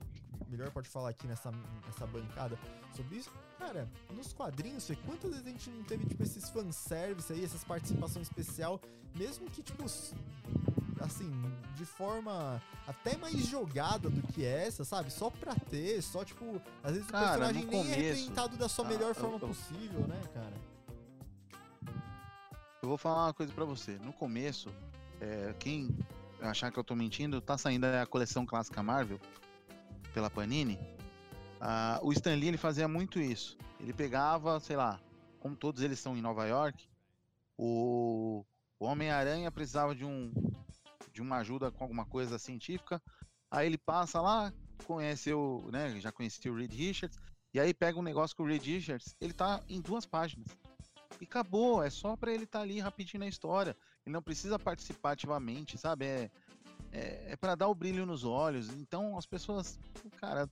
[0.49, 1.51] Melhor pode falar aqui nessa,
[1.85, 2.57] nessa bancada
[2.95, 3.31] sobre isso.
[3.57, 8.27] Cara, nos quadrinhos, quantas vezes a gente não teve, tipo, esses fanservice aí, essas participações
[8.27, 8.79] especial,
[9.15, 9.83] mesmo que, tipo,
[11.01, 11.31] assim,
[11.75, 15.09] de forma até mais jogada do que essa, sabe?
[15.11, 18.67] Só pra ter, só, tipo, às vezes Cara, o personagem nem é começo- representado da
[18.69, 20.53] sua Ah, melhor eu- forma eu- possível, né, cara?
[22.81, 23.97] Eu vou falar uma coisa pra você.
[24.03, 24.69] No começo,
[25.19, 25.89] é, quem
[26.41, 29.19] achar que eu tô mentindo, tá saindo a coleção clássica Marvel
[30.13, 30.77] pela Panini.
[31.59, 33.57] Ah, o Stan Lee ele fazia muito isso.
[33.79, 34.99] Ele pegava, sei lá,
[35.39, 36.87] como todos eles estão em Nova York,
[37.57, 38.45] o,
[38.79, 40.31] o Homem-Aranha precisava de um
[41.11, 43.01] de uma ajuda com alguma coisa científica.
[43.49, 44.51] Aí ele passa lá,
[44.85, 47.17] conhece o, né, já conhecia o Reed Richards,
[47.53, 50.47] e aí pega um negócio com o Reed Richards, ele tá em duas páginas.
[51.21, 53.77] E acabou, é só pra ele estar ali rapidinho na história.
[54.05, 56.05] Ele não precisa participar ativamente, sabe?
[56.05, 56.31] É,
[56.91, 58.69] é, é para dar o brilho nos olhos.
[58.73, 59.79] Então as pessoas,
[60.17, 60.49] cara,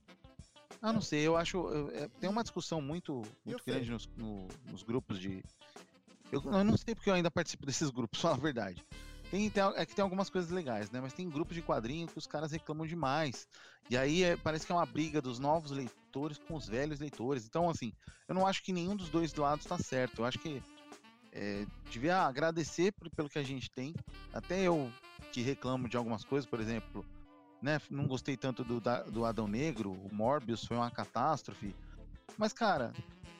[0.84, 1.56] ah, não sei, eu acho.
[1.56, 5.42] eu- é, tem uma discussão muito, muito grande nos, no- nos grupos de.
[6.30, 8.84] Eu, eu não sei porque eu ainda participo desses grupos, fala a verdade.
[9.30, 11.00] Tem, tem, é que tem algumas coisas legais, né?
[11.00, 13.48] Mas tem grupos de quadrinho que os caras reclamam demais.
[13.90, 17.46] E aí é- parece que é uma briga dos novos leitores com os velhos leitores.
[17.46, 17.92] Então, assim,
[18.28, 20.20] eu não acho que nenhum dos dois lados está certo.
[20.20, 20.62] Eu acho que
[21.32, 23.94] é, devia agradecer por- pelo que a gente tem.
[24.32, 24.92] Até eu
[25.32, 27.04] que reclamo de algumas coisas, por exemplo,
[27.64, 27.80] né?
[27.90, 28.78] Não gostei tanto do,
[29.10, 31.74] do Adão Negro, o Morbius foi uma catástrofe.
[32.36, 32.92] Mas, cara,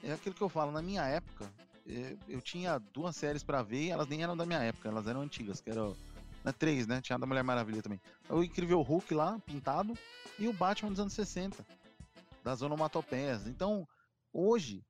[0.03, 1.53] é aquilo que eu falo, na minha época,
[1.87, 5.07] eh, eu tinha duas séries pra ver e elas nem eram da minha época, elas
[5.07, 5.95] eram antigas, que eram
[6.43, 7.03] né, três, né?
[7.03, 8.01] Tinha a da Mulher Maravilha também.
[8.31, 9.93] O Incrível Hulk lá, pintado,
[10.39, 11.65] e o Batman dos anos 60,
[12.43, 13.47] das onomatopeias.
[13.47, 13.87] Então,
[14.33, 14.83] hoje,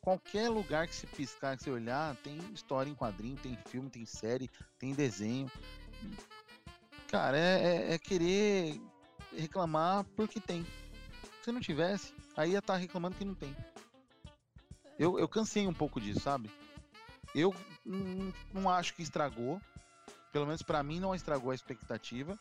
[0.00, 4.06] qualquer lugar que se piscar, que você olhar, tem história em quadrinho, tem filme, tem
[4.06, 5.50] série, tem desenho.
[7.10, 8.80] Cara, é, é- é querer
[9.36, 10.64] reclamar porque tem.
[11.42, 13.54] Se não tivesse, aí ia estar reclamando que não tem.
[14.98, 16.50] Eu, eu cansei um pouco disso, sabe?
[17.34, 17.54] Eu
[17.84, 19.60] não, não acho que estragou.
[20.32, 22.38] Pelo menos pra mim não estragou a expectativa.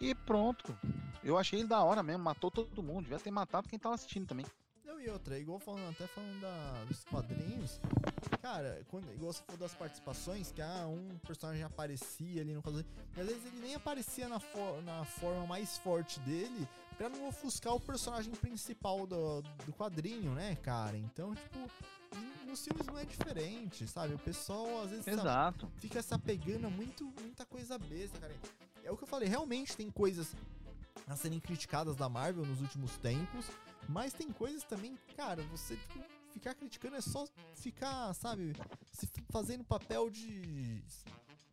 [0.00, 0.76] E pronto.
[1.24, 3.04] Eu achei ele da hora mesmo, matou todo mundo.
[3.04, 4.46] Devia ter matado quem tava assistindo também.
[4.84, 7.80] Não, e outra, igual falando, até falando da, dos quadrinhos,
[8.48, 12.86] cara, quando, igual você falou das participações, que ah, um personagem aparecia ali no quadrinho,
[13.14, 16.66] e às vezes ele nem aparecia na, for- na forma mais forte dele,
[16.96, 20.96] pra não ofuscar o personagem principal do, do quadrinho, né, cara?
[20.96, 21.58] Então, tipo,
[22.46, 24.14] nos filmes não é diferente, sabe?
[24.14, 25.70] O pessoal às vezes Exato.
[25.76, 28.34] fica se apegando a muito, muita coisa besta, cara.
[28.82, 30.34] É o que eu falei, realmente tem coisas
[31.06, 33.44] a serem criticadas da Marvel nos últimos tempos,
[33.88, 36.02] mas tem coisas também, cara, você tipo,
[36.32, 38.54] ficar criticando é só ficar, sabe,
[38.92, 40.82] se fazendo papel de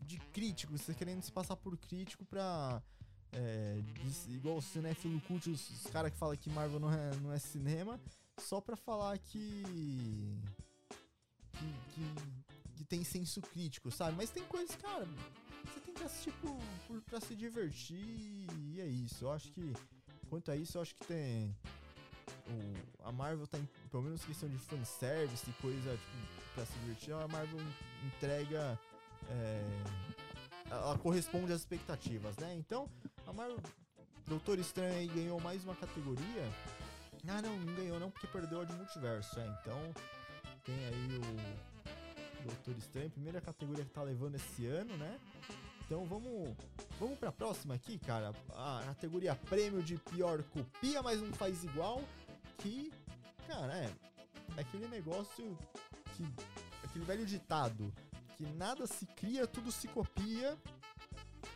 [0.02, 2.82] de crítico, você querendo se passar por crítico pra
[3.32, 3.82] é,
[4.30, 7.40] igual o cinéfilo cult, os, os caras que falam que Marvel não é, não é
[7.40, 8.00] cinema,
[8.38, 9.64] só pra falar que
[11.52, 14.16] que, que, que tem senso crítico, sabe?
[14.16, 15.08] Mas tem coisas, cara,
[15.66, 16.58] você tem que assistir por,
[16.88, 19.26] por, pra se divertir e é isso.
[19.26, 19.74] Eu acho que,
[20.30, 21.56] quanto a isso, eu acho que tem.
[22.48, 26.74] O, a Marvel tá, em, pelo menos questão de fanservice e coisa, tipo, pra se
[26.80, 28.80] divertir, a Marvel en- entrega.
[29.30, 29.64] é,
[30.70, 32.54] ela corresponde às expectativas, né?
[32.56, 32.90] Então,
[33.28, 33.58] a Marvel.
[34.28, 36.52] Doutor Estranho aí ganhou mais uma categoria.
[37.28, 39.46] Ah, não, não ganhou não, porque perdeu a de multiverso, é.
[39.62, 39.80] Então,
[40.64, 41.20] tem aí
[42.42, 45.20] o Doutor Estranho, primeira categoria que tá levando esse ano, né?
[45.86, 46.56] Então vamos,
[47.00, 48.34] vamos pra próxima aqui, cara.
[48.54, 52.02] A categoria prêmio de pior copia, mas não faz igual.
[52.60, 52.92] Que,
[53.48, 53.90] cara, é,
[54.58, 55.58] é aquele negócio
[56.16, 56.26] que.
[56.84, 57.94] aquele velho ditado.
[58.38, 60.58] Que nada se cria, tudo se copia.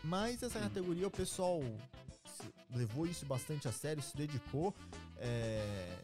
[0.03, 1.61] Mas essa categoria o pessoal
[2.74, 4.74] levou isso bastante a sério, se dedicou.
[5.18, 5.98] É,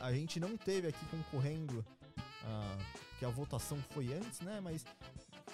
[0.00, 1.84] a gente não teve aqui concorrendo,
[2.44, 2.78] ah,
[3.18, 4.60] que a votação foi antes, né?
[4.62, 4.84] Mas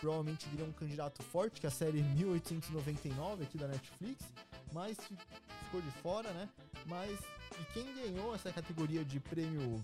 [0.02, 4.24] provavelmente viria um candidato forte, que é a série 1899 aqui da Netflix,
[4.72, 5.16] mas fi-
[5.64, 6.48] ficou de fora, né?
[6.86, 7.16] Mas
[7.60, 9.82] e quem ganhou essa categoria de prêmio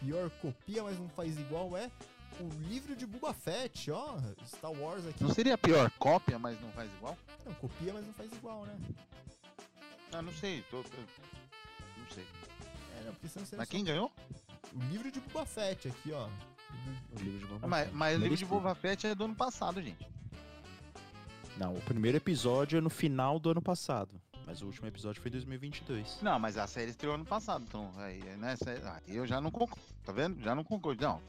[0.00, 1.88] pior copia, mas não faz igual é
[2.40, 5.22] o livro de Boba Fett, ó, Star Wars aqui.
[5.22, 7.16] Não seria a pior cópia, mas não faz igual?
[7.46, 8.76] Não, copia, mas não faz igual, né?
[10.12, 10.62] Ah, não sei.
[10.70, 12.26] tô- tô- Não sei.
[12.98, 14.10] É, não, porque senão você Mas quem ganhou?
[14.74, 16.28] o livro de Boba Fett aqui, ó.
[17.12, 17.96] O livro de Boba Mas, Fett.
[17.96, 18.44] mas o livro de.
[18.44, 20.06] Boba Fett é do ano passado, gente.
[21.56, 24.10] Não, o primeiro episódio é no final do ano passado.
[24.46, 26.18] Mas o último episódio foi em 2022.
[26.22, 28.54] Não, mas a série estreou ano passado, então aí, né,
[29.06, 30.40] aí eu já não concordo, tá vendo?
[30.40, 31.20] Já não concordo, não.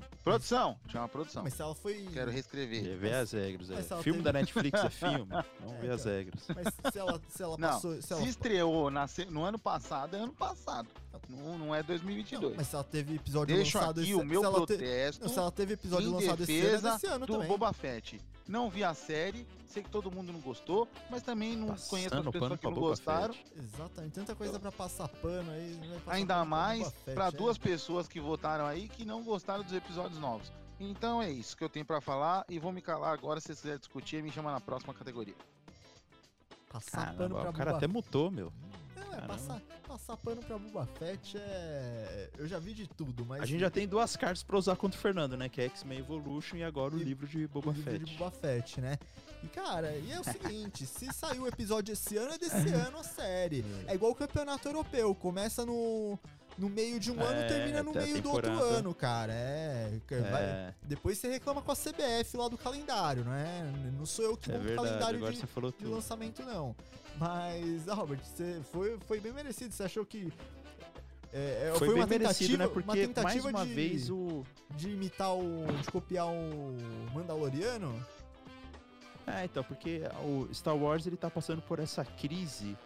[0.00, 1.42] Não, Produção, chama produção.
[1.42, 2.06] mas se ela foi.
[2.12, 2.86] Quero reescrever.
[2.92, 3.70] É, Vê as regras.
[3.70, 3.82] É.
[3.82, 5.26] se ela Filme teve- da Netflix é filme.
[5.60, 6.42] Vamos É, ver as regras.
[6.54, 7.94] Mas se ela, se ela Não, passou.
[7.96, 10.88] Se se ela, estreou na se- no ano passado, é ano passado.
[11.28, 12.56] Não, não é não, 2022.
[12.56, 15.24] mas se ela teve episódio Deixo lançado aqui esse o meu se ela te- protesto
[15.24, 17.48] não, se ela teve episódio lançado esse ano, defesa desse ano do também.
[17.48, 18.20] Boba Fett.
[18.48, 22.24] Não vi a série, sei que todo mundo não gostou, mas também não conheço as
[22.24, 23.34] Passando pessoas pano que não gostaram.
[23.56, 25.78] Exatamente, tanta coisa pra passar pano aí.
[26.04, 27.30] passar Ainda pano pra mais para é.
[27.32, 30.52] duas pessoas que votaram aí que não gostaram dos episódios novos.
[30.78, 33.40] Então é isso que eu tenho pra falar e vou me calar agora.
[33.40, 35.34] Se vocês quiserem discutir, me chama na próxima categoria.
[36.70, 38.52] Passar pano Caramba, pra o cara Boba até mutou, meu.
[39.16, 39.34] É, Caramba.
[39.34, 42.30] passar, passar pano pra Boba Fett é.
[42.38, 43.42] Eu já vi de tudo, mas.
[43.42, 45.48] A gente já tem duas cartas pra usar contra o Fernando, né?
[45.48, 48.04] Que é X-Men Evolution e agora o E- livro de o Boba livro Fett.
[48.04, 48.98] de Boba Fett, né?
[49.42, 52.98] E cara, e é o seguinte: se saiu o episódio esse ano, é desse ano
[52.98, 53.64] a série.
[53.86, 56.18] É igual o campeonato europeu, começa no.
[56.58, 59.32] No meio de um ano, É, termina no meio do outro ano, cara.
[59.32, 60.00] É.
[60.08, 63.62] vai- É, Depois você reclama com a CBF lá do calendário, não é?
[63.96, 65.42] Não sou eu que é monto o calendário de,
[65.78, 66.74] de lançamento, não.
[67.18, 69.74] Mas, ah, Robert, você foi, foi bem merecido.
[69.74, 70.32] Você achou que.
[71.32, 72.68] é, é, Foi, uma bem merecido, tentativa, né?
[72.72, 74.42] Porque, uma tentativa mais uma de, vez, o...
[74.76, 75.66] de imitar o.
[75.82, 76.76] de copiar o
[77.14, 78.02] Mandaloriano?
[79.26, 82.76] É, então, porque o Star Wars, ele tá passando por essa crise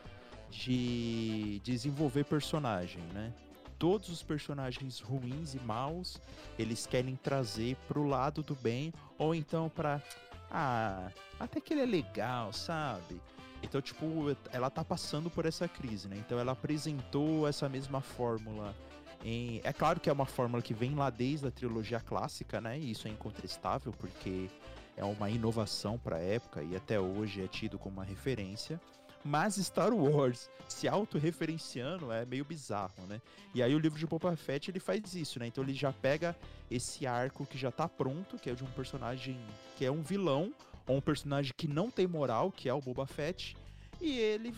[0.50, 3.32] de desenvolver personagem, né?
[3.80, 6.20] Todos os personagens ruins e maus,
[6.58, 10.02] eles querem trazer pro lado do bem, ou então pra...
[10.50, 13.18] Ah, até que ele é legal, sabe?
[13.62, 14.06] Então, tipo,
[14.52, 16.16] ela tá passando por essa crise, né?
[16.18, 18.76] Então ela apresentou essa mesma fórmula
[19.24, 19.62] em...
[19.64, 22.78] É claro que é uma fórmula que vem lá desde a trilogia clássica, né?
[22.78, 24.50] E isso é incontestável, porque
[24.94, 28.78] é uma inovação para a época e até hoje é tido como uma referência.
[29.24, 33.20] Mas Star Wars se autorreferenciando é meio bizarro, né?
[33.54, 35.46] E aí o livro de Boba Fett ele faz isso, né?
[35.46, 36.36] Então ele já pega
[36.70, 39.38] esse arco que já tá pronto, que é de um personagem
[39.76, 40.54] que é um vilão,
[40.86, 43.56] ou um personagem que não tem moral, que é o Boba Fett,
[44.00, 44.54] e ele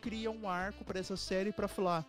[0.00, 2.06] cria um arco para essa série para falar: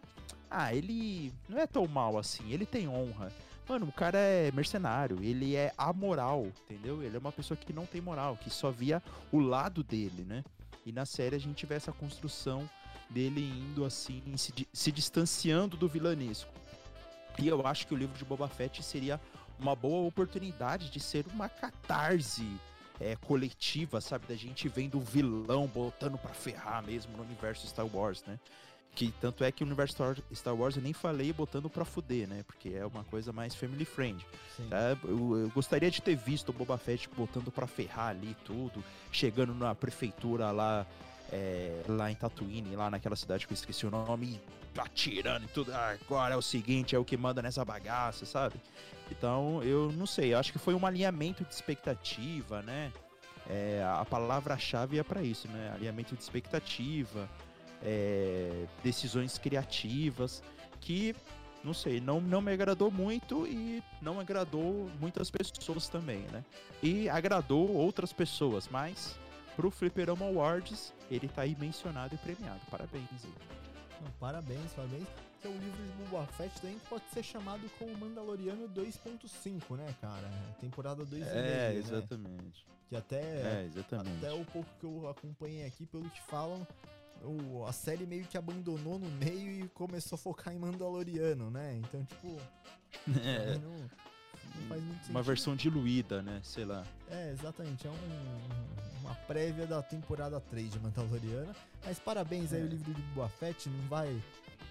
[0.50, 3.32] "Ah, ele não é tão mal assim, ele tem honra".
[3.68, 7.02] Mano, o cara é mercenário, ele é amoral, entendeu?
[7.02, 9.02] Ele é uma pessoa que não tem moral, que só via
[9.32, 10.44] o lado dele, né?
[10.86, 12.70] E na série a gente vê essa construção
[13.10, 16.52] dele indo assim, se, se distanciando do vilanesco.
[17.40, 19.20] E eu acho que o livro de Boba Fett seria
[19.60, 22.48] uma boa oportunidade de ser uma catarse
[23.00, 24.28] é, coletiva, sabe?
[24.28, 28.40] Da gente vendo o vilão botando pra ferrar mesmo no universo Star Wars, né?
[28.96, 29.96] Que tanto é que o universo
[30.36, 32.44] Star- Wars eu nem falei botando pra fuder, né?
[32.46, 34.24] Porque é uma coisa mais family friend.
[34.70, 34.96] Tá?
[35.04, 39.54] Eu, eu gostaria de ter visto o Boba Fett botando pra ferrar ali tudo, chegando
[39.56, 40.86] na prefeitura lá,
[41.32, 44.40] é, lá em Tatooine, lá naquela cidade que eu esqueci o nome,
[44.76, 45.74] e atirando e tudo.
[45.74, 48.56] Ah, agora é o seguinte, é o que manda nessa bagaça, sabe?
[49.10, 52.92] Então, eu não sei, eu acho que foi um alinhamento de expectativa, né?
[53.50, 55.72] É, a palavra-chave é pra isso, né?
[55.74, 57.28] Alinhamento de expectativa,
[57.84, 60.42] é, decisões criativas,
[60.80, 61.16] que
[61.64, 66.44] não sei, não, não me agradou muito e não agradou muitas pessoas também, né?
[66.82, 69.18] E agradou outras pessoas, mas
[69.56, 72.60] pro Fliperama Awards ele tá aí mencionado e premiado.
[72.70, 73.08] Parabéns.
[74.02, 75.08] Não, parabéns, parabéns.
[75.42, 79.94] Que é o livro de Boba Fett também pode ser chamado como Mandaloriano 2.5, né,
[80.02, 80.30] cara?
[80.60, 81.76] Temporada 2 É, né?
[81.76, 82.66] exatamente.
[82.88, 84.18] Que até, É, exatamente.
[84.26, 86.66] até o pouco que eu acompanhei aqui, pelo que falam,
[87.24, 91.76] o, a série meio que abandonou no meio e começou a focar em Mandaloriano, né?
[91.84, 92.38] Então, tipo,
[93.24, 95.10] É, não, não faz muito sentido.
[95.12, 96.40] uma versão diluída, né?
[96.44, 96.86] Sei lá.
[97.10, 97.88] É, exatamente.
[97.88, 101.54] É um- uma prévia da temporada 3 de Mandaloriana.
[101.86, 102.64] Mas parabéns aí, É.
[102.64, 103.04] o livro de
[103.38, 104.22] Fett não vai.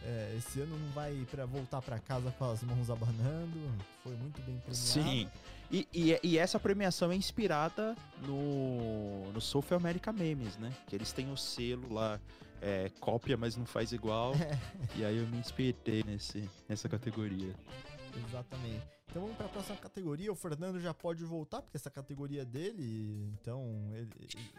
[0.04, 3.58] É, esse ano não vai para voltar pra casa com as mãos abanando.
[4.02, 4.74] Foi muito bem premiado.
[4.74, 5.28] Sim.
[5.70, 7.96] E, e, e essa premiação é inspirada
[8.26, 10.70] no, no South America Memes, né?
[10.86, 12.20] Que eles têm o selo lá,
[12.60, 14.34] é, cópia, mas não faz igual.
[14.96, 17.54] E aí eu me inspirei nesse, nessa categoria.
[18.28, 18.82] Exatamente.
[19.12, 20.32] Então vamos para a próxima categoria.
[20.32, 24.10] O Fernando já pode voltar, porque essa categoria é dele, então ele,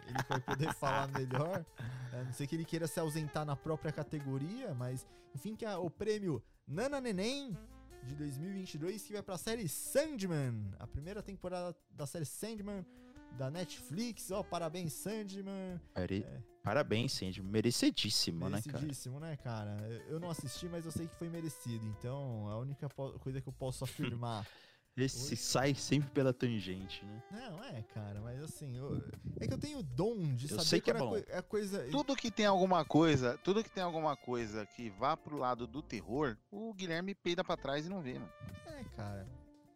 [0.07, 1.65] ele vai poder falar melhor.
[2.13, 5.75] A não sei que ele queira se ausentar na própria categoria, mas enfim, que é
[5.75, 7.57] o prêmio Nana Neném
[8.03, 12.85] de 2022 que vai para a série Sandman, a primeira temporada da série Sandman
[13.31, 14.29] da Netflix.
[14.29, 15.81] Ó, parabéns Sandman.
[15.95, 16.52] Pare- É.
[16.63, 17.41] Parabéns, Sandy.
[17.43, 18.73] Merecidíssimo, né, cara?
[18.79, 19.77] Merecidíssimo, né, cara?
[20.07, 21.85] Eu- não assisti, mas eu sei que foi merecido.
[21.85, 22.87] Então, a única
[23.19, 23.83] coisa que eu posso
[24.17, 24.47] afirmar
[24.95, 27.23] Esse sai sempre pela tangente, né?
[27.31, 29.03] Não, é, cara, mas assim, eu-
[29.41, 31.09] é que eu tenho o dom de Eu saber sei que é bom.
[31.09, 31.83] coi- é coisa.
[31.89, 35.81] Tudo que tem alguma coisa, tudo que tem alguma coisa que vá pro lado do
[35.81, 38.31] terror, o Guilherme peida pra trás e não vê, mano.
[38.67, 39.27] É, cara.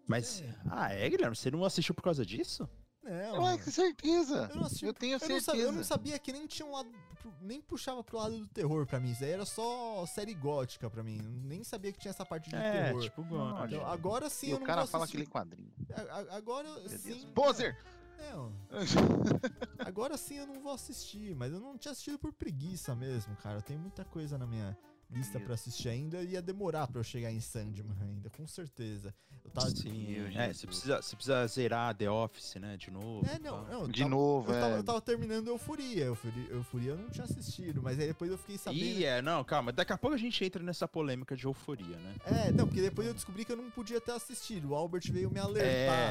[0.08, 0.42] Mas.
[0.42, 0.56] É.
[0.70, 1.36] Ah, é, Guilherme?
[1.36, 2.70] Você não assistiu por causa disso?
[3.04, 3.44] Não.
[3.44, 4.50] Ué, com certeza.
[4.52, 5.46] Eu não assisti- Eu tenho Eu não, certeza.
[5.46, 6.90] sabia, eu não sabia que nem tinha um lado.
[7.42, 9.12] Nem puxava pro lado do terror pra mim.
[9.12, 11.18] Isso aí era só série gótica pra mim.
[11.44, 13.02] Nem sabia que tinha essa parte de É, terror.
[13.02, 13.72] tipo, Não, God.
[13.72, 15.18] Então, agora sim E eu o não cara vou fala assistir.
[15.18, 15.72] aquele quadrinho.
[16.32, 17.10] Agora Meu sim.
[17.10, 17.26] Deus.
[17.34, 17.78] Poser!
[18.18, 18.52] Não,
[19.78, 23.62] agora sim eu não vou assistir, mas eu não tinha assistido por preguiça mesmo, cara.
[23.62, 24.76] Tem muita coisa na minha
[25.10, 29.14] lista pra assistir ainda e ia demorar pra eu chegar em Sandman ainda, com certeza.
[29.44, 29.70] Eu tava...
[29.70, 30.58] Sim, Meu é, Jesus.
[30.58, 32.76] você precisa, você precisa zerar The Office, né?
[32.76, 33.26] De novo.
[33.30, 33.82] É, não, não.
[33.84, 34.78] eu De tava- novo, eu tava, é.
[34.80, 36.06] eu tava terminando Euforia.
[36.06, 36.48] Euforia.
[36.50, 38.84] Euforia eu não tinha assistido, mas aí depois eu fiquei sabendo.
[38.84, 39.72] Ih, é, não, calma.
[39.72, 42.16] Daqui a pouco a gente entra nessa polêmica de euforia, né?
[42.26, 44.72] É, não, porque depois eu descobri que eu não podia ter assistido.
[44.72, 45.66] O Albert veio me alertar.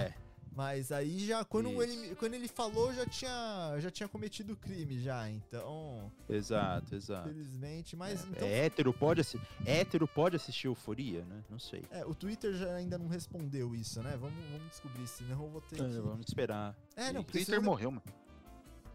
[0.05, 0.15] É,
[0.57, 1.83] Mas aí já, quando Isso.
[1.83, 5.29] ele, quando ele falou, já tinha, já tinha cometido crime já.
[5.29, 7.29] Então, exato, exato.
[7.29, 7.95] felizmente.
[7.95, 8.49] Mas então.
[8.49, 11.45] É, hétero pode, assi hétero pode assistir euforia, né?
[11.51, 11.85] Não sei.
[11.91, 14.17] É, o Twitter já ainda não respondeu isso, né?
[14.17, 16.01] Vamos, vamos descobrir, senão eu vou ter É, que...
[16.01, 16.75] vamos esperar.
[16.97, 17.63] É, não, O Twitter senão...
[17.63, 18.03] morreu, mano.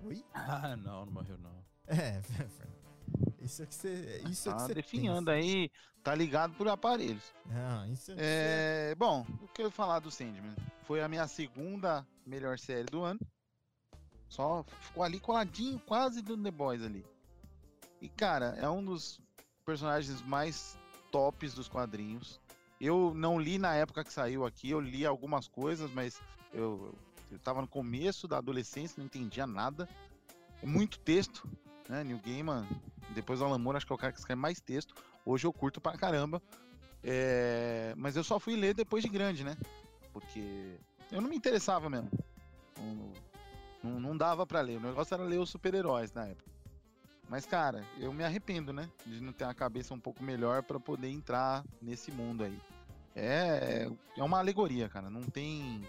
[0.04, 0.26] Oi?
[0.34, 1.64] Ah, não, não morreu não.
[1.86, 2.20] É,
[3.42, 4.22] isso é que você...
[4.30, 5.46] Isso é que Tá você definhando pensa.
[5.46, 5.72] aí,
[6.04, 7.34] tá ligado por aparelhos.
[7.50, 8.92] Ah, isso é...
[8.92, 10.56] É, bom, o que eu ia falar do Sandman?
[10.84, 13.20] Foi a minha segunda melhor série do ano.
[14.30, 17.06] Só ficou ali coladinho, quase do The Boys ali.
[18.02, 19.20] E, cara, é um dos
[19.66, 20.78] personagens mais
[21.12, 22.40] tops dos quadrinhos.
[22.80, 26.20] Eu não li na época que saiu aqui, eu li algumas coisas, mas
[26.54, 26.96] eu,
[27.30, 29.88] eu tava no começo da adolescência, não entendia nada.
[30.64, 31.48] Muito texto,
[31.92, 32.06] né?
[32.06, 32.66] New Gaiman,
[33.14, 34.96] depois do Alan Moore, acho que é o cara que escreve mais texto.
[35.26, 36.42] Hoje eu curto pra caramba.
[37.04, 39.58] É, mas eu só fui ler depois de grande, né?
[40.14, 40.78] Porque
[41.12, 42.10] eu não me interessava mesmo.
[42.80, 43.12] Não,
[43.84, 44.78] não, não dava pra ler.
[44.78, 46.50] O negócio era ler os super-heróis na época.
[47.28, 48.90] Mas, cara, eu me arrependo, né?
[49.06, 52.60] De não ter uma cabeça um pouco melhor pra poder entrar nesse mundo aí.
[53.16, 55.10] É, é uma alegoria, cara.
[55.10, 55.86] Não tem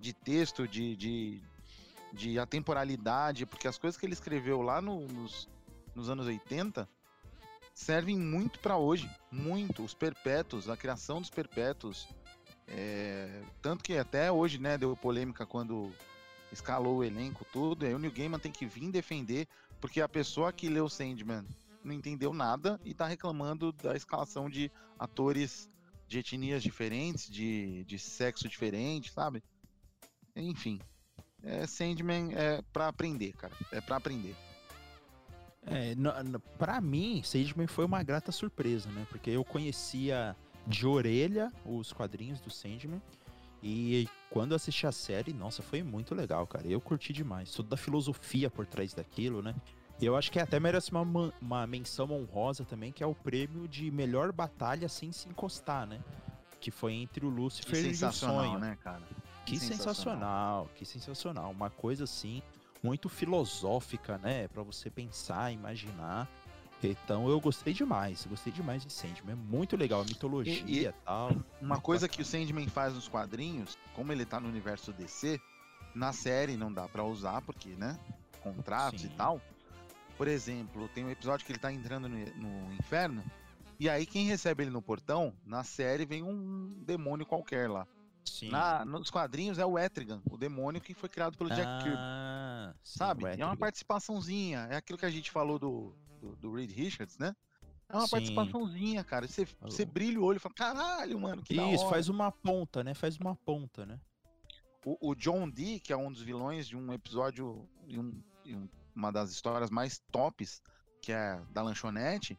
[0.00, 1.42] de texto, de, de,
[2.14, 5.48] de atemporalidade, porque as coisas que ele escreveu lá no- nos,
[5.94, 6.88] nos anos 80
[7.74, 9.10] servem muito pra hoje.
[9.30, 9.82] Muito.
[9.84, 12.06] Os perpétuos, a criação dos perpétuos.
[12.68, 15.92] É, tanto que até hoje, né, deu polêmica quando
[16.52, 17.84] escalou o elenco, tudo.
[17.84, 19.48] Aí o New Gaiman tem que vir defender,
[19.80, 21.44] porque a pessoa que leu Sandman
[21.82, 25.68] não entendeu nada e tá reclamando da escalação de atores
[26.06, 29.42] de etnias diferentes, de, de sexo diferente, sabe?
[30.36, 30.80] Enfim.
[31.44, 33.52] É, Sandman é pra aprender, cara.
[33.70, 34.34] É pra aprender.
[35.66, 35.94] É,
[36.58, 39.06] pra mim, Sandman foi uma grata surpresa, né?
[39.08, 43.00] Porque eu conhecia de orelha os quadrinhos do Sandman.
[43.62, 46.66] E quando assisti a série, nossa, foi muito legal, cara.
[46.66, 47.50] Eu curti demais.
[47.52, 49.54] Toda a filosofia por trás daquilo, né?
[50.00, 53.66] E eu acho que até merece uma, uma menção honrosa também, que é o prêmio
[53.66, 56.00] de melhor batalha sem se encostar, né?
[56.60, 58.58] Que foi entre o Lúcifer e o sensacional, Sonho.
[58.58, 59.02] né, cara?
[59.44, 61.50] Que sensacional, que sensacional.
[61.50, 62.42] Uma coisa assim,
[62.82, 64.48] muito filosófica, né?
[64.48, 66.28] Pra você pensar, imaginar.
[66.82, 69.32] Então eu gostei demais, gostei demais de Sandman.
[69.32, 71.30] É muito legal, a mitologia E- e, tal.
[71.60, 72.16] Uma coisa bacana.
[72.16, 75.40] que o Sandman faz nos quadrinhos, como ele tá no universo DC,
[75.94, 77.98] na série não dá pra usar, porque, né?
[78.42, 79.06] Contratos Sim.
[79.06, 79.40] e tal.
[80.18, 83.24] Por exemplo, tem um episódio que ele tá entrando no, no inferno,
[83.80, 87.86] e aí quem recebe ele no portão, na série vem um demônio qualquer lá.
[88.24, 88.48] Sim.
[88.50, 91.96] Na, nos quadrinhos é o Etrigan, o demônio que foi criado pelo Jack Kirby.
[91.98, 93.24] ah, sim, Sabe?
[93.26, 94.66] É uma participaçãozinha.
[94.70, 97.34] É aquilo que a gente falou do, do, do Reed Richards, né?
[97.88, 98.10] É uma Sim.
[98.12, 99.28] participaçãozinha, cara.
[99.28, 102.82] Você, você brilha o olho e fala, caralho, mano, que Isso, hora." faz uma ponta,
[102.82, 102.94] né?
[102.94, 104.00] Faz uma ponta, né?
[104.84, 108.68] O, o John Dee, que é um dos vilões de um episódio, em um- um-
[108.94, 110.62] uma das histórias mais tops,
[111.02, 112.38] que é da lanchonete,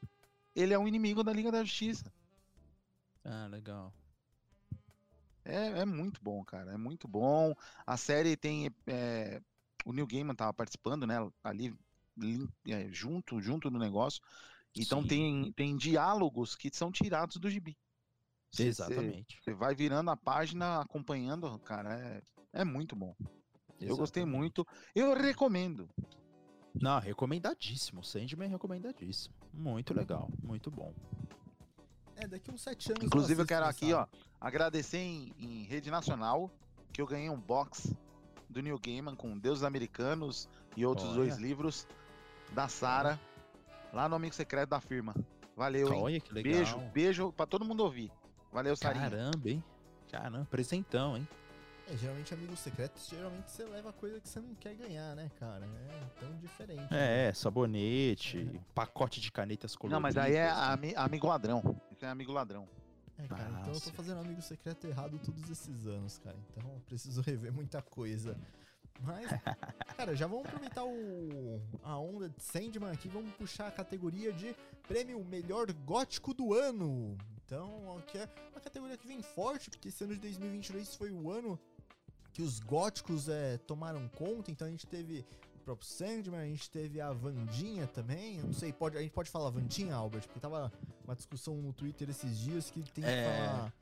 [0.55, 2.11] ele é um inimigo da Liga da Justiça.
[3.23, 3.93] Ah, legal.
[5.45, 6.73] É, é muito bom, cara.
[6.73, 7.53] É muito bom.
[7.85, 8.69] A série tem.
[8.87, 9.39] é,
[9.85, 11.15] o Neil Gaiman tava participando, né?
[11.43, 11.73] Ali
[12.67, 14.21] é, junto, junto no negócio.
[14.75, 15.07] Então Sim.
[15.07, 17.77] tem, tem diálogos que são tirados do gibi.
[18.51, 19.39] Cê- Exatamente.
[19.41, 21.93] Você vai virando a página, acompanhando, cara.
[21.93, 22.21] É,
[22.61, 23.15] é muito bom.
[23.79, 24.37] Eu gostei Exatamente.
[24.37, 24.67] muito.
[24.95, 25.87] Eu recomendo.
[26.73, 28.03] Não, recomendadíssimo.
[28.03, 29.33] Sandman é recomendadíssimo.
[29.53, 30.93] Muito legal, muito bom.
[32.17, 33.03] É, daqui uns sete anos.
[33.03, 34.05] Inclusive, eu quero aqui, ó,
[34.39, 36.49] agradecer em, em rede nacional
[36.93, 37.93] que eu ganhei um box
[38.49, 40.47] do Neil Gaiman com Deuses Americanos
[40.77, 41.15] e outros Olha.
[41.17, 41.85] dois livros
[42.53, 43.19] da Sara,
[43.91, 45.13] lá no Amigo Secreto da firma.
[45.57, 46.01] Valeu, hein?
[46.01, 46.53] Olha que legal.
[46.53, 48.11] Beijo, beijo pra todo mundo ouvir.
[48.51, 49.09] Valeu, Sarinha.
[49.09, 49.63] Caramba, hein?
[50.09, 51.27] Caramba, presentão, hein?
[51.87, 55.65] É, geralmente amigos secretos, geralmente você leva coisa que você não quer ganhar, né, cara?
[55.65, 56.79] É tão diferente.
[56.91, 57.27] né?
[57.27, 59.93] É, sabonete, pacote de canetas coloridas.
[59.95, 61.79] Não, mas aí é ami- amigo ladrão.
[61.95, 62.67] Isso é amigo ladrão.
[63.17, 66.37] É, cara, Ah, então eu tô fazendo amigo secreto errado todos esses anos, cara.
[66.51, 68.37] Então eu preciso rever muita coisa.
[68.99, 69.29] Mas,
[69.95, 74.53] cara, já vamos aproveitar o, a onda de Sandman aqui, vamos puxar a categoria de
[74.87, 77.17] prêmio melhor gótico do ano.
[77.45, 81.31] Então, que é uma categoria que vem forte, porque esse ano de 2022 foi o
[81.31, 81.57] ano
[82.33, 84.51] que os góticos é, tomaram conta.
[84.51, 85.25] Então a gente teve
[85.65, 88.37] próprio Sandman, a gente teve a Vandinha também.
[88.37, 90.21] Eu não sei, pode, a gente pode falar Vandinha, Albert?
[90.23, 90.71] Porque tava
[91.03, 93.25] uma discussão no Twitter esses dias que tem que É.
[93.47, 93.73] falar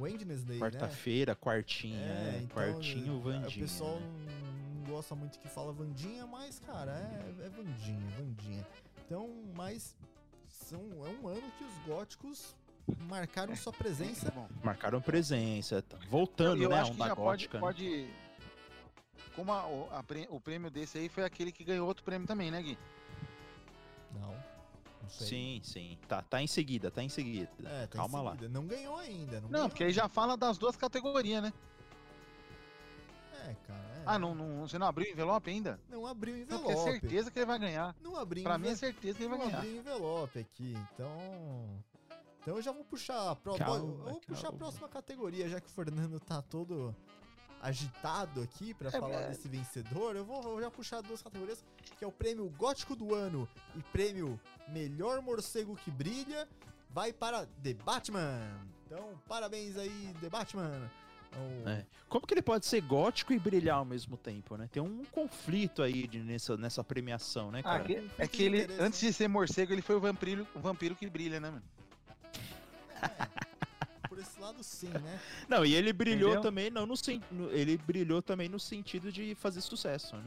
[0.00, 0.60] Wednesday, né?
[0.60, 3.66] Quarta-feira, quartinha, É, é, então, quartinho, O Vandinha.
[3.66, 4.06] pessoal né?
[4.84, 8.66] não, gosta muito que fala Vandinha, mas, cara, é, é Vandinha, Vandinha.
[9.04, 9.94] Então, mas
[10.48, 12.54] são, é um ano que os góticos
[13.08, 14.30] marcaram sua presença.
[14.30, 17.54] Bom, Marcaram presença, tá voltando, eu né, a acho que onda já pode, gótica.
[17.58, 17.60] né?
[17.60, 18.08] pode.
[19.36, 22.50] Como a- o, a o prêmio desse aí foi aquele que ganhou outro prêmio também,
[22.50, 22.78] né, Gui?
[24.14, 24.32] Não,
[25.02, 25.26] não sei.
[25.28, 25.98] Sim, sim.
[26.08, 27.50] Tá, tá em seguida, tá em seguida.
[27.64, 28.30] É, tá em Calma lá.
[28.32, 28.48] seguida.
[28.48, 29.36] Não ganhou ainda.
[29.36, 31.52] Não, Não, ganhou porque aí já fala das duas categorias, né?
[33.44, 33.78] É, cara.
[33.98, 34.02] é.
[34.06, 35.78] Ah, não, não, você não abriu o envelope ainda?
[35.90, 36.90] Não abriu o Não, é envelope.
[36.90, 37.94] certeza que ele vai ganhar.
[38.02, 39.58] Não abriu Pra mim é certeza que ele vai não ganhar.
[39.58, 41.84] abri o envelope aqui, então.
[42.40, 43.56] Então eu já vou puxar a, pro...
[43.58, 46.94] Calma, eu vou puxar a próxima categoria, já que o Fernando tá todo
[47.60, 49.28] agitado aqui pra É, falar é.
[49.28, 50.14] desse vencedor.
[50.16, 51.64] Eu vou, vou já puxar duas categorias,
[51.98, 54.38] que é o prêmio Gótico do Ano e prêmio
[54.68, 56.48] Melhor Morcego que Brilha,
[56.90, 58.40] vai para The Batman.
[58.86, 60.90] Então, parabéns aí, The Batman.
[61.34, 61.84] O- É.
[62.08, 64.68] Como que ele pode ser gótico e brilhar ao mesmo tempo, né?
[64.72, 67.84] Tem um conflito aí de- nessa, nessa premiação, né, Ah, cara?
[67.84, 71.08] que- é que ele, antes de ser morcego, ele foi o vampiro, o vampiro que
[71.10, 71.62] brilha, né, mano?
[72.94, 73.45] Por
[74.26, 75.20] esse lado, sim, né?
[75.48, 76.42] Não, e ele brilhou Entendeu?
[76.42, 80.24] também, não no, sen- ele brilhou também no sentido de fazer sucesso, né?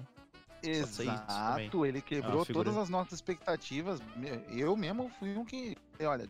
[0.62, 4.02] Exato, ele quebrou figura- todas as nossas expectativas.
[4.50, 6.28] Eu mesmo fui um que, olha,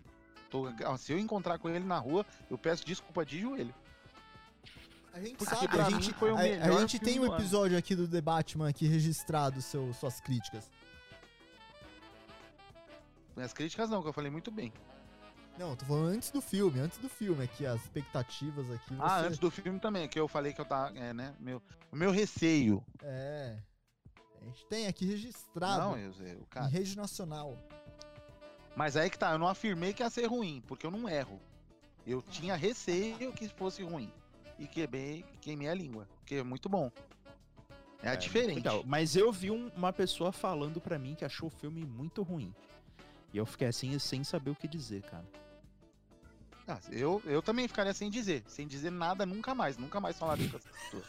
[0.52, 0.68] tô-
[0.98, 3.74] se eu encontrar com ele na rua, eu peço desculpa de joelho.
[5.12, 8.08] A gente Porque sabe, a gente, foi o a- gente tem um episódio aqui do
[8.08, 10.70] The Batman aqui registrado, seu, suas críticas.
[13.36, 14.72] Minhas críticas não, que eu falei muito bem.
[15.60, 18.96] Não, tô falando antes do filme, antes do filme aqui, as expectativas aqui.
[18.96, 19.02] Você...
[19.02, 21.62] Ah, antes do filme também, que eu falei que eu tava, é, né, meu,
[21.92, 22.82] o meu receio.
[23.04, 23.58] É.
[24.42, 26.66] A gente tem aqui registrado Não, eu, eu, em cara.
[26.66, 27.58] rede nacional.
[28.74, 31.42] Mas aí que tá, eu não afirmei que ia ser ruim, porque eu não erro.
[32.08, 34.10] Eu tinha receio que fosse ruim.
[34.58, 36.90] E queimei, queimei a língua, porque é muito bom.
[38.02, 38.56] É, diferente.
[38.56, 38.82] Legal.
[38.86, 42.56] Mas eu vi um- uma pessoa falando pra mim que achou o filme muito ruim.
[43.34, 45.26] E eu fiquei assim, sem saber o que dizer, cara.
[46.70, 48.44] Ah, eu, eu também ficaria sem dizer.
[48.48, 49.76] Sem dizer nada nunca mais.
[49.76, 51.04] Nunca mais falaria com essa pessoa.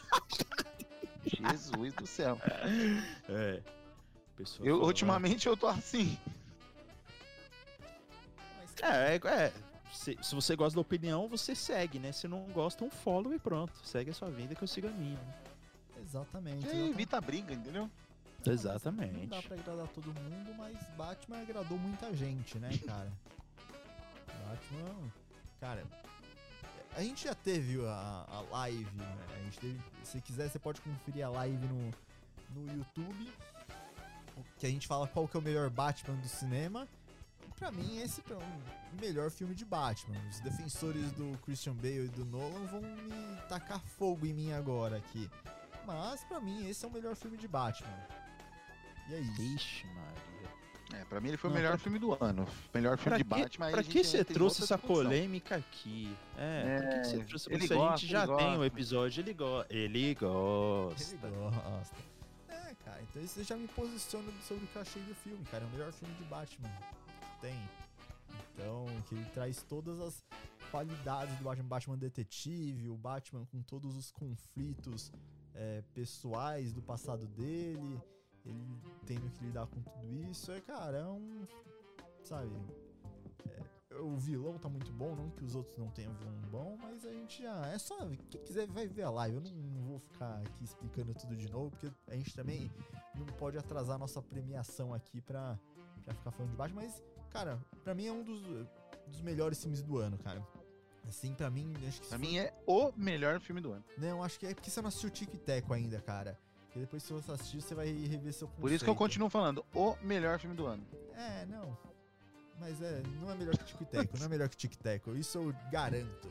[1.53, 2.35] Jesus do céu.
[3.29, 3.61] É.
[4.35, 6.17] Pessoa Eu, ultimamente eu tô assim.
[8.57, 9.53] Mas, É, é, é.
[9.93, 12.11] Se, se você gosta da opinião, você segue, né?
[12.11, 13.73] Se não gosta, um follow e pronto.
[13.83, 15.19] Segue a sua vida que eu sigo a minha.
[15.19, 15.33] né?
[16.01, 16.65] exatamente.
[16.67, 17.87] E evita a briga, entendeu?
[18.43, 19.27] Não Exatamente.
[19.27, 23.11] dá pra agradar todo mundo, mas Batman agradou muita gente, né, cara?
[24.49, 25.20] Batman.
[25.61, 25.85] Cara,
[26.95, 29.17] a gente já teve a, a live, né?
[29.35, 31.93] A gente teve, se quiser, você pode conferir a live no,
[32.55, 33.31] no YouTube.
[34.57, 36.87] Que a gente fala qual que é o melhor Batman do cinema.
[37.59, 40.17] Pra mim, esse é o melhor filme de Batman.
[40.31, 44.97] Os defensores do Christian Bale e do Nolan vão me tacar fogo em mim agora
[44.97, 45.29] aqui.
[45.85, 48.07] Mas pra mim, esse é o melhor filme de Batman.
[49.09, 49.41] E é isso.
[49.43, 50.30] Ixi, Maria.
[50.93, 52.47] É, pra mim ele foi Não, o melhor pra- filme do ano.
[52.73, 53.65] Melhor filme Pra de que, Batman.
[53.67, 55.03] aí pra que você trouxe essa discussão.
[55.03, 56.15] polêmica aqui?
[56.37, 57.73] É, pra que você É, trouxe ele isso?
[57.73, 58.65] a gosta, gente já ele tem um gosta.
[58.65, 61.03] episódio, ele, go ele gosta.
[61.15, 61.95] Ele gosta.
[62.49, 65.63] É, cara, então isso já me posiciona sobre o que eu achei do filme, cara.
[65.63, 67.55] É o melhor filme de Batman que tem.
[68.53, 70.23] Então, que ele traz todas as
[70.71, 75.11] qualidades do Batman, Batman detetive, o Batman com todos os conflitos
[75.53, 77.99] é, pessoais do passado dele,
[78.45, 80.51] ele tendo que lidar com tudo isso.
[80.51, 81.45] É, cara, é um.
[82.23, 82.51] Sabe?
[83.49, 87.05] é, o vilão tá muito bom, não que os outros não tenham vilão bom, mas
[87.05, 87.67] a gente já.
[87.67, 87.97] É só.
[88.29, 89.35] Quem quiser vai ver a live.
[89.35, 92.71] Eu não, não vou ficar aqui explicando tudo de novo, porque a gente também
[93.15, 95.57] não pode atrasar nossa premiação aqui pra,
[96.03, 98.41] pra ficar falando de baixo, mas, cara, pra mim é um dos,
[99.07, 100.45] dos melhores filmes do ano, cara.
[101.07, 102.07] Assim, pra mim, acho que.
[102.07, 103.83] Pra mim é o melhor filme do ano.
[103.97, 106.37] Não, acho que é porque você não assistiu Tico e Teco ainda, cara.
[106.71, 108.97] Porque depois, se você assistir, você vai rever seu Por isso que eu conceito.
[108.97, 110.85] continuo falando, o melhor filme do ano.
[111.13, 111.77] É, não.
[112.61, 115.15] Mas é, não é melhor que Tico e Teco, não é melhor que Tic Teco,
[115.15, 116.29] isso eu garanto.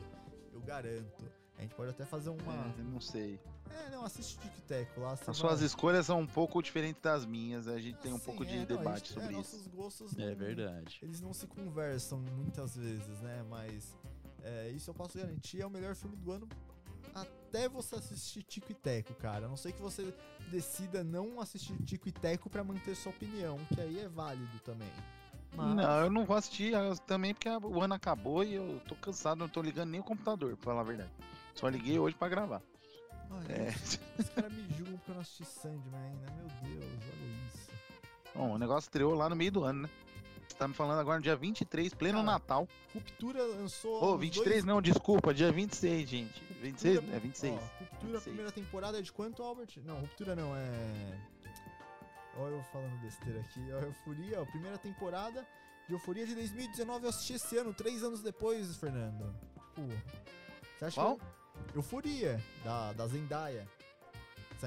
[0.51, 1.25] Eu garanto.
[1.57, 2.53] A gente pode até fazer uma.
[2.79, 3.39] É, não sei.
[3.69, 5.11] É, não, assiste Tic Teco lá.
[5.11, 7.67] As suas vai- escolhas são um pouco diferentes das minhas.
[7.67, 9.55] A gente tem um Sim, pouco de é, não, a debate gente- sobre é, isso.
[9.57, 10.99] Nossos gostos É não- verdade.
[11.03, 13.45] Eles não se conversam muitas vezes, né?
[13.47, 13.95] Mas
[14.41, 16.47] é, isso eu posso garantir, é o melhor filme do ano
[17.51, 19.45] até você assistir Tico e Teco, cara.
[19.45, 20.13] A não sei que você
[20.49, 24.87] decida não assistir Tico e Teco pra manter sua opinião, que aí é válido também.
[25.53, 28.95] Mas, Não, eu não vou assistir eu também porque o ano acabou e eu tô
[28.95, 31.11] cansado, não tô ligando nem o computador, pra falar a verdade.
[31.53, 32.61] Só liguei hoje pra gravar.
[33.29, 33.69] olha, É.
[34.17, 36.31] os caras me julgam porque eu não assisti Sandman ainda.
[36.31, 37.69] Meu Deus, olha isso.
[38.33, 39.89] Bom, o negócio estreou lá no meio do ano, né?
[40.51, 42.67] Você tá me falando agora no dia 23, pleno Cara, Natal.
[42.93, 44.03] Ruptura lançou.
[44.03, 44.65] Ô, os 23 dois...
[44.65, 46.43] não, desculpa, dia 26, gente.
[46.61, 46.95] 26?
[46.97, 47.53] Ruptura- É 26.
[47.53, 48.23] Ó, Ruptura, 26.
[48.23, 49.69] primeira temporada é de quanto, Albert?
[49.85, 51.19] Não, Ruptura não, é.
[52.37, 53.59] Olha eu falando besteira aqui.
[53.73, 55.47] Ó, Euforia, ó, primeira temporada
[55.87, 59.33] de Euforia de 2019 eu assisti esse ano, três anos depois, Fernando.
[59.73, 59.87] Tipo,
[60.77, 61.15] você acha Qual?
[61.17, 61.23] que.
[61.23, 63.67] eu- Euforia, da, da Zendaya.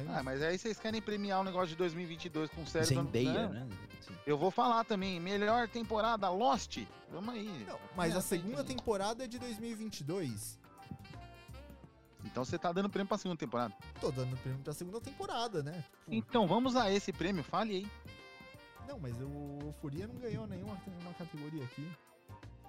[0.09, 3.69] Ah, mas aí vocês querem premiar o negócio de 2022 com série Zendaya, né?
[4.01, 4.15] Sim.
[4.27, 6.79] Eu vou falar também, melhor temporada, Lost.
[7.11, 7.65] Vamos aí.
[7.69, 10.59] Não, mas É, a segunda tem- temporada é de 2022.
[12.25, 13.75] Então você tá dando prêmio pra segunda temporada.
[14.01, 15.85] Tô dando prêmio pra segunda temporada, né?
[16.09, 17.87] Então vamos a esse prêmio, fale aí.
[18.89, 21.87] Não, mas o Euforia não ganhou nenhuma, nenhuma categoria aqui.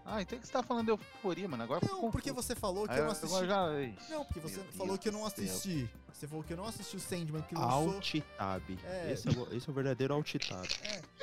[0.06, 1.64] Ah, então que você tá falando de euforia, mano.
[1.64, 3.36] Agora eu Não, porque você falou que eu não assisti.
[3.36, 3.82] agora já...
[3.82, 5.28] Ixi, Não, porque você meu falou Deus que eu não céu.
[5.46, 5.90] assisti.
[6.14, 7.94] Você falou que eu não assisti o Sandman que lançou.
[7.96, 8.64] Alt Tab.
[8.86, 9.12] É.
[9.12, 10.66] Esse, é o, esse é o verdadeiro Alt Tab.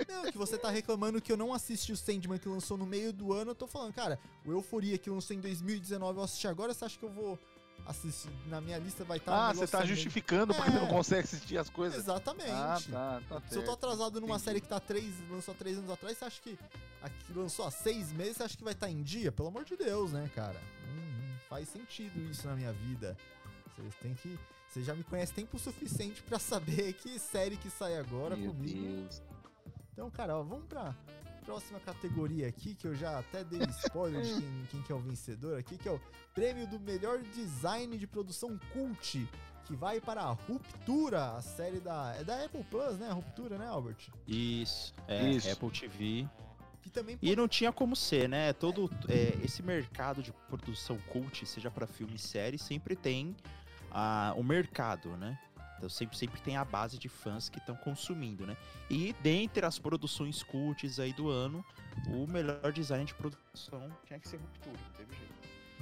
[0.09, 3.13] Não, que você tá reclamando que eu não assisti o Sandman que lançou no meio
[3.13, 3.53] do ano.
[3.53, 6.75] Eu tô falando, cara, o Euforia que lançou em 2019 eu assisti agora.
[6.75, 7.39] Você acha que eu vou
[7.87, 8.31] assistir?
[8.47, 9.49] Na minha lista vai estar.
[9.49, 10.73] Ah, você tá justificando porque É.
[10.75, 11.99] você não consegue assistir as coisas.
[11.99, 12.51] Exatamente.
[12.51, 14.45] Ah, tá, tá Se eu tô atrasado numa Entendi.
[14.45, 16.59] série que tá três, lançou há três anos atrás, você acha que
[17.03, 19.33] a que lançou há seis meses, você acha que vai estar em dia?
[19.33, 20.61] Pelo amor de Deus, né, cara?
[20.89, 23.17] Não, não faz sentido isso na minha vida.
[23.77, 24.39] Vocês têm que.
[24.71, 28.81] Você já me conhece tempo suficiente pra saber que série que sai agora Meu comigo.
[28.81, 29.23] Deus.
[29.93, 30.95] Então, cara, ó, vamos pra
[31.45, 35.01] próxima categoria aqui, que eu já até dei spoiler de quem, quem que é o
[35.01, 36.01] vencedor aqui, que é o
[36.35, 39.29] prêmio do melhor design de produção cult,
[39.65, 42.15] que vai para a Ruptura, a série da.
[42.19, 43.09] É da Apple Plus, né?
[43.09, 44.09] A Ruptura, né, Albert?
[44.27, 45.51] Isso, é, Isso.
[45.51, 46.29] Apple TV.
[46.81, 47.17] Que também.
[47.23, 48.53] E não tinha como ser, né?
[48.53, 53.37] Todo é, esse mercado de produção cult, seja pra filme e série, sempre tem
[53.91, 55.39] ah, o mercado, né?
[55.83, 58.57] Então sempre, sempre tem a base de fãs que estão consumindo, né?
[58.89, 61.65] E dentre as produções cults aí do ano,
[62.07, 65.35] o melhor design de produção tinha que ser Ruptura, não teve jeito.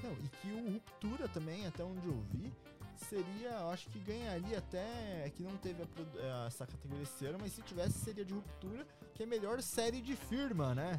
[0.03, 2.51] Não, e que o Ruptura também, até onde eu vi,
[2.97, 3.51] seria.
[3.51, 5.27] Eu acho que ganharia até.
[5.27, 5.87] é Que não teve a
[6.17, 10.01] eh, essa categoria esse ano, mas se tivesse, seria de Ruptura, que é melhor série
[10.01, 10.99] de firma, né?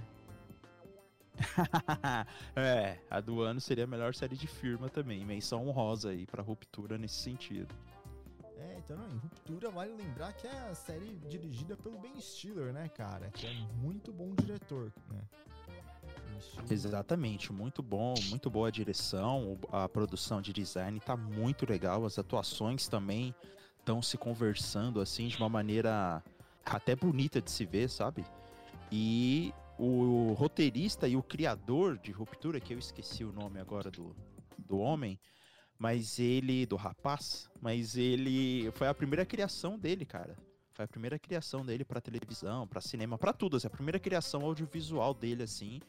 [2.56, 5.26] é, a do ano seria a melhor série de firma também.
[5.26, 7.74] Menção honrosa aí pra Ruptura nesse sentido.
[8.62, 12.72] É, então não, em Ruptura vale lembrar que é a série dirigida pelo Ben Stiller,
[12.72, 13.30] né, cara?
[13.32, 15.22] Que é muito bom diretor, né?
[16.70, 22.18] Exatamente, muito bom, muito boa a direção, a produção de design tá muito legal, as
[22.18, 23.34] atuações também
[23.80, 26.24] estão se conversando assim de uma maneira
[26.66, 28.26] até bonita de se ver, sabe?
[28.92, 34.16] E o roteirista e o criador de Ruptura, que eu esqueci o nome agora do,
[34.58, 35.20] do homem,
[35.82, 40.38] mas ele, do rapaz, mas ele foi a primeira criação dele, cara.
[40.70, 44.44] Foi a primeira criação dele pra televisão, pra cinema, pra tudo, assim, a primeira criação
[44.44, 45.82] audiovisual dele, assim.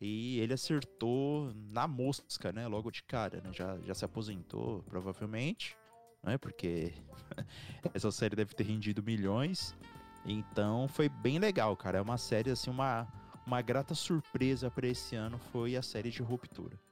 [0.00, 2.66] E ele acertou na mosca, né?
[2.66, 3.50] Logo de cara, né?
[3.52, 5.76] Já, já se aposentou, provavelmente,
[6.22, 6.38] né?
[6.38, 6.94] Porque
[7.92, 9.76] essa série deve ter rendido milhões.
[10.24, 11.98] Então foi bem legal, cara.
[11.98, 13.06] É uma série, assim, uma,
[13.46, 16.85] uma grata surpresa pra esse ano foi a série de Ruptura.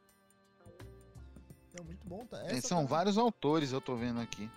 [1.77, 2.41] Não, muito bom, tá?
[2.45, 4.49] É, Essa São tá- vários autores, eu tô vendo aqui.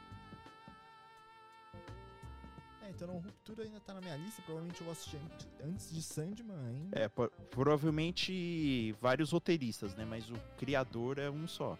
[2.84, 5.20] É, então não, Ruptura ainda tá na minha lista, provavelmente eu vou assistir
[5.64, 7.00] antes- de Sandman ainda.
[7.00, 10.06] É, po- provavelmente vários roteiristas, né?
[10.06, 11.78] Mas o criador é um só.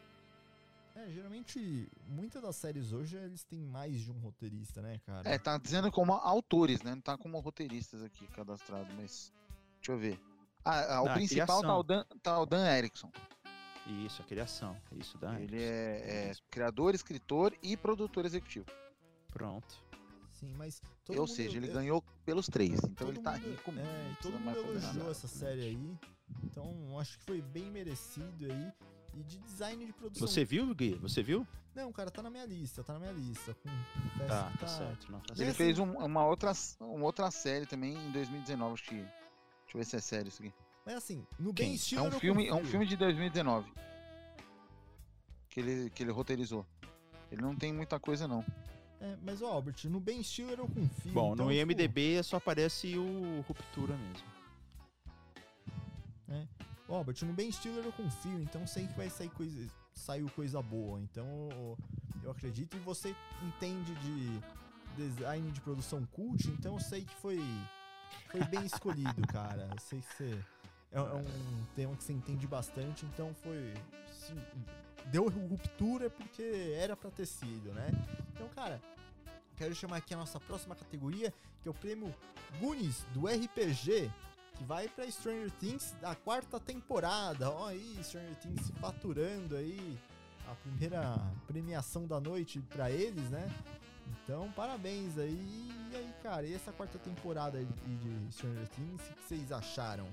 [0.96, 5.30] É, geralmente, muitas das séries hoje, eles têm mais de um roteirista, né, cara?
[5.30, 6.96] É, tá dizendo como autores, né?
[6.96, 9.32] Não tá como roteiristas aqui cadastrado, mas.
[9.76, 10.20] Deixa eu ver.
[10.66, 13.12] Ah, ah, o Ah, principal tá o, Dan, tá o Dan Erickson.
[14.06, 14.76] Isso, a criação.
[14.96, 15.40] Isso dá.
[15.40, 18.66] Ele é, é criador, escritor e produtor executivo.
[19.30, 19.86] Pronto.
[20.32, 22.74] Sim, mas todo Ou mundo- seja, ele eu- ganhou pelos três.
[22.84, 23.90] Então todo ele tá mundo- rico mesmo.
[23.90, 25.98] É, não e todo mundo elogiou essa série aí.
[26.44, 28.72] Então, acho que foi bem merecido aí.
[29.16, 30.28] E de design de produção.
[30.28, 30.94] Você viu, Gui?
[30.96, 31.48] Você viu?
[31.74, 33.56] Não, cara, tá na minha lista, tá na minha lista.
[33.56, 33.70] Com...
[34.04, 35.12] confesso Tá, que tá certo.
[35.12, 35.58] Não, tá Ele certo.
[35.58, 38.96] fez um- uma, outra, uma outra série também em 2019, acho que.
[38.96, 39.08] Deixa
[39.74, 40.54] eu ver se é sério isso aqui.
[40.88, 41.66] Mas assim, no Quem?
[41.68, 43.70] Ben É Stiller um eu filme, é um filme de 2019.
[45.50, 46.66] que ele, que ele roteirizou.
[47.30, 48.40] Ele não tem muita coisa, não.
[49.02, 51.12] É, mas, ó, Albert, no Ben Stiller eu confio.
[51.12, 54.26] Bom, então, no tipo, IMDB só aparece o Ruptura mesmo.
[56.88, 60.62] Ó, Albert, no Ben Stiller eu confio, então sei que vai sair coisa, saiu coisa
[60.62, 61.02] boa.
[61.02, 61.78] Então eu-
[62.24, 64.40] eu acredito e você entende de
[64.96, 67.42] design de produção cult, então eu sei que foi,
[68.32, 69.68] foi bem escolhido, cara.
[69.70, 70.40] Eu sei que você.
[70.98, 73.74] É, é um tema que você entende bastante, então foi.
[74.12, 74.34] se
[75.12, 77.90] deu ruptura porque era pra ter sido, né?
[78.34, 78.82] Então, cara,
[79.56, 82.14] quero chamar aqui a nossa próxima categoria, que é o prêmio
[82.60, 84.12] Goonies do RPG,
[84.56, 87.50] que vai pra Stranger Things da quarta temporada.
[87.50, 89.98] Ó aí, Stranger Things faturando aí
[90.48, 91.16] a primeira
[91.46, 93.50] premiação da noite pra eles, né?
[94.24, 95.72] Então, parabéns aí.
[95.92, 100.08] E aí, cara, e essa quarta temporada de Stranger Things, o que vocês acharam?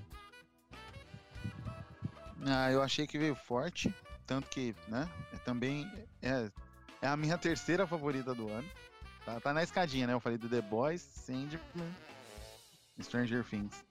[2.43, 3.93] Ah, eu achei que veio forte,
[4.25, 5.89] tanto que, né, é também
[6.21, 6.49] é,
[7.01, 8.69] é a minha terceira favorita do ano.
[9.25, 10.13] Tá, tá na escadinha, né?
[10.13, 11.59] Eu falei do The Boys, Sandman,
[13.01, 13.83] Stranger Things.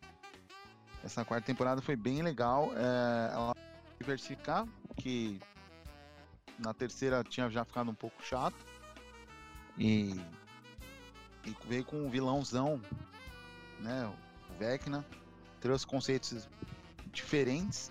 [1.03, 2.71] Essa quarta temporada foi bem legal.
[2.77, 3.57] É, ela
[3.99, 4.67] diversificar,
[4.97, 5.41] que
[6.59, 8.57] na terceira tinha já ficado um pouco chato.
[9.77, 10.15] E,
[11.45, 12.81] e veio com um vilãozão,
[13.81, 14.07] né?
[14.07, 15.05] O Vecna.
[15.61, 16.49] Trouxe conceitos
[17.07, 17.91] diferentes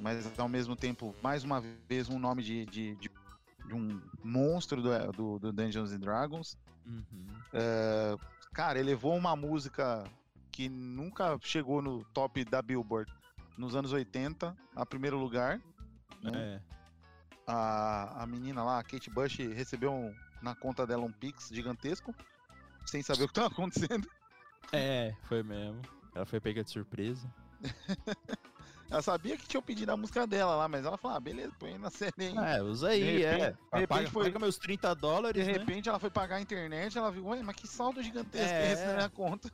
[0.00, 3.10] mas ao mesmo tempo, mais uma vez, um nome de, de, de-
[3.66, 6.56] de um monstro do, do, do Dungeons and Dragons.
[6.86, 7.26] Uhum.
[7.52, 8.16] É,
[8.52, 10.04] cara, elevou uma música
[10.50, 13.12] que nunca chegou no top da Billboard
[13.56, 15.60] nos anos 80, a primeiro lugar.
[16.22, 16.32] né?
[16.34, 16.60] É.
[17.46, 22.14] A, a menina lá, a Kate Bush, recebeu um- na conta dela um Pix gigantesco,
[22.86, 24.08] sem saber o que estava acontecendo.
[24.72, 25.80] é, foi mesmo.
[26.14, 27.28] Ela foi pega de surpresa.
[28.90, 31.76] Ela sabia que tinha pedido a música dela lá, mas ela falou: ah, beleza, põe
[31.78, 32.36] na série aí.
[32.56, 33.50] É, usa aí, De repente- é.
[33.50, 35.52] de repente paga, foi- paga meus 30 De dólares, né?
[35.52, 38.68] repente ela foi pagar a internet, ela viu, ué, mas que saldo gigantesco É.
[38.68, 39.50] é esse na minha conta?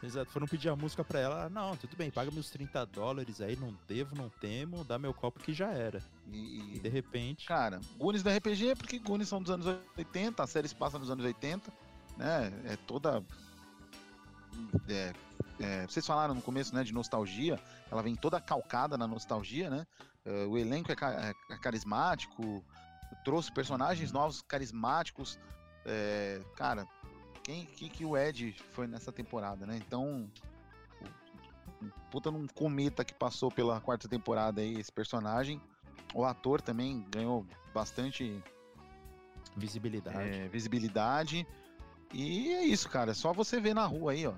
[0.00, 1.40] Exato, foram pedir a música pra ela.
[1.40, 5.12] ela, Não, tudo bem, paga meus 30 dólares aí, não devo, não temo, dá meu
[5.12, 6.00] copo que já era.
[6.32, 7.46] E, E de repente.
[7.48, 9.66] cara, Goonies do RPG é porque Goonies são dos anos
[9.96, 11.70] 80, a série se passa nos anos 80,
[12.16, 12.52] né?
[12.64, 13.22] É toda.
[14.88, 15.12] É,
[15.60, 17.58] é, vocês falaram no começo, né, de nostalgia,
[17.90, 19.86] ela vem toda calcada na nostalgia, né?
[20.24, 22.64] É, o elenco é, ca- é- é carismático,
[23.24, 25.38] trouxe personagens novos carismáticos.
[25.86, 26.86] é, cara,
[27.42, 29.76] quem que, que o Ed foi nessa temporada, né?
[29.78, 30.30] Então,
[32.10, 35.60] puta num cometa que passou pela quarta temporada aí, esse personagem.
[36.14, 38.42] O ator também ganhou bastante
[39.56, 40.18] Visibilidade.
[40.18, 41.46] é, visibilidade.
[42.12, 43.10] E é isso, cara.
[43.10, 44.34] É só você ver na rua aí, ó.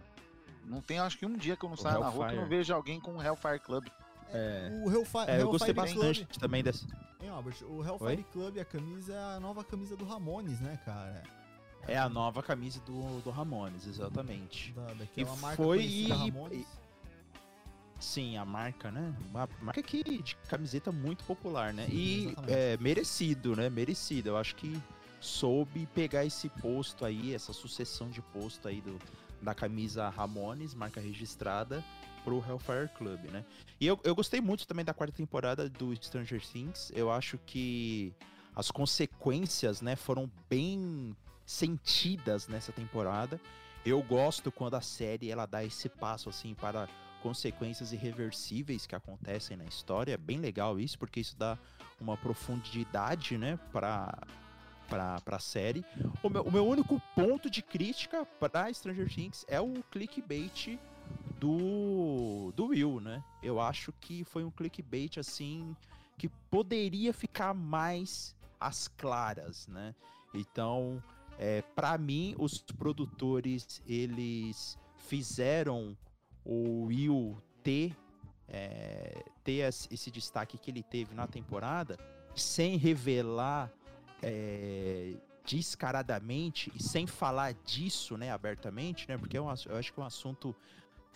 [0.64, 2.48] Não tem, acho que um dia que eu não saio na rua que eu não
[2.48, 3.86] vejo alguém com o Hellfire Club.
[4.32, 4.70] É.
[4.84, 6.86] O Hellfire, É, eu gostei Hellfire bastante Club, também dessa.
[7.20, 7.56] hein, Albert?
[7.64, 11.22] O Hellfire Club, a camisa é a nova camisa do Ramones, né, cara?
[11.88, 14.70] É a nova camisa do, do Ramones, exatamente.
[14.72, 16.66] Da, daquela E marca foi- e- Ramones.
[17.98, 19.14] Sim, a marca, né?
[19.30, 21.86] Uma marca que, de camiseta muito popular, né?
[21.90, 22.52] E Exatamente.
[22.54, 23.68] é, merecido, né?
[23.68, 24.30] Merecido.
[24.30, 24.80] Eu acho que
[25.20, 28.98] soube pegar esse posto aí, essa sucessão de posto aí do,
[29.42, 31.84] da camisa Ramones, marca registrada,
[32.24, 33.44] pro Hellfire Club, né?
[33.80, 36.92] E eu, eu gostei muito também da quarta temporada do Stranger Things.
[36.94, 38.14] Eu acho que
[38.54, 43.40] as consequências, né, foram bem sentidas nessa temporada.
[43.84, 46.88] Eu gosto quando a série ela dá esse passo assim para
[47.22, 50.12] consequências irreversíveis que acontecem na história.
[50.12, 51.58] É bem legal isso, porque isso dá
[52.00, 54.12] uma profundidade, né, para
[54.90, 55.84] para a série.
[56.22, 60.78] O meu, o meu único ponto de crítica para Stranger Things é o clickbait
[61.38, 63.22] do, do Will, né?
[63.40, 65.76] Eu acho que foi um clickbait assim
[66.18, 69.94] que poderia ficar mais às claras, né?
[70.34, 71.02] Então,
[71.38, 75.96] é, para mim, os produtores eles fizeram
[76.44, 77.96] o Will ter,
[78.48, 81.96] é, ter esse esse destaque que ele teve na temporada
[82.34, 83.72] sem revelar
[84.22, 85.14] é,
[85.44, 90.02] descaradamente e sem falar disso, né, abertamente, né, porque é um eu acho que é
[90.02, 90.54] um assunto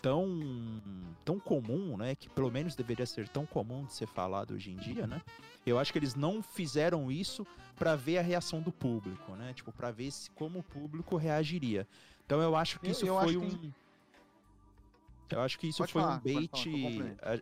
[0.01, 0.81] tão
[1.23, 4.75] tão comum, né, que pelo menos deveria ser tão comum de ser falado hoje em
[4.77, 5.21] dia, né?
[5.65, 7.45] Eu acho que eles não fizeram isso
[7.75, 9.51] para ver a reação do público, né?
[9.53, 11.87] Tipo, para ver se, como o público reagiria.
[12.25, 13.73] Então eu acho que Eu- isso eu foi um que-
[15.31, 16.49] eu acho que isso Pode foi falar, um bait.
[17.19, 17.41] falar,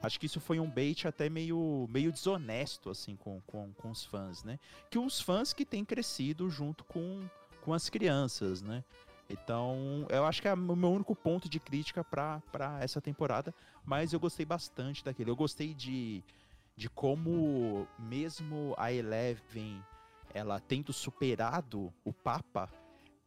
[0.00, 4.04] Acho que isso foi um bait até meio, meio desonesto, assim, com, com, com os
[4.04, 4.58] fãs, né?
[4.88, 7.28] Que os fãs que têm crescido junto com,
[7.64, 8.84] com as crianças, né?
[9.28, 12.40] Então, eu acho que é o meu único ponto de crítica pra
[12.80, 13.54] essa temporada,
[13.84, 15.30] mas eu gostei bastante daquele.
[15.30, 16.22] Eu gostei de,
[16.76, 19.82] de como mesmo a Eleven,
[20.32, 22.70] ela tendo superado o Papa,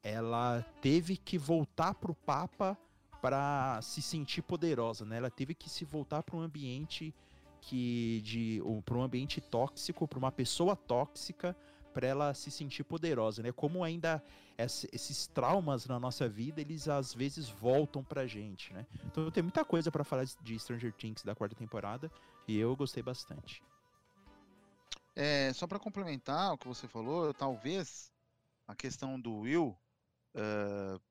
[0.01, 2.77] ela teve que voltar pro Papa
[3.21, 5.17] para se sentir poderosa, né?
[5.17, 7.13] Ela teve que se voltar para um ambiente
[7.61, 11.55] que de para um ambiente tóxico, para uma pessoa tóxica,
[11.93, 13.51] para ela se sentir poderosa, né?
[13.51, 14.23] Como ainda
[14.57, 18.85] esses traumas na nossa vida, eles às vezes voltam pra gente, né?
[19.05, 22.11] Então tem muita coisa para falar de Stranger Things da quarta temporada
[22.47, 23.63] e eu gostei bastante.
[25.15, 28.11] É, só para complementar o que você falou, talvez
[28.67, 29.77] a questão do Will,
[30.35, 31.01] uh,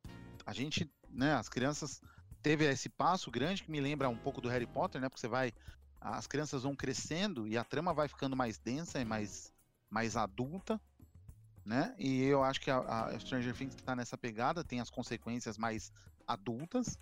[0.46, 2.00] a gente, né, as crianças
[2.42, 5.08] teve esse passo grande que me lembra um pouco do Harry Potter, né?
[5.08, 5.52] Porque você vai,
[6.00, 9.52] as crianças vão crescendo e a trama vai ficando mais densa e mais,
[9.90, 10.80] mais adulta
[11.64, 11.94] né?
[11.98, 15.92] E eu acho que a, a Stranger Things está nessa pegada, tem as consequências mais
[16.26, 16.98] adultas,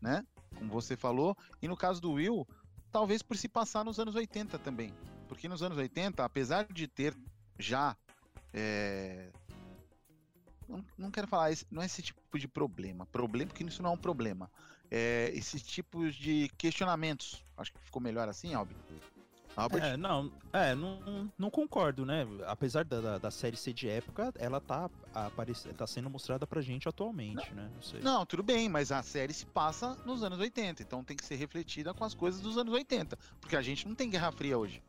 [0.00, 0.24] né?
[0.56, 1.36] Como você falou.
[1.60, 2.46] E no caso do Will,
[2.90, 4.94] talvez por se passar nos anos 80 também.
[5.28, 7.16] Porque nos anos 80, apesar de ter
[7.58, 7.96] já.
[8.52, 9.32] É...
[10.72, 13.04] Não, não quero falar, esse, não é esse tipo de problema.
[13.06, 14.50] Problema, porque isso não é um problema.
[14.90, 17.44] É, esses tipos de questionamentos.
[17.56, 18.74] Acho que ficou melhor assim, Albi.
[19.54, 19.82] Albert?
[19.84, 22.26] É, não, é, não, não concordo, né?
[22.46, 25.68] Apesar da, da, da série ser de época, ela tá, aparec...
[25.74, 27.70] tá sendo mostrada pra gente atualmente, não, né?
[28.02, 31.24] Não, não, tudo bem, mas a série se passa nos anos 80, então tem que
[31.24, 33.16] ser refletida com as coisas dos anos 80.
[33.40, 34.82] Porque a gente não tem Guerra Fria hoje.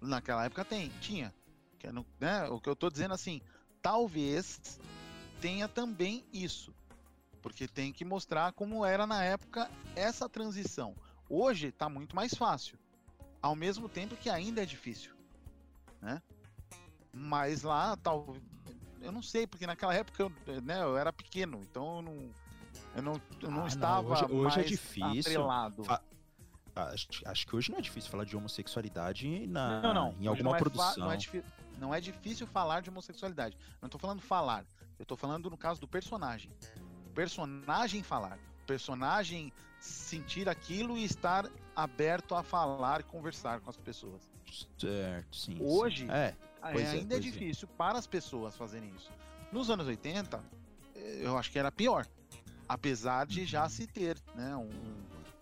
[0.00, 1.34] Naquela época tem, tinha.
[1.78, 3.40] Que é no, né, o que eu tô dizendo assim,
[3.82, 4.78] talvez
[5.40, 6.74] tenha também isso.
[7.42, 10.94] Porque tem que mostrar como era na época essa transição.
[11.28, 12.78] Hoje tá muito mais fácil
[13.40, 15.14] ao mesmo tempo que ainda é difícil,
[16.00, 16.20] né?
[17.12, 18.36] Mas lá, tal,
[19.00, 20.32] eu não sei, porque naquela época eu,
[20.62, 22.30] né, eu era pequeno, então eu não,
[22.96, 25.20] eu não, eu não ah, estava não, hoje, hoje é difícil.
[25.20, 25.84] Atrelado.
[25.84, 26.02] Fa
[26.74, 30.16] acho, acho, que hoje não é difícil falar de homossexualidade na, não, não.
[30.20, 31.06] em alguma não produção.
[31.06, 31.18] Não é,
[31.76, 33.56] não é difícil falar de homossexualidade.
[33.80, 34.64] Não estou falando falar.
[34.98, 36.50] Eu estou falando no caso do personagem.
[37.06, 38.38] O personagem falar.
[38.62, 44.28] O personagem sentir aquilo e estar aberto a falar e conversar com as pessoas.
[44.76, 45.56] Certo, sim.
[45.60, 46.10] Hoje, sim.
[46.10, 47.76] É, é, ainda é, é difícil é.
[47.76, 49.10] para as pessoas fazerem isso.
[49.52, 50.42] Nos anos 80,
[50.94, 52.06] eh, eu acho que era pior.
[52.68, 54.68] Apesar de já se ter né, um,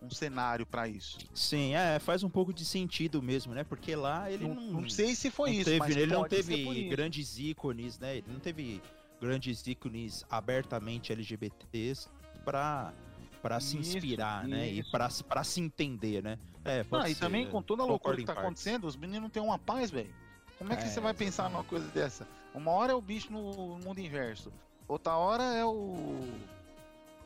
[0.01, 1.17] um cenário para isso.
[1.33, 3.63] Sim, é, faz um pouco de sentido mesmo, né?
[3.63, 4.55] Porque lá ele não.
[4.55, 8.17] Não, não sei se foi isso, teve, mas ele não teve grandes ícones, né?
[8.17, 8.81] Ele não teve
[9.19, 12.09] grandes ícones abertamente LGBTs
[12.45, 12.93] para
[13.41, 14.67] para se inspirar, isso, né?
[14.67, 14.89] Isso.
[14.89, 16.39] E para se entender, né?
[16.65, 19.41] É, ah, ser, e também com toda a loucura que tá acontecendo, os meninos têm
[19.41, 20.13] uma paz, velho.
[20.57, 22.27] Como é que é, você vai pensar numa coisa dessa?
[22.53, 24.51] Uma hora é o bicho no mundo inverso,
[24.87, 26.19] outra hora é o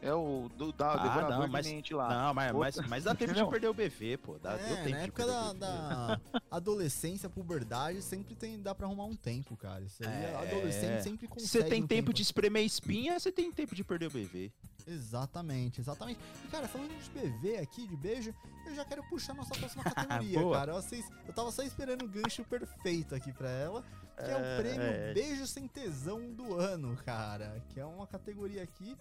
[0.02, 2.10] é o do, da, ah, devorador não, mas, lá.
[2.10, 4.40] Não, mas, mas, mas dá tempo de perder o BV, pô.
[4.40, 9.06] Dá, é, deu tempo na época da, da adolescência, puberdade, sempre tem, dá pra arrumar
[9.06, 9.84] um tempo, cara.
[9.84, 13.32] Isso aí, é, adolescente sempre consegue Você tem um tempo, tempo de espremer espinha, você
[13.32, 14.52] tem tempo de perder o BV.
[14.88, 16.20] Exatamente, exatamente.
[16.44, 18.34] E, cara, falando de BV aqui, de beijo,
[18.66, 20.74] eu já quero puxar nossa próxima categoria, cara.
[20.74, 23.84] Vocês, eu tava só esperando o gancho perfeito aqui pra ela,
[24.18, 25.14] que é, é o prêmio é...
[25.14, 27.64] Beijo Sem Tesão do ano, cara.
[27.70, 28.98] Que é uma categoria aqui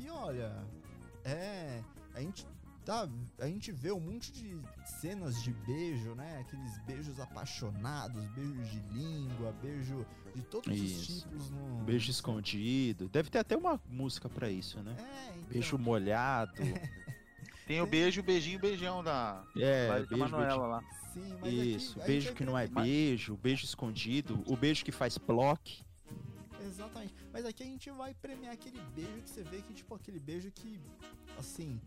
[0.00, 0.52] que, olha,
[1.24, 1.82] é.
[2.14, 2.46] A gente
[2.84, 3.08] tá.
[3.38, 6.40] A gente vê um monte de cenas de beijo, né?
[6.40, 11.12] Aqueles beijos apaixonados, beijos de língua, beijo de todos isso.
[11.12, 11.84] os tipos no.
[11.84, 13.08] Beijo escondido.
[13.08, 14.96] Deve ter até uma música para isso, né?
[14.98, 15.48] É, então...
[15.50, 16.54] Beijo molhado.
[17.66, 20.84] Tem o beijo, beijinho, beijão da, é, beijo, Manuela lá.
[21.14, 25.16] Sim, mas Isso, aqui, beijo que não é beijo, beijo escondido, o beijo que faz
[25.16, 25.84] block.
[26.66, 27.14] Exatamente.
[27.32, 30.50] Mas aqui a gente vai premiar aquele beijo que você vê que, tipo, aquele beijo
[30.50, 30.80] que,
[31.38, 31.80] assim,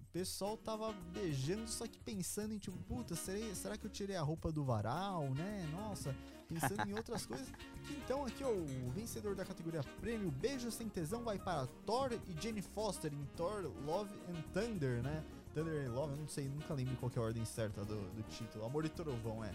[0.00, 4.16] o pessoal tava beijando, só que pensando em, tipo, puta, será, será que eu tirei
[4.16, 5.68] a roupa do varal, né?
[5.72, 6.14] Nossa,
[6.48, 7.48] pensando em outras coisas.
[7.90, 12.42] Então aqui, ó, o vencedor da categoria prêmio Beijo Sem Tesão vai para Thor e
[12.42, 15.24] Jane Foster em Thor Love and Thunder, né?
[15.54, 18.22] Thunder and Love, eu não sei, nunca lembro qual é a ordem certa do, do
[18.24, 18.64] título.
[18.64, 19.52] Amor e Trovão, é.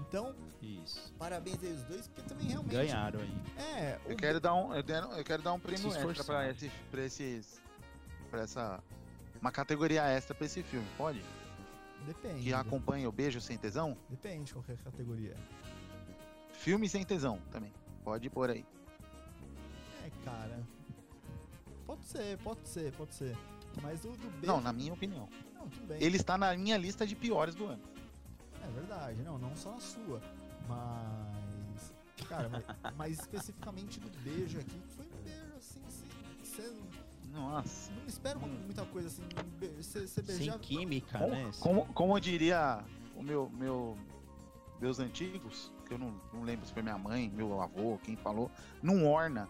[0.00, 1.12] Então, isso.
[1.18, 2.72] Parabéns aí os dois, porque também realmente.
[2.72, 3.42] Ganharam aí.
[3.56, 3.98] É.
[4.06, 4.82] Eu quero dar um, eu,
[5.16, 7.60] eu quero dar um prêmio extra pra, esse, pra esses.
[8.30, 8.82] pra essa.
[9.40, 11.22] Uma categoria extra pra esse filme, pode?
[12.06, 12.42] Depende.
[12.42, 13.96] Que acompanha o Beijo Sem Tesão?
[14.08, 15.36] Depende qualquer categoria.
[16.52, 17.72] Filme Sem Tesão também.
[18.02, 18.66] Pode pôr aí.
[20.04, 20.60] É, cara.
[21.86, 23.36] Pode ser, pode ser, pode ser.
[23.82, 24.46] Mas o do Beijo.
[24.46, 25.28] Não, na minha opinião.
[25.54, 26.02] Não, tudo bem.
[26.02, 27.82] Ele está na minha lista de piores do ano.
[28.62, 30.20] É verdade, não, não só a sua,
[30.68, 31.92] mas.
[32.28, 32.64] Cara, mas,
[32.96, 35.80] mas especificamente do beijo aqui, que foi um beijo assim,
[36.42, 36.72] você.
[37.32, 37.92] Nossa.
[37.92, 38.60] Não espero hum.
[38.64, 39.22] muita coisa assim,
[39.76, 40.52] você, beijar.
[40.52, 41.50] Sem química, como, né?
[41.60, 42.84] Como, como diria
[43.16, 43.96] o meu, meu,
[44.80, 48.50] meus antigos, que eu não, não lembro se foi minha mãe, meu avô, quem falou,
[48.82, 49.48] não orna.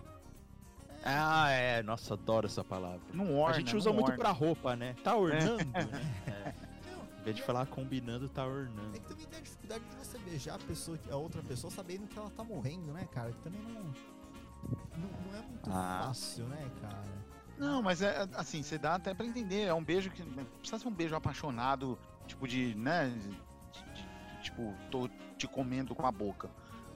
[1.02, 1.82] Ah, é.
[1.82, 3.00] Nossa, adoro essa palavra.
[3.12, 3.56] Não orna.
[3.56, 4.18] a gente usa muito orna.
[4.18, 4.94] pra roupa, né?
[5.02, 5.88] Tá ornando, né?
[6.26, 6.69] É.
[7.20, 8.96] Em vez de falar combinando, tá ornando.
[8.96, 12.06] É que também tem a dificuldade de você beijar a pessoa, a outra pessoa sabendo
[12.08, 13.30] que ela tá morrendo, né, cara?
[13.32, 13.82] Que também não.
[13.82, 16.02] Não, não é muito Ah.
[16.06, 17.04] fácil, né, cara?
[17.58, 19.62] Não, mas é assim, você dá até pra entender.
[19.64, 20.22] É um beijo que.
[20.22, 23.08] Não precisa ser um beijo apaixonado, tipo de, né?
[23.10, 26.48] de- de- de- tipo, tô te comendo com a boca.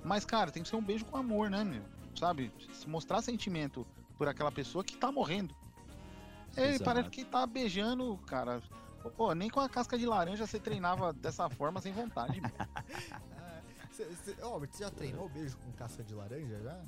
[0.02, 1.82] Mas, cara, tem que ser um beijo com amor, né, meu?
[2.18, 2.50] Sabe?
[2.72, 3.86] Se mostrar sentimento
[4.16, 5.54] por aquela pessoa que tá morrendo.
[6.56, 6.84] Ele Exato.
[6.84, 8.62] parece que tá beijando, cara.
[9.10, 12.40] Pô, nem com a casca de laranja você treinava dessa forma sem vontade.
[12.40, 12.50] meu.
[13.36, 13.60] Ah,
[14.42, 16.80] ó, Albert, você já treinou beijo com casca de laranja já?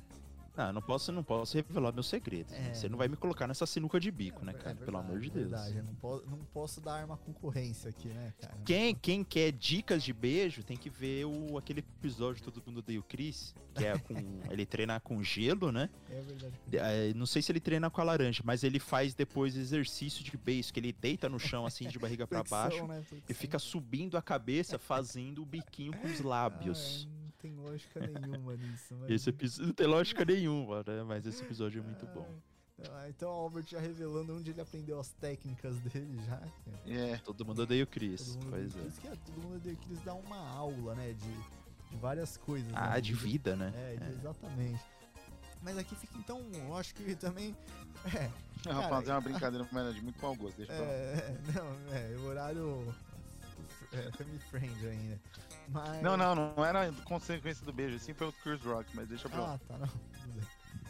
[0.56, 2.52] Não, não posso, não posso revelar meus segredos.
[2.54, 2.72] É.
[2.72, 4.68] Você não vai me colocar nessa sinuca de bico, né, É cara?
[4.68, 5.50] verdade, Pelo amor de Deus.
[5.50, 8.56] Verdade, eu não, po não posso dar arma à concorrência aqui, né, cara?
[8.64, 12.98] Quem, quem quer dicas de beijo tem que ver o, aquele episódio Todo Mundo Odeia
[12.98, 14.14] o Chris, que é com.
[14.50, 15.90] ele treina com gelo, né?
[16.10, 16.54] É verdade.
[16.72, 20.36] É, não sei se ele treina com a laranja, mas ele faz depois exercício de
[20.36, 23.04] beijo, que ele deita no chão assim de barriga Flexão, baixo né?
[23.28, 27.08] e fica subindo a cabeça fazendo o biquinho com os lábios.
[27.10, 27.15] Ah,
[27.46, 28.94] tem lógica nenhuma nisso.
[29.00, 29.10] Mas...
[29.10, 31.02] Esse episódio não tem lógica nenhuma, né?
[31.04, 32.28] Mas esse episódio é muito bom.
[32.90, 36.36] Ah, então o Albert já revelando onde ele aprendeu as técnicas dele já.
[36.38, 36.50] cara.
[36.86, 37.16] É.
[37.18, 38.20] Todo mundo odeia o Chris.
[38.34, 38.80] Todo mundo Pois é.
[38.80, 41.12] isso que é, todo mundo dele quis dar uma aula, né?
[41.14, 42.70] De, de várias coisas.
[42.74, 43.72] Ah, na de vida, né?
[43.74, 44.84] É, de- exatamente.
[45.62, 47.54] Mas aqui fica então, eu acho que também.
[48.66, 50.88] É, Não, fazer uma brincadeira mas é de muito mau gosto, deixa pra lá.
[50.88, 52.94] é, não, é, o horário.
[53.92, 55.20] É, family friend ainda.
[55.68, 56.02] Mas...
[56.02, 59.40] Não, não, não era consequência do beijo, assim foi o Chris Rock, mas deixa pra
[59.40, 59.54] lá.
[59.54, 59.86] Ah, tá, não.
[59.88, 60.44] Tudo bem.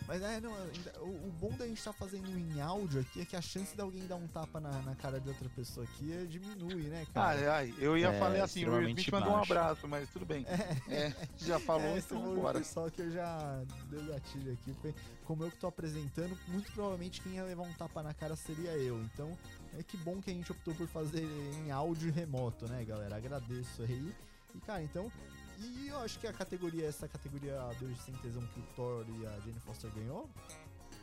[0.08, 3.24] Mas é, não, ainda- o, o bom da gente estar fazendo em áudio aqui é
[3.24, 6.12] que a chance de alguém dar um tapa na, na cara de outra pessoa aqui
[6.12, 7.54] é, diminui, né, Ah, cara?
[7.56, 10.46] ai, eu ia É, falar assim, o Will Smith mandou um abraço, mas tudo bem.
[10.88, 12.58] É, já falou, é, então bora.
[12.60, 14.72] pessoal que eu já dei gatilho aqui.
[14.80, 14.94] Foi-
[15.24, 18.70] Como eu que tô apresentando, muito provavelmente quem ia levar um tapa na cara seria
[18.76, 19.02] eu.
[19.02, 19.36] Então,
[19.76, 23.16] é que bom que a gente optou por fazer em áudio remoto, né, galera?
[23.16, 24.14] Agradeço aí.
[24.56, 25.10] E, cara, então.
[25.58, 29.26] E eu acho que a categoria, essa categoria Beijo Sem Tesão que o Thor e
[29.26, 30.28] a Jane Foster ganhou,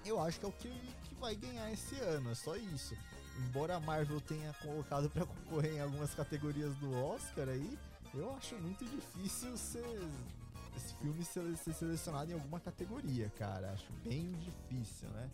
[0.06, 0.70] eu acho que é o que,
[1.04, 2.96] que vai ganhar esse ano, é só isso.
[3.48, 7.80] Embora a Marvel tenha colocado pra concorrer em algumas categorias do Oscar aí,
[8.14, 10.00] eu acho muito difícil ser,
[10.78, 13.72] esse filme ser, ser selecionado em alguma categoria, cara.
[13.72, 15.30] Acho bem difícil, né?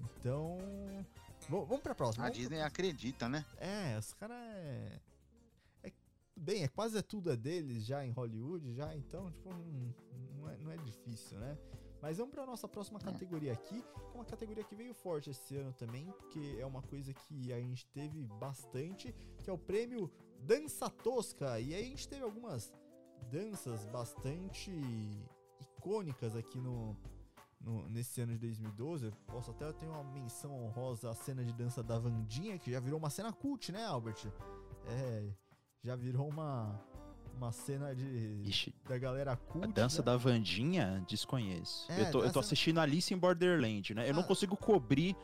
[0.00, 0.58] Então.
[1.48, 2.26] Vamos pra próxima.
[2.26, 3.44] A Disney acredita, né?
[3.58, 5.00] é, os caras é.
[6.44, 9.94] Bem, é quase tudo é deles já em Hollywood, já, então, tipo, não,
[10.36, 11.56] não, é, não é difícil, né?
[12.02, 15.56] Mas vamos pra nossa próxima categoria aqui, que é uma categoria que veio forte esse
[15.56, 20.10] ano também, porque é uma coisa que a gente teve bastante, que é o prêmio
[20.40, 21.58] Dança Tosca.
[21.58, 22.70] E aí a gente teve algumas
[23.30, 24.70] danças bastante
[25.60, 26.94] icônicas aqui no,
[27.58, 29.06] no- nesse ano de 2012.
[29.06, 32.80] Eu posso até ter uma menção honrosa à cena de dança da Vandinha, que já
[32.80, 34.26] virou uma cena cult, né, Albert?
[34.86, 35.30] É,
[35.84, 36.80] já virou uma,
[37.36, 39.64] uma cena de Ixi, da galera cult.
[39.64, 40.06] a dança né?
[40.06, 41.90] da Vandinha, desconheço.
[41.92, 44.08] É, eu, tô, eu tô dança- assistindo Alice in Borderland, né?
[44.08, 44.26] Eu não Ah.
[44.26, 45.14] consigo cobrir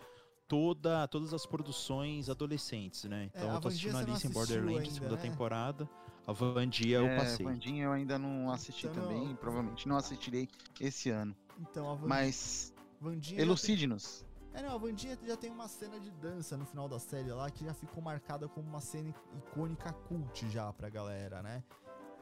[0.46, 3.30] toda, todas as produções adolescentes, né?
[3.34, 5.22] Então É, a eu tô Vandinha assistindo não Alice in assistiu Borderland, ainda, segunda né?
[5.22, 5.90] temporada.
[6.26, 7.46] A Vandia eu passei.
[7.46, 9.36] Vandinha eu ainda não assisti Então, também, não.
[9.36, 10.48] provavelmente não assistirei
[10.80, 11.34] esse ano.
[11.58, 14.24] Então, a Vandinha, Mas Vandinha elucide-nos.
[14.52, 17.48] É, não, a Vandinha já tem uma cena de dança no final da série lá
[17.50, 21.62] que já ficou marcada como uma cena icônica cult já pra galera, né?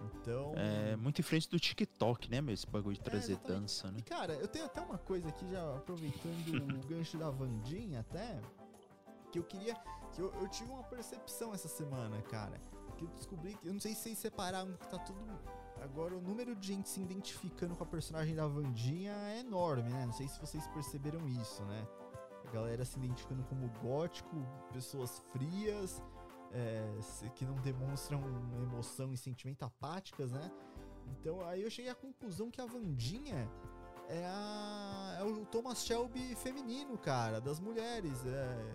[0.05, 0.53] Então.
[0.57, 2.55] É muito em frente do TikTok, né, meu?
[2.55, 3.61] Esse bagulho de trazer exatamente.
[3.61, 3.99] dança, né?
[3.99, 6.49] E cara, eu tenho até uma coisa aqui, já aproveitando
[6.85, 8.41] o gancho da Vandinha até,
[9.33, 9.75] que eu queria.
[10.13, 12.61] que eu, eu tive uma percepção essa semana, cara.
[12.97, 13.67] Que eu descobri que.
[13.67, 15.19] Eu não sei se vocês separaram que tá tudo.
[15.83, 20.07] Agora o número de gente se identificando com a personagem da Vandinha é enorme, né?
[20.07, 21.87] Não sei se vocês perceberam isso, né?
[22.53, 24.37] Galera se identificando como gótico,
[24.73, 26.03] pessoas frias,
[26.53, 28.21] é, que não demonstram
[28.63, 30.51] emoção e sentimento apáticas, né?
[31.07, 33.51] Então aí eu cheguei à conclusão que a Vandinha
[34.09, 38.25] é, a, é o Thomas Shelby feminino, cara, das mulheres.
[38.25, 38.75] É.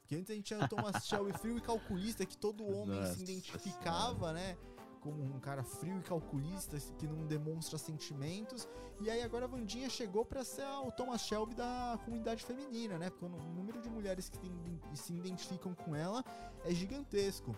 [0.00, 3.14] Porque antes a gente tinha o Thomas Shelby frio e calculista, que todo homem Nossa
[3.14, 4.56] se identificava, né?
[5.00, 8.68] Como um cara frio e calculista que não demonstra sentimentos.
[9.00, 12.98] E aí agora a Vandinha chegou pra ser a- o Thomas Shelby da comunidade feminina,
[12.98, 13.08] né?
[13.10, 16.24] Porque o número de mulheres que tem- se identificam com ela
[16.64, 17.54] é gigantesco.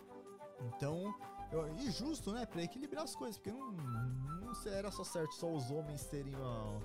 [0.77, 1.15] Então,
[1.51, 2.45] eu- e justo, né?
[2.45, 6.79] Pra equilibrar as coisas, porque não, não era só certo só os homens terem ó,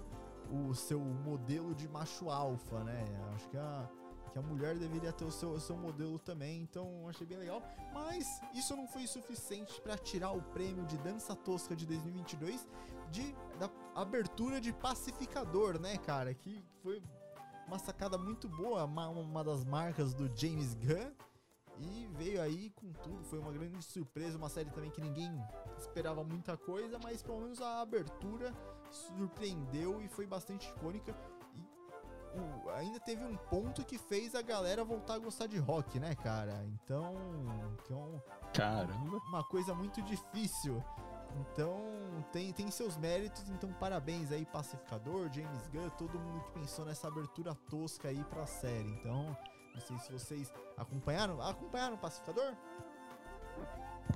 [0.52, 3.04] o seu modelo de macho alfa, né?
[3.36, 3.90] Acho que a,
[4.36, 7.64] que a mulher deveria ter o seu, o seu modelo também, então achei bem legal.
[7.94, 12.68] Mas isso não foi suficiente para tirar o prêmio de dança tosca de 2022
[13.10, 16.34] de, da abertura de pacificador, né, cara?
[16.34, 17.02] Que foi
[17.66, 21.14] uma sacada muito boa, uma, uma das marcas do James Gunn.
[21.78, 25.32] E veio aí com tudo, foi uma grande surpresa, uma série também que ninguém
[25.78, 28.54] esperava muita coisa, mas pelo menos a abertura
[28.90, 31.16] surpreendeu e foi bastante icônica.
[32.36, 36.14] O, ainda teve um ponto que fez a galera voltar a gostar de rock, né,
[36.16, 36.66] cara?
[36.66, 37.16] Então,
[37.74, 38.22] então
[38.54, 39.22] Caramba.
[39.28, 40.84] uma coisa muito difícil.
[41.38, 41.78] Então,
[42.32, 47.08] tem, tem seus méritos, então parabéns aí, Pacificador, James Gunn, todo mundo que pensou nessa
[47.08, 48.90] abertura tosca aí pra série.
[48.90, 49.36] Então,
[49.74, 51.42] não sei se vocês acompanharam.
[51.42, 52.56] Acompanharam o Pacificador?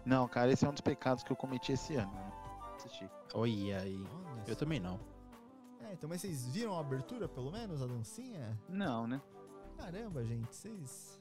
[0.05, 2.11] Não, cara, esse é um dos pecados que eu cometi esse ano.
[2.11, 2.31] Né?
[2.75, 3.09] Assisti.
[3.33, 4.07] Olha aí.
[4.31, 4.99] Olha Eu também não.
[5.89, 8.57] É, então, mas vocês viram a abertura, pelo menos, a dancinha?
[8.69, 9.19] Não, né?
[9.77, 11.19] Caramba, gente, vocês.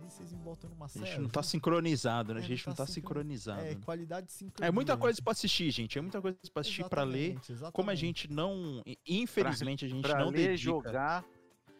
[0.00, 1.06] Aí vocês me botam numa A série.
[1.06, 2.40] gente não tá sincronizado, né?
[2.40, 3.60] É, A gente não tá sincronizado.
[3.62, 3.80] É, né?
[3.84, 4.68] qualidade de sincronia.
[4.68, 5.98] É muita coisa pra assistir, gente.
[5.98, 7.18] É muita coisa pra assistir, pra ler.
[7.30, 7.74] Exatamente, exatamente.
[7.74, 8.82] Como a gente não.
[9.06, 10.56] Infelizmente, a gente Pra não ler, dedica.
[10.70, 11.24] jogar.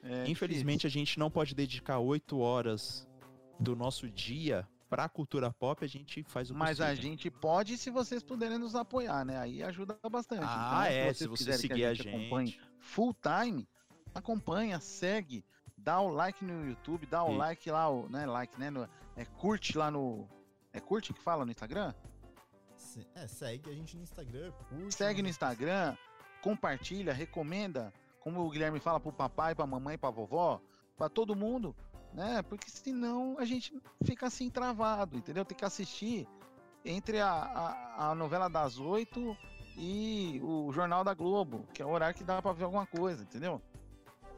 [0.02, 3.06] é Infelizmente, a gente não pode dedicar oito horas
[3.60, 5.84] do nosso dia pra cultura pop.
[5.84, 7.02] A gente faz o Mas a possível.
[7.10, 9.38] gente pode se vocês puderem nos apoiar, né?
[9.38, 10.44] Aí ajuda bastante.
[10.46, 12.08] Ah, é, se você quiserem que seguir a gente.
[12.08, 13.68] acompanhe full time,
[14.14, 15.44] acompanha, segue,
[15.76, 18.26] dá o like no YouTube, dá o E- like lá, o, né?
[18.26, 18.70] Like, né?
[18.70, 20.28] no- é, curte lá no.
[20.72, 21.94] É curte que fala no Instagram?
[22.76, 24.94] Se- É, segue a gente no Instagram, curte.
[24.94, 25.30] Segue no né?
[25.30, 25.96] Instagram,
[26.42, 30.60] compartilha, recomenda, como o Guilherme fala pro papai, pra mamãe, pra vovó,
[30.96, 31.74] pra todo mundo,
[32.12, 32.42] né?
[32.42, 35.44] Porque senão a gente fica assim travado, entendeu?
[35.44, 36.26] Tem que assistir
[36.84, 39.36] entre a, a, a novela das oito
[39.76, 43.22] e o Jornal da Globo, que é o horário que dá pra ver alguma coisa,
[43.22, 43.62] entendeu?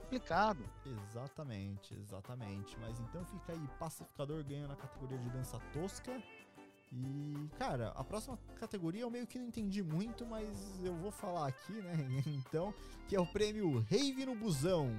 [0.02, 0.64] Complicado.
[0.84, 2.76] Exatamente, exatamente.
[2.80, 6.20] Mas então fica aí, Pacificador ganha na categoria de dança tosca.
[6.92, 10.48] E, cara, a próxima categoria eu meio que não entendi muito, mas
[10.82, 11.94] eu vou falar aqui, né?
[12.26, 12.74] Então,
[13.06, 14.90] que é o prêmio Rave no Busão.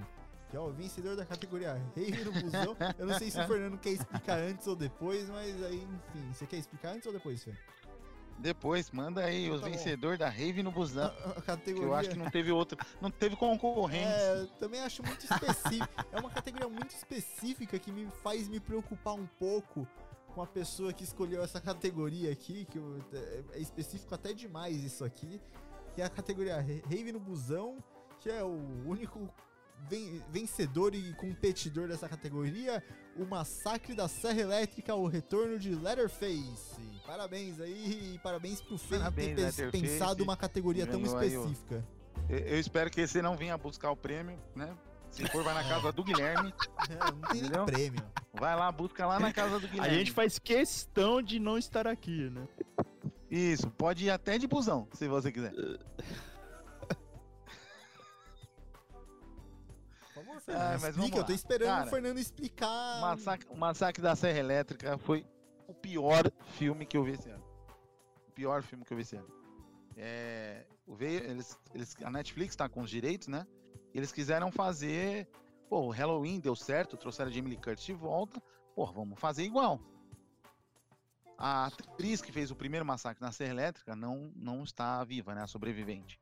[0.52, 2.76] Que é o vencedor da categoria Rave no Busão.
[3.00, 6.46] Eu não sei se o Fernando quer explicar antes ou depois, mas aí, enfim, você
[6.46, 7.54] quer explicar antes ou depois, Fê?
[8.38, 9.74] Depois, manda aí Então os tá bom.
[9.74, 11.06] vencedores da Rave no Busão.
[11.06, 11.88] A, a Que categoria.
[11.88, 14.04] eu acho que não teve outro, não teve concorrente.
[14.06, 16.06] É, também acho muito específico.
[16.12, 19.88] é uma categoria muito específica que me faz me preocupar um pouco
[20.34, 24.84] com a pessoa que escolheu essa categoria aqui, que eu- é- é específico até demais
[24.84, 25.40] isso aqui,
[25.94, 27.78] que é a categoria Rave no Busão,
[28.20, 29.30] que é o único
[30.30, 32.84] vencedor e competidor dessa categoria,
[33.18, 36.80] o Massacre da Serra Elétrica, o retorno de Letterface.
[37.06, 39.82] Parabéns aí, e parabéns pro Fê Parabéns, ter Letterface.
[39.84, 41.86] pensado uma categoria tão específica.
[42.30, 44.74] Eu- Eu espero que você não venha buscar o prêmio, né?
[45.10, 46.54] Se for, vai na casa do Guilherme.
[46.90, 47.66] É, não tem nem Entendeu?
[47.66, 48.04] prêmio.
[48.34, 49.98] Vai lá, busca lá na casa do A Guilherme.
[49.98, 52.48] gente faz questão de não estar aqui, né?
[53.30, 55.54] Isso, pode ir até de busão, se você quiser.
[60.46, 61.18] Favor, Ah, mas explica.
[61.18, 62.98] Eu tô esperando Cara, o Fernando explicar.
[62.98, 65.26] O massacre, o Massacre da Serra Elétrica foi
[65.68, 67.44] o pior filme que eu vi esse ano.
[68.28, 69.28] O pior filme que eu vi esse ano.
[69.98, 73.46] É, o veio, eles, eles, a Netflix tá com os direitos, né?
[73.94, 75.28] Eles quiseram fazer.
[75.70, 78.42] Pô, o Halloween deu certo, trouxeram a Jamie Lee Curtis de volta.
[78.76, 79.80] Pô, vamos fazer igual.
[81.38, 85.42] A atriz que fez o primeiro massacre na Serra Elétrica não, não está viva, né?
[85.42, 86.20] A sobrevivente.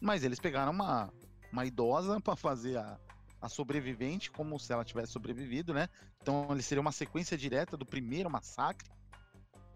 [0.00, 1.12] Mas eles pegaram uma,
[1.52, 2.98] uma idosa para fazer a,
[3.42, 5.88] a sobrevivente, como se ela tivesse sobrevivido, né?
[6.22, 8.88] Então ele seria uma sequência direta do primeiro massacre.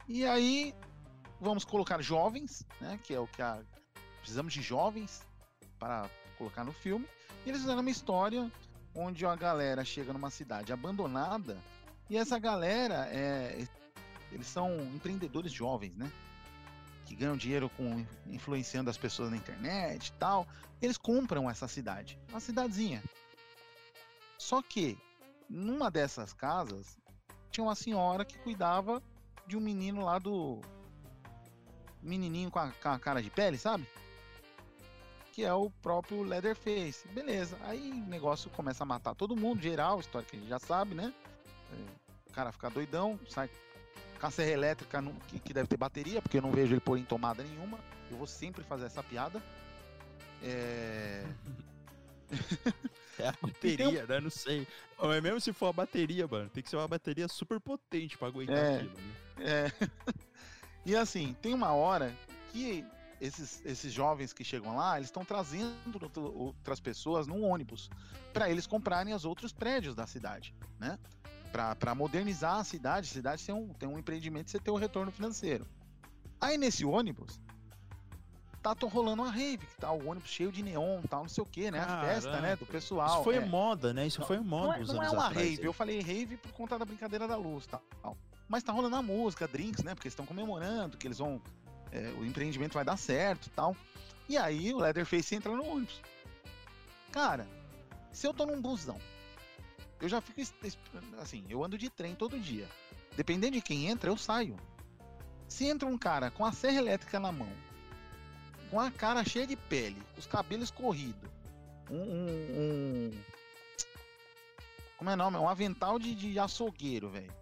[0.08, 0.72] E aí
[1.40, 2.98] vamos colocar jovens, né?
[3.02, 3.60] Que é o que a
[4.20, 5.20] precisamos de jovens
[5.78, 7.06] para colocar no filme.
[7.44, 8.50] E eles fizeram uma história
[8.94, 11.58] onde a galera chega numa cidade abandonada
[12.08, 13.66] e essa galera é
[14.32, 16.10] eles são empreendedores jovens, né?
[17.04, 20.46] Que ganham dinheiro com influenciando as pessoas na internet e tal.
[20.82, 23.02] Eles compram essa cidade, uma cidadezinha.
[24.38, 24.98] Só que
[25.48, 26.98] numa dessas casas
[27.50, 29.02] tinha uma senhora que cuidava
[29.46, 30.60] de um menino lá do
[32.02, 33.86] menininho com a, com a cara de pele, sabe?
[35.32, 37.06] Que é o próprio Leatherface.
[37.08, 37.58] Beleza.
[37.62, 40.94] Aí o negócio começa a matar todo mundo, geral, história que a gente já sabe,
[40.94, 41.12] né?
[41.72, 43.50] É, O cara fica doidão, sai
[44.18, 45.02] com a serra elétrica
[45.44, 47.78] que deve ter bateria, porque eu não vejo ele pôr em tomada nenhuma.
[48.10, 49.42] Eu vou sempre fazer essa piada.
[50.42, 51.24] É.
[53.20, 54.20] É a bateria, né?
[54.20, 54.66] Não sei.
[55.00, 58.28] Mas mesmo se for a bateria, mano, tem que ser uma bateria super potente pra
[58.28, 58.76] aguentar É.
[58.76, 59.14] aquilo, né?
[59.38, 59.72] É.
[60.84, 62.14] e assim, tem uma hora
[62.52, 62.84] que
[63.20, 65.74] esses, esses jovens que chegam lá, eles estão trazendo
[66.34, 67.88] outras pessoas num ônibus
[68.32, 70.98] para eles comprarem os outros prédios da cidade, né?
[71.50, 75.10] Para modernizar a cidade, a cidade tem um, tem um empreendimento, você tem um retorno
[75.10, 75.66] financeiro.
[76.38, 77.40] Aí nesse ônibus
[78.68, 81.42] tá to- rolando uma rave, que tá o ônibus cheio de neon, tal, não sei
[81.42, 81.78] o que, né?
[81.80, 83.14] A festa, né, do pessoal.
[83.14, 83.40] Isso foi é.
[83.44, 84.06] moda, né?
[84.06, 85.48] Isso foi moda Não é, não é uma atrás.
[85.50, 87.82] rave, eu falei rave por conta da brincadeira da luz, tal.
[88.48, 89.94] Mas tá rolando a música, drinks, né?
[89.94, 91.40] Porque eles estão comemorando que eles vão.
[91.92, 93.76] é, o empreendimento vai dar certo e tal.
[94.28, 96.00] E aí o Leatherface entra no ônibus.
[97.12, 97.46] Cara,
[98.12, 98.98] se eu tô num busão,
[100.00, 100.40] eu já fico.
[101.20, 102.68] Assim, eu ando de trem todo dia.
[103.16, 104.56] Dependendo de quem entra, eu saio.
[105.48, 107.48] Se entra um cara com a serra elétrica na mão,
[108.70, 111.30] com a cara cheia de pele, os cabelos corridos,
[111.90, 113.10] um, um- um-
[114.96, 115.36] como é nome?
[115.36, 117.32] Um avental de, de açougueiro, velho.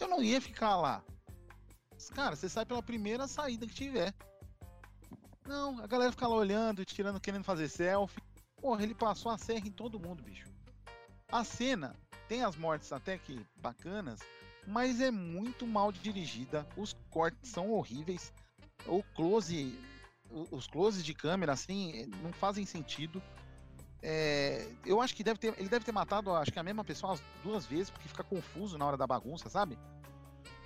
[0.00, 1.02] Eu não ia ficar lá.
[2.14, 4.14] Cara, você sai pela primeira saída que tiver.
[5.46, 8.20] Não, a galera fica lá olhando, tirando, querendo fazer selfie.
[8.60, 10.46] Porra, ele passou a serra em todo mundo, bicho.
[11.30, 11.94] A cena
[12.28, 14.20] tem as mortes até que bacanas,
[14.66, 16.66] mas é muito mal dirigida.
[16.76, 18.32] Os cortes são horríveis.
[18.86, 19.76] O close,
[20.30, 23.22] os closes de câmera, assim, não fazem sentido.
[24.02, 27.14] É, eu acho que deve ter, ele deve ter matado, acho que a mesma pessoa
[27.14, 29.78] as duas vezes, porque fica confuso na hora da bagunça, sabe?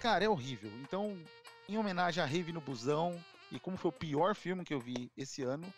[0.00, 0.70] Cara, é horrível.
[0.82, 1.16] Então,
[1.68, 3.18] em homenagem a Rave no Busão,
[3.50, 5.72] e como foi o pior filme que eu vi esse ano,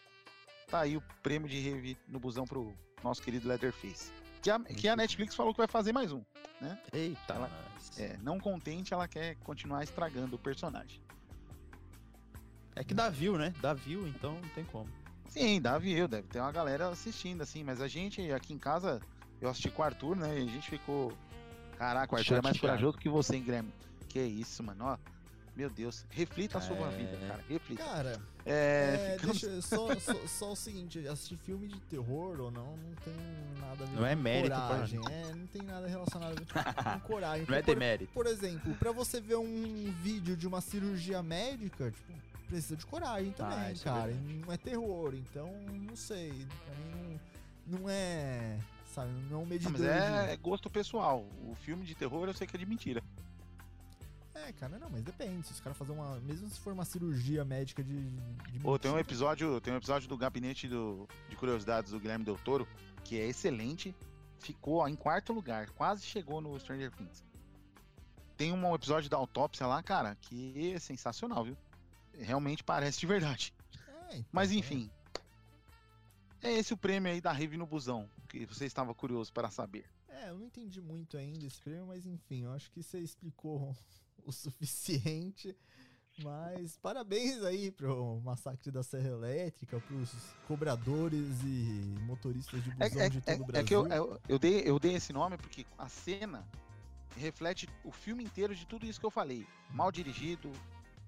[0.69, 4.11] tá aí o prêmio de Rave no Busão pro nosso querido Leatherface.
[4.41, 6.23] Que a, que a Netflix falou que vai fazer mais um.
[6.93, 7.51] Eita, Ela-.
[7.99, 11.01] É, não contente, ela quer continuar estragando o personagem.
[12.75, 13.53] É que dá view, né?
[13.61, 14.89] Dá view, então não tem como.
[15.29, 19.01] Sim, dá view, deve ter uma galera assistindo, assim, mas a gente aqui em casa,
[19.41, 20.39] eu assisti com o Arthur, né?
[20.39, 21.13] E a gente ficou.
[21.79, 23.73] Caraca, o Arthur é mais corajoso que você, hein, Guilherme?
[24.09, 24.99] Que isso, mano, ó.
[25.55, 27.29] Meu Deus, reflita sobre a vida, É.
[27.29, 27.45] cara.
[27.47, 27.85] Reflita.
[27.85, 28.53] Cara, É,
[29.13, 32.95] é, ficamos- deixa, só, só, só o seguinte, assistir filme de terror ou não, não
[33.05, 33.15] tem
[33.61, 35.01] nada a ver Não é com mérito pra- coragem.
[35.11, 36.45] É, não tem nada relacionado com
[37.07, 37.45] coragem.
[37.47, 38.13] Não é Por- demérito.
[38.15, 42.13] Por exemplo, pra você ver um vídeo de uma cirurgia médica, tipo,
[42.53, 44.13] precisa de coragem também, Ah, isso é cara.
[44.13, 44.35] verdade.
[44.47, 45.49] não é terror, então
[45.89, 46.31] não sei.
[46.65, 47.19] Pra mim
[47.67, 48.59] não, não é.
[48.95, 49.73] Sabe, não é um Ah, medidor.
[49.73, 51.27] mas é gosto pessoal.
[51.49, 53.01] O filme de terror eu sei que é de mentira.
[53.01, 53.23] de...
[54.35, 55.47] É, cara, não, mas depende.
[55.47, 56.19] Se os caras fazerem uma.
[56.21, 58.11] Mesmo se for uma cirurgia médica de.
[58.51, 61.99] de Pô, tem um mentira, episódio, tem um episódio do Gabinete do, de Curiosidades do
[62.01, 62.67] Guilherme Del Toro,
[63.05, 63.95] que é excelente.
[64.39, 67.25] Ficou em quarto lugar, quase chegou no Stranger Things.
[68.37, 71.57] Tem um episódio da autópsia lá, cara, que é sensacional, viu?
[72.19, 73.53] Realmente parece de verdade.
[74.11, 74.55] é, então, Mas é.
[74.55, 74.91] enfim.
[76.43, 79.85] É esse o prêmio aí da Rave no Busão, que você estava curioso para saber.
[80.09, 83.77] É, eu não entendi muito ainda esse prêmio, mas enfim, eu acho que você explicou
[84.25, 85.57] o suficiente.
[86.23, 90.11] Mas parabéns aí pro Massacre da Serra Elétrica, pros
[90.47, 93.67] cobradores e motoristas de É, busão é- de todo é- o é Brasil.
[93.67, 96.47] que eu, eu, eu dei, eu dei esse nome porque a cena
[97.17, 99.47] reflete o filme inteiro de tudo isso que eu falei.
[99.71, 100.53] Mal dirigido,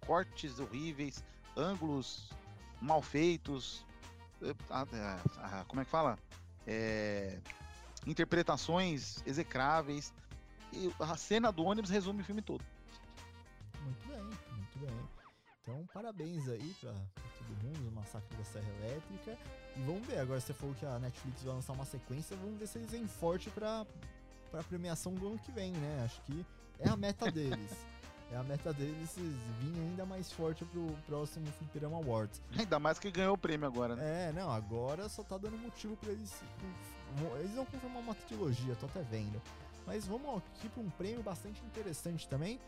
[0.06, 1.22] cortes horríveis,
[1.56, 2.30] ângulos
[2.80, 3.84] mal feitos,
[4.42, 4.54] eh,
[5.66, 6.18] como é que fala?
[6.66, 7.38] É,
[8.06, 10.12] interpretações execráveis.
[10.72, 12.64] E a cena do ônibus resume o filme todo.
[13.80, 15.08] Muito bem, muito bem.
[15.62, 19.38] Então, parabéns aí pra, pra todo mundo, o Massacre da Serra Elétrica.
[19.76, 22.66] E vamos ver, agora você falou que a Netflix vai lançar uma sequência, vamos ver
[22.66, 23.86] se eles vêm forte pra,
[24.50, 26.02] pra premiação do ano que vem, né?
[26.04, 26.44] Acho que
[26.80, 27.70] é a meta deles.
[28.34, 32.42] É a meta deles vir ainda mais forte pro próximo Fliperama Awards.
[32.58, 34.28] Ainda mais que ganhou o prêmio agora, né?
[34.28, 36.32] É, não, agora só tá dando motivo pra eles.
[37.38, 39.40] Eles vão confirmar uma trilogia, tô até vendo.
[39.86, 42.58] Mas vamos aqui pra um prêmio bastante interessante também,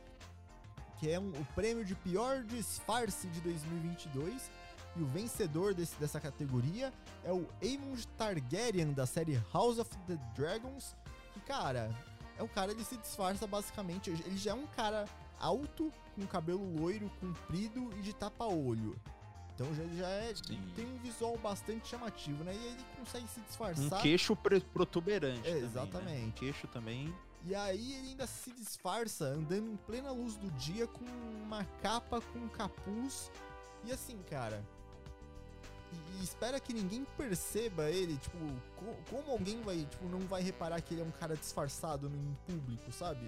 [1.01, 4.49] que é um- o prêmio de pior disfarce de 2022.
[4.95, 6.93] E o vencedor desse- dessa categoria
[7.25, 10.95] é o Aemond Targaryen da série House of the Dragons.
[11.35, 11.91] Que, cara,
[12.39, 14.11] é um cara, ele se disfarça basicamente.
[14.11, 15.07] Ele já é um cara
[15.41, 18.97] alto, com cabelo loiro, comprido e de tapa-olho.
[19.55, 20.61] Então já, já é, Sim.
[20.77, 22.55] tem um visual bastante chamativo, né?
[22.55, 24.03] E ele consegue se Um disfarçar.
[24.03, 25.41] queixo pre- protuberante.
[25.41, 25.67] É, também, né?
[25.67, 26.27] exatamente.
[26.27, 27.15] Um queixo também.
[27.47, 31.05] E aí ele ainda se disfarça andando em plena luz do dia com
[31.45, 33.31] uma capa com um capuz.
[33.85, 34.63] E assim, cara.
[35.93, 38.37] E, e espera que ninguém perceba ele, tipo,
[38.77, 42.37] co- como alguém vai, tipo, não vai reparar que ele é um cara disfarçado em
[42.53, 43.27] público, sabe?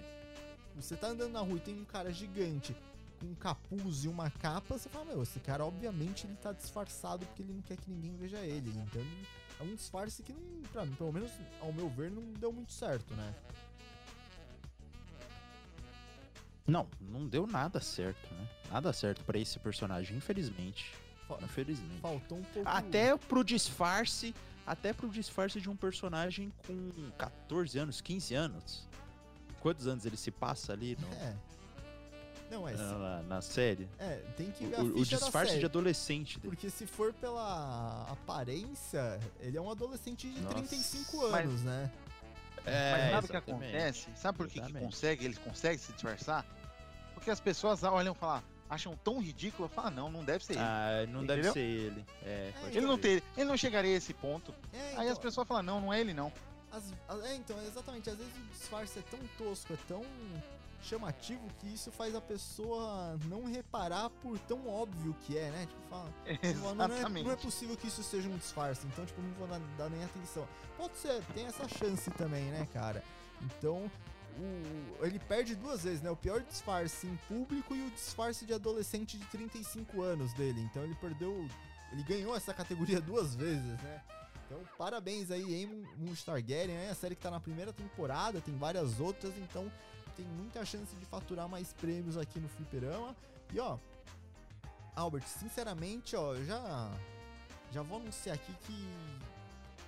[0.81, 2.75] Você tá andando na rua e tem um cara gigante
[3.21, 7.27] com um capuz e uma capa, você fala, meu, esse cara obviamente ele tá disfarçado
[7.27, 8.71] porque ele não quer que ninguém veja ele.
[8.71, 9.27] Então ele
[9.59, 10.41] é um disfarce que não,
[10.73, 11.31] pra mim, pelo menos
[11.61, 13.35] ao meu ver, não deu muito certo, né?
[16.67, 18.49] Não, não deu nada certo, né?
[18.71, 20.95] Nada certo pra esse personagem, infelizmente.
[21.27, 22.01] Fa- Infelizmente.
[22.01, 22.69] Faltou um pouco.
[22.69, 24.35] Até pro disfarce,
[24.67, 28.87] até pro disfarce de um personagem com 14 anos, 15 anos.
[29.61, 31.35] Quantos anos ele se passa ali no- É.
[32.51, 32.73] Não, é.
[32.73, 33.87] na, na- na série?
[33.99, 35.61] É, tem que ver a O, o disfarce série.
[35.61, 36.55] de adolescente dele.
[36.57, 40.55] Porque se for pela aparência, ele é um adolescente de Nossa.
[40.55, 41.91] 35 Mas- anos, né?
[42.65, 44.09] É, Mas sabe o que acontece?
[44.17, 46.45] Sabe por que, que consegue, eles conseguem se disfarçar?
[47.15, 50.63] Porque as pessoas olham e falam, acham tão ridículo, falam, não, não deve ser ele.
[50.63, 51.53] Ah, não deve Entendeu?
[51.53, 52.05] ser ele.
[52.23, 54.55] É, pode ele, não ter, ele não chegaria a esse ponto.
[54.73, 56.33] É, Aí as então, pessoas falam, não, não é ele não.
[56.73, 56.93] As-
[57.25, 58.09] é, então, exatamente.
[58.11, 60.03] Às vezes o disfarce é tão tosco, é tão
[60.83, 65.67] chamativo que isso faz a pessoa não reparar por tão óbvio que é, né?
[65.67, 66.13] Tipo, fala,
[66.75, 69.59] Não, é, não é possível que isso seja um disfarce, então, tipo, não vou dar,
[69.77, 70.47] dar nem atenção.
[70.77, 73.03] Pode ser, tem essa chance também, né, cara?
[73.43, 73.91] Então,
[74.39, 76.11] o- ele perde duas vezes, né?
[76.11, 80.61] O pior disfarce em público e o disfarce de adolescente de 35 anos dele.
[80.61, 81.49] Então, ele perdeu.
[81.91, 84.01] Ele ganhou essa categoria duas vezes, né?
[84.49, 86.91] Então, parabéns aí, Eamon Moon Targaryen, né?
[86.91, 89.71] A série que tá na primeira temporada, tem várias outras, então
[90.17, 93.15] tem muita chance de faturar mais prêmios aqui no Fliperama.
[93.53, 93.77] E ó,
[94.97, 96.91] Albert, sinceramente, ó, já
[97.71, 98.89] já vou anunciar aqui que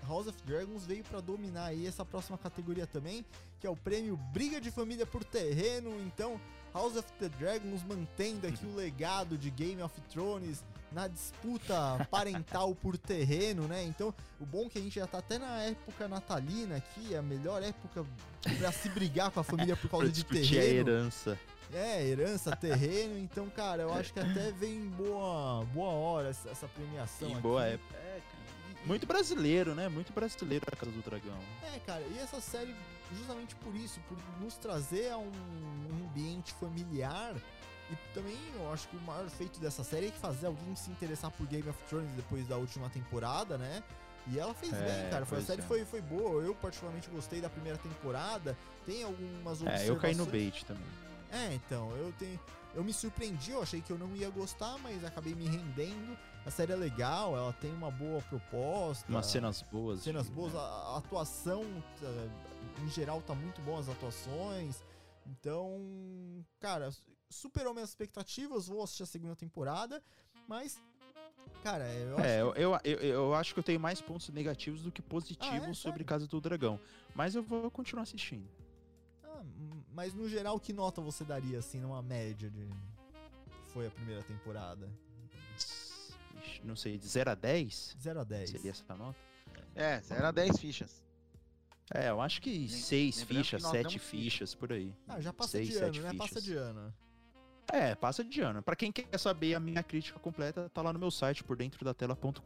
[0.07, 3.25] House of Dragons veio pra dominar aí essa próxima categoria também,
[3.59, 5.91] que é o prêmio Briga de Família por Terreno.
[6.03, 6.39] Então,
[6.75, 10.63] House of the Dragons mantendo aqui o legado de Game of Thrones
[10.93, 13.85] na disputa parental por terreno, né?
[13.85, 17.23] Então, o bom é que a gente já tá até na época natalina aqui, a
[17.23, 18.05] melhor época
[18.59, 20.91] pra se brigar com a família por causa de discutir a terreno.
[20.91, 21.39] herança.
[21.73, 26.49] É, herança, terreno, então, cara, eu acho que até vem em boa, boa hora essa,
[26.51, 27.41] essa premiação Em aqui.
[27.43, 27.97] boa época.
[27.97, 28.87] É, cara.
[28.87, 29.89] Muito brasileiro, né?
[29.89, 31.39] Muito brasileiro a Casa do Dragão.
[31.73, 32.75] É, cara, e essa série,
[33.17, 35.31] justamente por isso, por nos trazer a um
[36.09, 37.37] ambiente familiar.
[37.91, 40.91] E também eu acho que o maior feito dessa série é que fazer alguém se
[40.91, 43.83] interessar por Game of Thrones depois da última temporada, né?
[44.29, 45.27] E ela fez É, bem, cara.
[45.27, 45.65] Foi, a série é.
[45.65, 46.43] foi, foi boa.
[46.43, 48.57] Eu particularmente gostei da primeira temporada.
[48.87, 50.85] Tem algumas É, eu caí no observações- bait também.
[51.33, 52.39] É, então, eu tenho.
[52.75, 56.17] Eu me surpreendi, eu achei que eu não ia gostar, mas acabei me rendendo.
[56.47, 59.05] A série é legal, ela tem uma boa proposta.
[59.11, 60.01] Umas cenas boas.
[60.03, 61.65] cenas de- boas, a, atuação,
[62.01, 64.81] tá- em geral, tá muito bom as atuações.
[65.27, 65.81] Então,
[66.61, 66.91] cara,
[67.31, 70.03] superou minhas expectativas, vou assistir a segunda temporada,
[70.49, 70.79] mas,
[71.63, 74.29] cara, eu acho É, eu, que- eu, eu, eu acho que eu tenho mais pontos
[74.31, 75.75] negativos do que positivos Ah, é?
[75.75, 76.05] sobre?
[76.05, 76.79] Casa do Dragão.
[77.15, 78.49] Mas eu vou continuar assistindo.
[79.25, 79.43] Ah,
[79.93, 82.69] mas no geral, que nota você daria, assim, numa média de.
[83.73, 84.89] Foi a primeira temporada?
[86.65, 87.97] Não sei, de 0 a 10?
[88.01, 88.51] 0 a 10.
[88.51, 89.19] Seria essa nota?
[89.75, 91.03] É, 0 a 10 fichas.
[91.93, 94.11] É, eu acho que 6 lembrando que fichas, nós 7 damos ficha.
[94.11, 94.95] fichas, por aí.
[95.09, 96.19] Ah, já passa Seis, de sete ano, né?
[96.19, 96.45] Passa fichas.
[96.45, 96.95] de ano.
[97.73, 98.63] É, passa de ano.
[98.63, 101.85] Pra quem quer saber a minha crítica completa, tá lá no meu site, por dentro
[101.85, 102.41] da tela.com.br.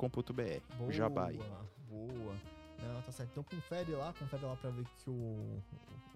[1.88, 2.36] Boa, boa.
[2.82, 3.30] Não, tá certo.
[3.30, 5.62] Então confere lá, confere lá pra ver o que o,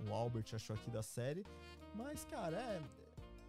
[0.06, 1.44] o Albert achou aqui da série.
[1.94, 2.82] Mas, cara, é.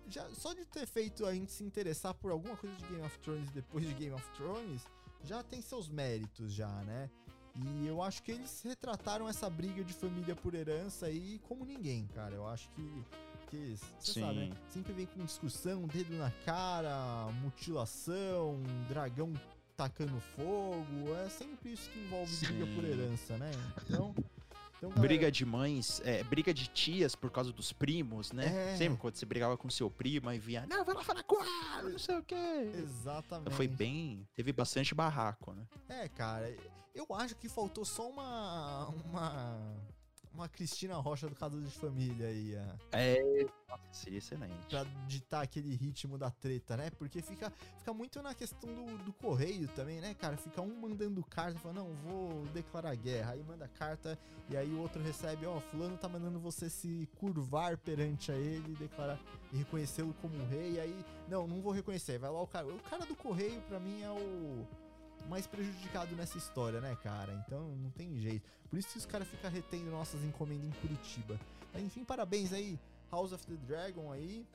[0.08, 3.20] Já, só de ter feito a gente se interessar por alguma coisa de Game of
[3.20, 4.84] Thrones depois de Game of Thrones,
[5.24, 7.10] já tem seus méritos já, né?
[7.56, 12.08] E eu acho que eles retrataram essa briga de família por herança aí como ninguém,
[12.08, 12.34] cara.
[12.34, 13.06] Eu acho que.
[13.50, 14.22] Que você Sim.
[14.22, 14.58] sabe, né?
[14.70, 19.34] Sempre vem com discussão, dedo na cara, mutilação, dragão
[19.76, 21.16] tacando fogo.
[21.26, 22.92] É sempre isso que envolve briga por Sim.
[22.92, 23.52] herança, né?
[23.84, 24.14] Então.
[24.78, 28.74] então galera, Briga de mães, é, briga de tias por causa dos primos, né?
[28.74, 28.78] É.
[28.78, 31.90] Sempre quando você brigava com seu primo e via, não, vai lá falar com ela,
[31.90, 32.72] não sei o quê.
[32.76, 33.56] Exatamente.
[33.56, 34.28] Foi bem.
[34.36, 35.66] Teve bastante barraco, né?
[35.88, 36.54] É, cara,
[36.94, 38.88] eu acho que faltou só uma.
[38.90, 39.76] Uma.
[40.34, 43.20] Uma Cristina Rocha do Casa de Família aí, a- É.
[43.68, 44.54] Nossa, seria excelente.
[44.70, 46.90] pra ditar aquele ritmo da treta, né?
[46.92, 50.38] Porque fica, fica muito na questão do, do correio também, né, cara?
[50.38, 53.32] Fica um mandando carta, falando, não, vou declarar guerra.
[53.34, 54.18] Aí manda carta,
[54.50, 58.76] e aí o outro recebe, ó, fulano tá mandando você se curvar perante a ele,
[58.76, 59.20] declarar
[59.52, 60.74] e reconhecê-lo como um rei.
[60.76, 62.18] E aí, não, não vou reconhecer.
[62.18, 62.68] Vai lá o cara.
[62.68, 64.66] O cara do correio, pra mim, é o
[65.30, 67.32] mais prejudicado nessa história, né, cara?
[67.46, 68.50] Então não tem jeito.
[68.70, 71.40] Por isso que os caras ficam retendo nossas encomendas em Curitiba.
[71.74, 72.80] Mas, enfim, parabéns aí,
[73.12, 74.46] House of the Dragon aí.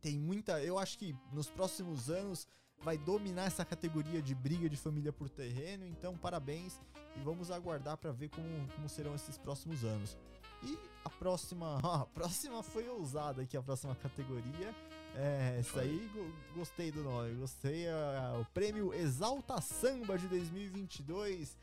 [0.00, 0.62] Tem muita.
[0.62, 2.46] Eu acho que nos próximos anos
[2.82, 5.86] vai dominar essa categoria de briga de família por terreno.
[5.86, 6.80] Então, parabéns.
[7.16, 10.16] E vamos aguardar pra ver como, como serão esses próximos anos.
[10.62, 11.78] E a próxima.
[11.82, 14.74] a próxima foi ousada aqui, a próxima categoria.
[15.16, 17.34] É, isso aí, go- gostei do nome.
[17.36, 17.88] Gostei.
[17.88, 21.56] ah, o prêmio Exalta Samba de 2022.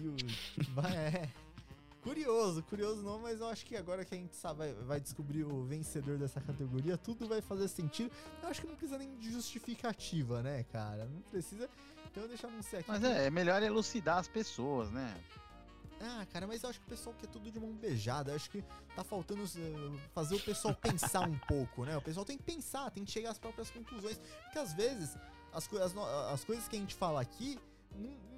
[0.00, 0.16] E o.
[0.94, 1.28] é,
[2.02, 5.44] Curioso, curioso não, mas eu acho que agora que a gente sabe, vai, vai descobrir
[5.44, 8.10] o vencedor dessa categoria, tudo vai fazer sentido.
[8.42, 11.04] Eu acho que não precisa nem de justificativa, né, cara?
[11.04, 11.68] Não precisa.
[12.10, 12.90] Então deixa eu anunciar aqui.
[12.90, 15.14] Mas é, é melhor elucidar as pessoas, né?
[16.02, 18.30] Ah, cara, mas eu acho que o pessoal quer tudo de mão beijada.
[18.30, 18.62] Eu acho que
[18.96, 21.96] tá faltando uh, fazer o pessoal pensar um pouco, né?
[21.96, 24.18] O pessoal tem que pensar, tem que chegar às próprias conclusões.
[24.44, 25.14] Porque às vezes
[25.52, 25.94] as, co- as,
[26.32, 27.58] as coisas que a gente fala aqui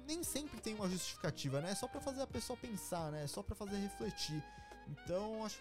[0.05, 1.71] nem sempre tem uma justificativa, né?
[1.71, 3.23] É só pra fazer a pessoa pensar, né?
[3.23, 4.43] É só pra fazer refletir.
[4.89, 5.57] Então, acho.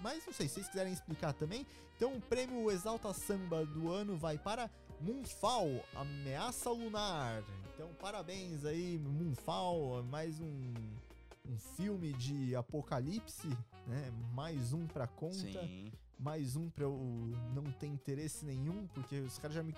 [0.00, 1.66] Mas não sei, se vocês quiserem explicar também.
[1.96, 4.70] Então, o prêmio Exalta Samba do ano vai para
[5.00, 7.42] Moonfall, Ameaça Lunar.
[7.74, 10.74] Então, parabéns aí, Moonfall, mais um,
[11.48, 13.48] um filme de apocalipse,
[13.86, 14.10] né?
[14.34, 15.92] Mais um pra conta Sim.
[16.18, 19.74] mais um pra eu não ter interesse nenhum, porque os caras já me.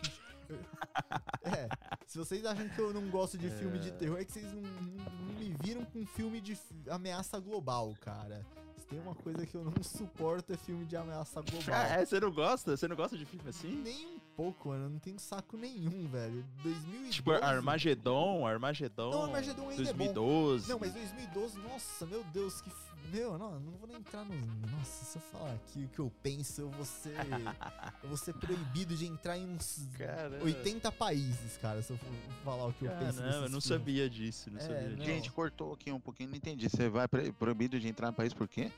[1.42, 1.68] é,
[2.06, 4.62] se vocês acham que eu não gosto de filme de terror, é que vocês não,
[4.62, 6.56] não- não me viram com filme de
[6.88, 8.44] ameaça global, cara.
[8.78, 11.74] Se tem uma coisa que eu não suporto é filme de ameaça global.
[11.74, 12.76] Ah, é, você não gosta?
[12.76, 13.76] Você não gosta de filme assim?
[13.82, 14.84] Nem um pouco, mano.
[14.84, 16.44] Eu não tenho saco nenhum, velho.
[16.62, 17.10] 2012.
[17.10, 19.10] Tipo, Armagedon, Armagedon.
[19.10, 19.98] Não, Armagedon ainda é bom.
[20.14, 20.68] 2012.
[20.68, 22.70] Não, mas 2012, nossa, meu Deus, que.
[22.70, 24.34] f- Meu, não, não vou nem entrar no.
[24.76, 27.14] Nossa, se eu falar aqui o que eu penso, eu vou ser.
[28.02, 30.44] eu vou ser proibido de entrar em uns Caramba.
[30.44, 32.08] 80 países, cara, se eu for
[32.44, 33.18] falar o que eu penso.
[33.18, 33.64] Caramba, desses eu não filmes.
[33.64, 34.94] sabia disso, não É, sabia não.
[34.96, 35.06] disso.
[35.10, 36.68] Gente, cortou aqui um pouquinho, não entendi.
[36.68, 38.70] Você vai proibido de entrar no país por quê?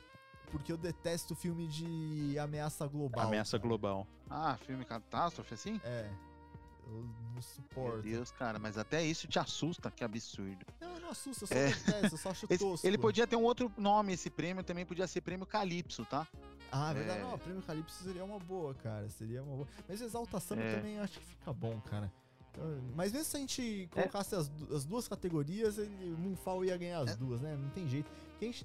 [0.50, 3.26] Porque eu detesto filme de ameaça global.
[3.26, 3.68] Ameaça cara.
[3.68, 4.06] global.
[4.28, 5.80] Ah, filme catástrofe assim?
[5.84, 6.10] É.
[6.86, 8.02] Eu não Meu suporto.
[8.02, 10.66] Deus, cara, mas até isso te assusta, que absurdo.
[10.80, 11.68] Não, não assusta, eu só É.
[11.68, 12.84] detesto, eu só acho Esse- tosco.
[12.86, 16.26] ele podia ter um outro nome, esse prêmio também podia ser prêmio Calypso, tá?
[16.72, 17.20] Ah, é verdade.
[17.20, 17.22] É.
[17.22, 19.08] Não, o Prêmio Calypso seria uma boa, cara.
[19.10, 19.68] Seria uma boa.
[19.88, 20.76] Mas Exaltação É.
[20.76, 22.12] também eu acho que fica bom, cara.
[22.52, 23.86] Então, Mas mesmo se a gente É.
[23.94, 27.56] colocasse as, du- as duas categorias, ele, Moonfall ia ganhar as duas, né?
[27.56, 28.10] Não tem jeito.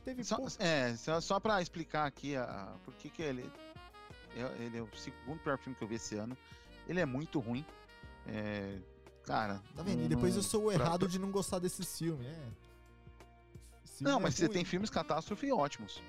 [0.03, 0.51] Teve Só, pouco.
[0.59, 3.51] é, só, só pra explicar aqui a, a- por que que ele,
[4.35, 6.37] é- ele é o segundo pior filme que eu vi esse ano.
[6.87, 7.65] Ele é muito ruim.
[8.27, 8.77] É,
[9.25, 9.61] cara.
[9.75, 10.03] Tá vendo?
[10.03, 12.47] E depois eu sou o pra- errado de não gostar desses filmes, é.
[13.85, 14.53] Filme Não, é mas você ruim.
[14.53, 16.01] tem filmes catástrofe ótimos.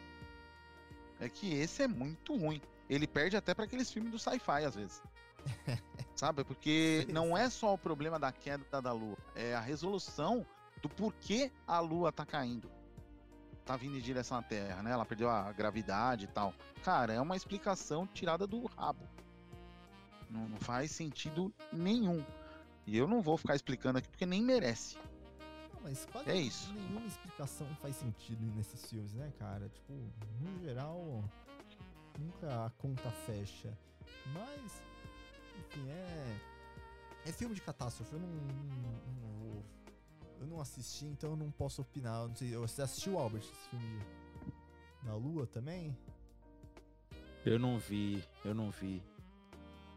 [1.19, 2.61] É que esse é muito ruim.
[2.89, 5.03] Ele perde até pra aqueles filmes do sci-fi, às vezes.
[6.15, 6.45] Sabe?
[6.45, 10.45] Porque não é só o problema da queda da lua, é a resolução
[10.83, 12.71] do porquê a lua tá caindo.
[13.67, 14.93] Tá vindo em direção à Terra, né?
[14.93, 16.55] Ela perdeu a gravidade e tal.
[16.85, 19.05] Cara, é uma explicação tirada do rabo.
[20.31, 22.25] Não, não faz sentido nenhum.
[22.87, 24.97] E eu não vou ficar explicando aqui porque nem merece.
[25.75, 26.73] Não, mas quase É isso.
[26.73, 29.69] nenhuma explicação faz sentido nesses filmes, né, cara?
[29.69, 29.93] Tipo,
[30.41, 31.25] no geral,
[32.17, 33.77] nunca a conta fecha.
[34.33, 34.81] Mas,
[35.59, 36.37] enfim, é.
[37.27, 39.65] É filme de catástrofe, eu não, não, não vou.
[40.41, 42.23] Eu não assisti, então eu não posso opinar.
[42.23, 45.97] Eu não sei, você assistiu, Albert, esse filme de, da Lua também?
[47.45, 49.03] Eu não vi, eu não vi.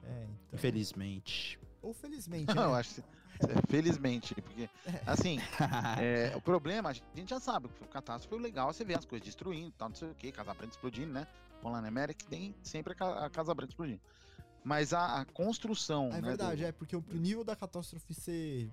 [0.03, 0.37] É, então.
[0.53, 1.59] Infelizmente.
[1.81, 2.79] Ou felizmente, Não, eu né?
[2.79, 4.69] acho que é, felizmente, porque
[5.07, 5.37] assim,
[6.01, 9.05] é, o problema, a gente já sabe, que o catástrofe é legal, você vê as
[9.05, 11.25] coisas destruindo, tal, não sei o que, Casa Branca explodindo, né?
[11.63, 14.01] Holland América tem sempre a ca- a Casa Branca explodindo.
[14.63, 18.69] Mas a, a construção, é né, verdade, do- é, porque o nível da catástrofe ser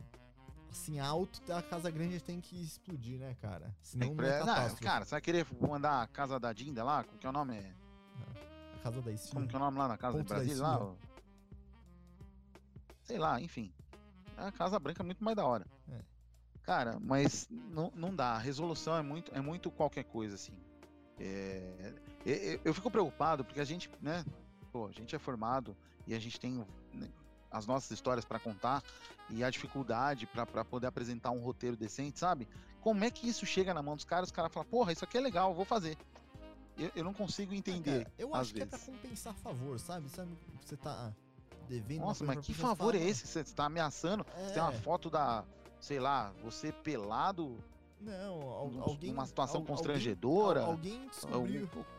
[0.76, 3.74] assim alto, a Casa Grande tem que explodir, né, cara?
[3.80, 7.02] Senão não é não, cara, você vai querer mandar a casa da Dinda lá?
[7.02, 7.56] Como que é o nome?
[7.56, 7.74] É-
[8.74, 9.34] A Casa da Esfirra.
[9.34, 10.62] Como que é o nome lá na casa Ponto da Brasília?
[10.62, 10.94] Lá, ó?
[13.02, 13.72] Sei lá, enfim.
[14.36, 15.66] A Casa Branca é muito mais da hora.
[15.90, 16.00] É.
[16.62, 18.32] Cara, mas não, não dá.
[18.34, 20.52] A resolução é muito, é muito qualquer coisa, assim.
[21.18, 21.94] É,
[22.64, 24.24] eu fico preocupado porque a gente, né?
[24.70, 25.76] Pô, a gente é formado
[26.06, 27.08] e a gente tem né,
[27.50, 28.82] as nossas histórias para contar
[29.30, 32.46] e a dificuldade para poder apresentar um roteiro decente, sabe?
[32.80, 34.28] Como é que isso chega na mão dos caras?
[34.28, 35.96] Os caras falam, porra, isso aqui é legal, eu vou fazer.
[36.78, 38.04] Eu, eu não consigo entender.
[38.04, 38.94] Cara, eu às acho que é pra vezes.
[38.94, 40.08] compensar favor, sabe?
[40.10, 41.12] Sabe, você tá
[41.68, 44.24] devendo uma Nossa, mas que favor é esse que você está ameaçando?
[44.36, 45.42] É, Você tem uma foto da,
[45.80, 47.58] sei lá, você pelado,
[48.00, 48.42] não,
[48.82, 49.10] alguém...
[49.10, 50.60] numa situação al- constrangedora.
[50.64, 51.62] Alguém, alguém descobriu...
[51.62, 51.95] algum-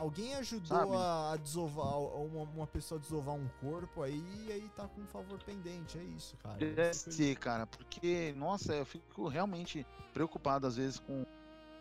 [0.00, 0.96] Alguém ajudou Sabe?
[0.96, 5.02] a, a desovar, uma, uma pessoa a desovar um corpo aí e aí tá com
[5.02, 6.56] um favor pendente, é isso, cara.
[6.56, 11.26] Deve ser, cara, porque, nossa, eu fico realmente preocupado às vezes com.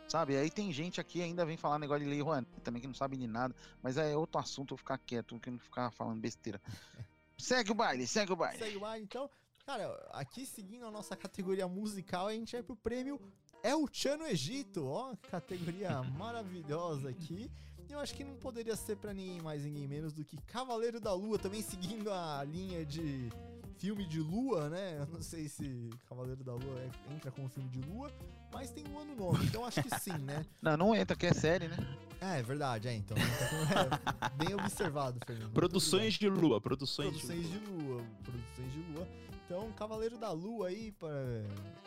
[0.06, 2.94] Sabe, aí tem gente aqui ainda vem falar negócio de lei Rouanet, também que não
[2.94, 6.60] sabe de nada, mas é outro assunto eu ficar quieto, que não ficar falando besteira.
[7.38, 8.60] segue o baile, segue o baile.
[8.60, 9.30] Segue o baile, então.
[9.66, 13.18] Cara, aqui seguindo a nossa categoria musical, a gente vai pro prêmio
[13.64, 17.50] El Chan no Egito, ó, categoria maravilhosa aqui.
[17.90, 21.14] Eu acho que não poderia ser pra ninguém mais, ninguém menos do que Cavaleiro da
[21.14, 23.30] Lua, também seguindo a linha de
[23.78, 24.98] filme de lua, né?
[25.00, 28.12] Eu não sei se Cavaleiro da Lua é- entra como filme de lua,
[28.54, 30.46] mas tem lua no nome, então acho que sim, né?
[30.62, 31.78] Não, não entra, que é série, né?
[32.22, 33.16] É, é verdade, é, então.
[33.18, 35.52] É, bem observado, Fernando.
[35.54, 39.08] Produções de lua, produções, produções de de lua, produções de lua.
[39.46, 41.10] Então, Cavaleiro da Lua aí pra,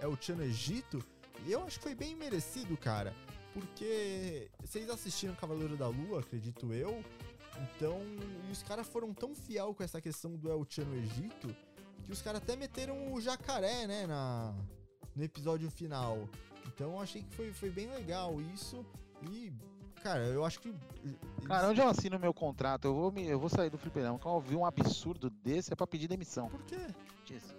[0.01, 1.05] é o Tchan Egito.
[1.47, 3.15] E eu acho que foi bem merecido, cara.
[3.53, 7.05] Porque vocês assistiram Cavaleiro da Lua, acredito eu.
[7.61, 8.01] Então,
[8.49, 11.55] e os caras foram tão fiel com essa questão do El Chan no Egito
[12.03, 14.55] que os caras até meteram o jacaré, né, na,
[15.15, 16.29] no episódio final.
[16.66, 18.85] Então, eu achei que foi, foi bem legal isso.
[19.31, 19.53] E,
[20.03, 20.74] cara, eu acho que.
[21.45, 22.87] Cara, onde eu assino meu contrato?
[22.87, 24.19] Eu vou, me, eu vou sair do fliperama.
[24.19, 26.49] Quando eu ouvir um absurdo desse, é pra pedir demissão.
[26.49, 26.87] Por quê?
[27.24, 27.55] Jesus,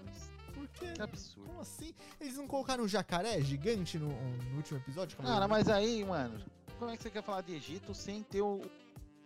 [0.73, 1.47] Que absurdo.
[1.47, 1.93] Como assim?
[2.19, 5.17] Eles não colocaram um jacaré gigante no, no último episódio?
[5.17, 6.39] Cara, mas aí, mano,
[6.79, 8.61] como é que você quer falar de Egito sem ter o-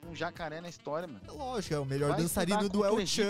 [0.07, 1.21] um jacaré na história, mano?
[1.27, 3.23] É lógico, é o melhor Vai dançarino do El Chan.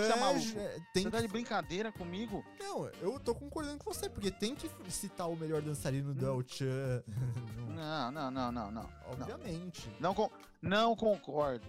[0.56, 2.44] é, Tem Você tá de brincadeira comigo?
[2.60, 6.42] Não, eu tô concordando com você, porque tem que citar o melhor dançarino do El
[6.46, 7.02] Chan.
[7.78, 8.88] Não, não, não, não, não.
[9.06, 9.88] Obviamente.
[10.00, 10.30] Não, con-
[10.60, 11.64] não concordo.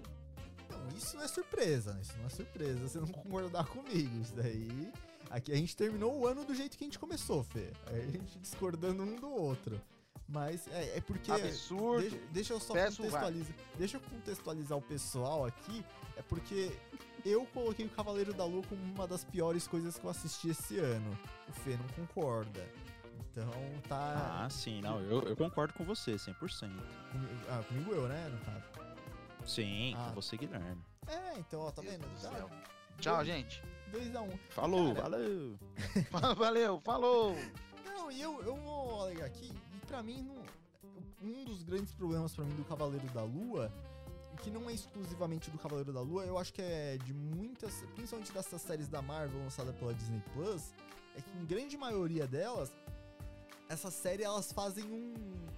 [0.71, 1.99] Não, isso não é surpresa, né?
[2.01, 2.80] Isso não é surpresa.
[2.88, 4.19] Você não concordar comigo.
[4.19, 4.91] Isso daí.
[5.30, 7.72] Aqui a gente terminou o ano do jeito que a gente começou, Fê.
[7.88, 9.80] Aí a gente discordando um do outro.
[10.27, 11.31] Mas é, é porque.
[11.31, 12.01] Absurdo.
[12.01, 13.56] Deixa, deixa eu só Peço contextualizar.
[13.77, 15.84] Deixa eu contextualizar o pessoal aqui.
[16.18, 16.72] É porque
[17.26, 20.77] eu coloquei o Cavaleiro da Lua como uma das piores coisas que eu assisti esse
[20.77, 21.18] ano.
[21.47, 22.68] O Fê não concorda.
[23.31, 23.49] Então
[23.88, 24.43] tá.
[24.45, 26.34] Ah, sim, não, eu, eu concordo com você, 100%.
[26.39, 26.80] Comigo,
[27.49, 28.30] ah, comigo eu, né?
[28.30, 28.64] No caso.
[29.45, 30.10] Sim, Ah.
[30.10, 30.81] com você, Guilherme.
[31.07, 32.01] É, então, ó, tá vendo?
[32.07, 32.49] do Tá, céu.
[32.99, 33.64] Tchau, gente.
[33.91, 34.38] 2x1.
[34.49, 35.60] Falou, Cara, valeu.
[36.38, 37.36] Valeu, falou.
[37.86, 40.44] Não, e eu, eu vou alegar aqui, e pra mim, não-
[41.22, 43.72] um dos grandes problemas pra mim do Cavaleiro da Lua,
[44.41, 48.32] que não é exclusivamente do Cavaleiro da Lua, eu acho que é de muitas, principalmente
[48.32, 50.74] dessas séries da Marvel lançada pela Disney Plus,
[51.18, 52.72] é que em grande maioria delas,
[53.68, 55.14] essa série elas fazem um,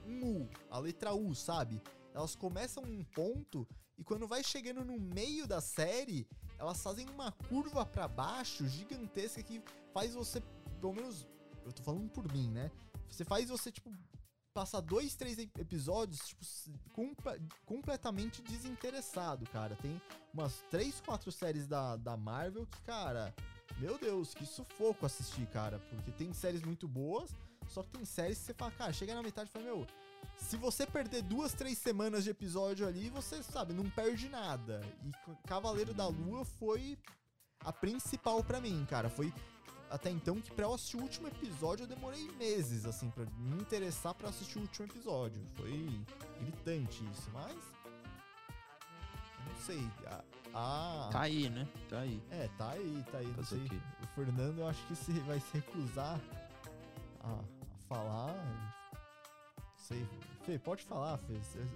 [0.08, 1.80] um U, a letra U, sabe?
[2.14, 3.68] Elas começam um ponto
[3.98, 6.28] e quando vai chegando no meio da série,
[6.62, 9.62] elas fazem uma curva pra baixo gigantesca que
[9.92, 10.40] faz você,
[10.80, 11.28] pelo menos,
[11.66, 12.70] eu tô falando por mim, né?
[13.10, 13.92] Você faz você, tipo,
[14.54, 16.46] passar dois, três ep- episódios, tipo,
[16.94, 19.76] compa- completamente desinteressado, cara.
[19.78, 20.00] Tem
[20.32, 23.34] umas três, quatro séries da, da Marvel que, cara,
[23.80, 25.80] meu Deus, que sufoco assistir, cara.
[25.90, 27.32] Porque tem séries muito boas,
[27.68, 29.88] só que tem séries que você fala, cara, chega na metade e fala, meu,
[30.38, 34.82] se você perder duas, três semanas de episódio ali, você, sabe, não perde nada.
[35.06, 35.12] E
[35.48, 36.98] Cavaleiro da Lua foi
[37.64, 39.10] a principal pra mim, cara.
[39.10, 39.34] Foi
[39.90, 43.62] até então que pra eu assistir o último episódio eu demorei meses, assim, pra me
[43.62, 45.42] interessar pra assistir o último episódio.
[45.56, 46.02] Foi
[46.40, 47.56] gritante isso, mas.
[49.48, 49.88] Não sei.
[50.08, 50.24] A,
[50.54, 51.68] a- Tá aí, né?
[51.90, 52.22] Tá aí.
[52.30, 53.28] É, tá aí, tá aí.
[53.38, 53.66] Não sei.
[54.02, 56.20] O Fernando eu acho que se vai se recusar
[57.22, 57.40] a, a
[57.88, 58.81] falar.
[59.92, 60.08] Sei.
[60.46, 61.34] Fê, pode falar, Fê.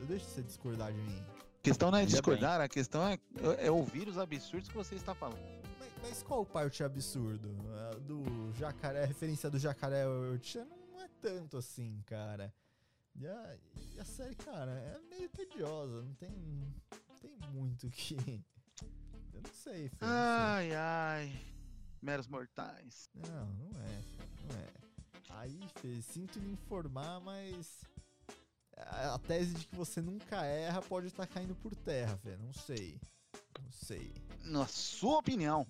[0.08, 1.24] Deixo você discordar de mim.
[1.60, 3.20] A questão não é Ainda discordar, a questão é,
[3.60, 5.40] é ouvir os absurdos que você está falando.
[5.80, 7.50] Mas, mas qual parte é absurdo?
[7.92, 12.54] A Do jacaré, a referência do jacaré ao Tchan não é tanto assim, cara.
[13.16, 13.58] E a,
[13.94, 18.16] e a série, cara, é meio tediosa, não tem, não tem muito que.
[19.34, 19.98] Eu não sei, Fê.
[20.02, 21.42] Ai, ai.
[22.02, 23.10] Meros mortais.
[23.14, 24.68] Não, não é, Fê, não é.
[25.30, 27.84] Aí, Fê, sinto lhe informar, mas.
[28.78, 32.36] A tese de que você nunca erra pode estar caindo por terra, Fê.
[32.38, 33.00] Não sei.
[33.62, 34.14] Não sei.
[34.44, 35.66] Na sua opinião.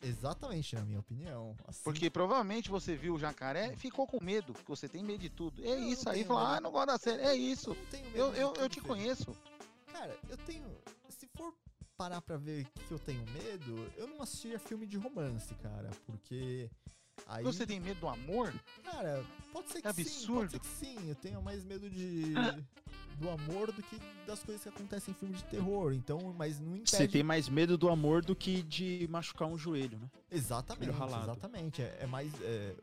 [0.00, 1.56] Exatamente, na minha opinião.
[1.66, 5.18] Assim, Porque provavelmente você viu o jacaré e ficou com medo, porque você tem medo
[5.18, 5.64] de tudo.
[5.64, 7.22] É eu isso aí, falou, ah, não gosto da série.
[7.22, 7.76] É isso.
[8.14, 9.36] eu Eu, eu, eu te conheço.
[9.92, 10.64] Cara, eu tenho.
[11.08, 11.52] Se for
[11.96, 15.90] parar pra ver que eu tenho medo, eu não assistia filme de romance, cara.
[16.06, 16.70] Porque.
[17.28, 17.44] Aí.
[17.44, 18.52] Você tem medo do amor?
[18.82, 20.50] Cara, pode ser que sim, pode absurdo.
[20.50, 21.08] ser que sim.
[21.08, 22.32] Eu tenho mais medo de.
[23.18, 25.92] do amor do que das coisas que acontecem em filme de terror.
[25.92, 26.90] Então, mas não impede.
[26.90, 30.08] Você tem mais medo do amor do que de machucar um joelho, né?
[30.30, 31.82] Exatamente, Joelho exatamente.
[31.82, 32.32] É, é mais.
[32.42, 32.74] é,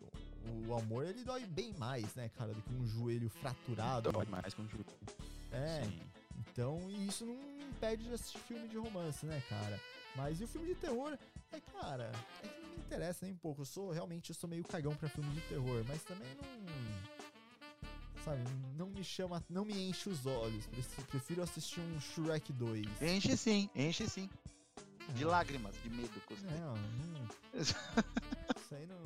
[0.68, 4.12] o amor ele dói bem mais, né, cara, do que um joelho fraturado.
[4.12, 4.86] Dói mais que um joelho.
[5.52, 6.00] É, Sim.
[6.52, 9.80] Então, e isso não impede de assistir filme de romance, né, cara?
[10.16, 11.18] Mas e o filme de terror,
[11.52, 12.12] é, cara,
[12.44, 13.62] é que interessa nem um pouco.
[13.62, 17.16] Eu sou, realmente, eu sou meio cagão pra filme de terror, mas também não.
[18.24, 18.42] Sabe,
[18.76, 20.66] não me chama, não me enche os olhos.
[21.08, 23.02] Prefiro- assistir um Shrek 2.
[23.02, 24.30] Enche sim, enche sim.
[25.14, 25.28] De É.
[25.28, 26.20] lágrimas, de medo.
[26.28, 26.38] tem.
[26.60, 27.28] Não, não.
[27.54, 28.98] Isso aí não.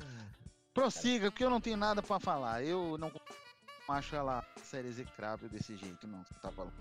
[0.72, 2.64] Prossiga, porque eu não tenho nada pra falar.
[2.64, 3.12] Eu não
[3.88, 6.24] acho ela série execrável desse jeito, não.
[6.24, 6.72] Você tá falando.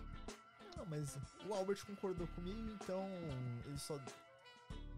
[0.77, 3.03] Não, mas o Albert concordou comigo, então
[3.65, 3.99] ele só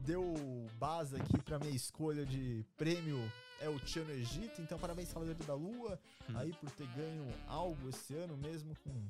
[0.06, 0.34] deu
[0.80, 3.18] base aqui pra minha escolha de prêmio
[3.60, 4.62] é o Tchan no Egito.
[4.62, 6.00] Então, parabéns, Cavaleiro da Lua,
[6.30, 6.38] Hum.
[6.38, 9.08] aí por ter ganho algo esse ano, mesmo com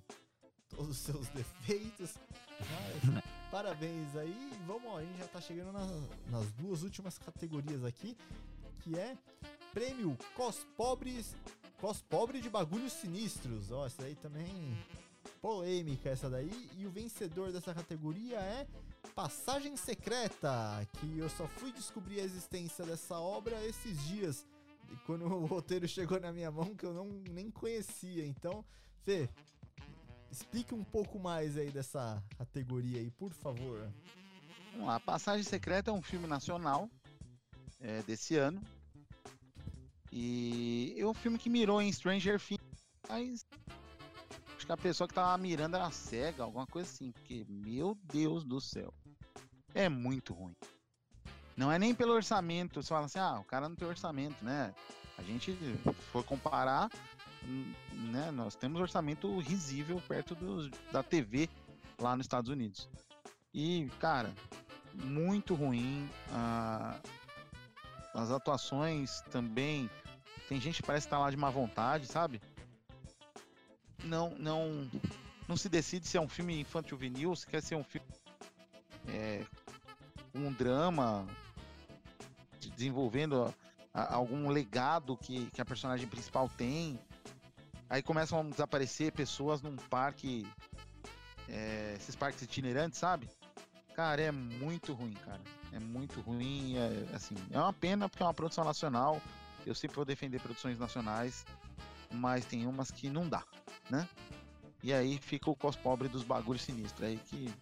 [0.70, 2.16] todos os seus defeitos.
[2.60, 4.52] Mas, parabéns aí.
[4.68, 8.18] Vamos, ó, a gente já tá chegando na- nas duas últimas categorias aqui,
[8.82, 9.18] que é
[9.74, 11.36] prêmio Cos Pobres,
[11.80, 13.72] Cos Pobre de Bagulhos Sinistros.
[13.72, 14.78] Ó, essa aí também
[15.42, 16.70] polêmica essa daí.
[16.78, 18.68] E o vencedor dessa categoria é
[19.10, 24.48] Passagem Secreta, que eu só fui descobrir a existência dessa obra esses dias,
[25.06, 28.26] quando o roteiro chegou na minha mão, que eu não nem conhecia.
[28.26, 28.64] Então,
[29.04, 29.30] Fê,
[30.32, 33.92] explique um pouco mais aí dessa categoria aí, por favor.
[34.72, 36.90] Vamos lá, Passagem Secreta é um filme nacional
[37.80, 38.62] é, desse ano.
[40.12, 42.62] E é um filme que mirou em Stranger Things,
[43.08, 43.46] mas
[44.72, 48.94] a pessoa que tava mirando era cega, alguma coisa assim, porque, meu Deus do céu,
[49.74, 50.56] é muito ruim.
[51.56, 54.74] Não é nem pelo orçamento, você fala assim, ah, o cara não tem orçamento, né?
[55.18, 55.56] A gente,
[56.12, 56.90] for comparar,
[57.44, 57.74] hum,
[58.12, 61.50] né, nós temos orçamento risível perto dos, da TV
[62.00, 62.90] lá nos Estados Unidos.
[63.54, 64.34] E, cara,
[64.94, 66.10] muito ruim.
[66.32, 67.00] ah,
[68.14, 69.90] as atuações também.
[70.48, 72.42] Tem gente que parece estar lá de má vontade, sabe?
[74.04, 74.90] Não, não,
[75.48, 78.08] não se decide se é um filme infantil juvenil, se quer ser um filme
[79.08, 79.44] é,
[80.34, 81.28] um drama
[82.60, 83.54] de- desenvolvendo
[83.94, 87.00] a- algum legado que, que a personagem principal tem.
[87.90, 90.48] Aí começam a desaparecer pessoas num parque,
[91.50, 93.28] é, esses parques itinerantes, sabe?
[93.96, 95.42] Cara, é muito ruim, cara.
[95.74, 96.78] É muito ruim.
[96.78, 99.22] É, assim, é uma pena porque é uma produção nacional.
[99.66, 101.46] Eu sempre vou defender produções nacionais,
[102.10, 103.44] mas tem umas que não dá,
[103.92, 104.08] né?
[104.82, 107.54] E aí fica o cos pobre dos bagulhos sinistros aí que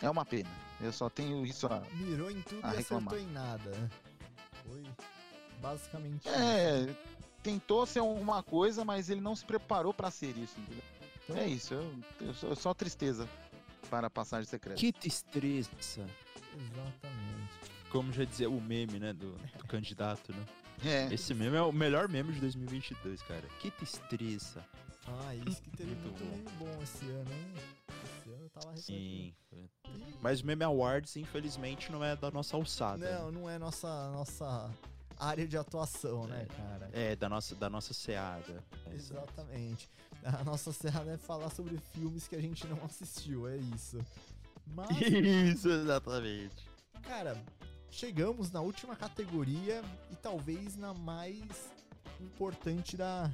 [0.00, 0.50] é uma pena.
[0.80, 1.80] Eu só tenho isso a.
[1.92, 3.90] Mirou em tudo a e acertou em nada.
[4.66, 4.82] Foi
[5.60, 6.34] basicamente isso.
[6.34, 6.96] É,
[7.42, 10.82] tentou ser alguma coisa, mas ele não se preparou pra ser isso, entendeu?
[11.24, 13.28] Então, É isso, eu, eu só, só tristeza
[13.88, 14.78] para a passagem secreta.
[14.78, 15.70] Que tristeza.
[16.52, 17.52] Exatamente.
[17.90, 20.44] Como já dizia o meme, né, do, do candidato, né?
[20.84, 23.46] É, Esse meme é o melhor meme de 2022, cara.
[23.60, 24.64] Que tristeza.
[25.06, 26.64] Ah, isso que teve Muito muito, bom.
[26.66, 27.54] bom esse ano, hein?
[28.04, 29.34] Esse ano tava Sim.
[30.20, 33.18] Mas o Meme Awards, infelizmente, não é da nossa alçada.
[33.20, 34.70] Não, não é nossa, nossa
[35.18, 36.90] área de atuação, né, cara?
[36.92, 38.64] É, da nossa, da nossa seada.
[38.86, 38.94] É.
[38.94, 39.88] Exatamente.
[40.24, 43.98] A nossa serra é falar sobre filmes que a gente não assistiu, é isso.
[44.66, 46.64] Mas, Isso, exatamente.
[47.02, 47.36] cara,
[47.90, 51.42] chegamos na última categoria e talvez na mais
[52.20, 53.28] importante da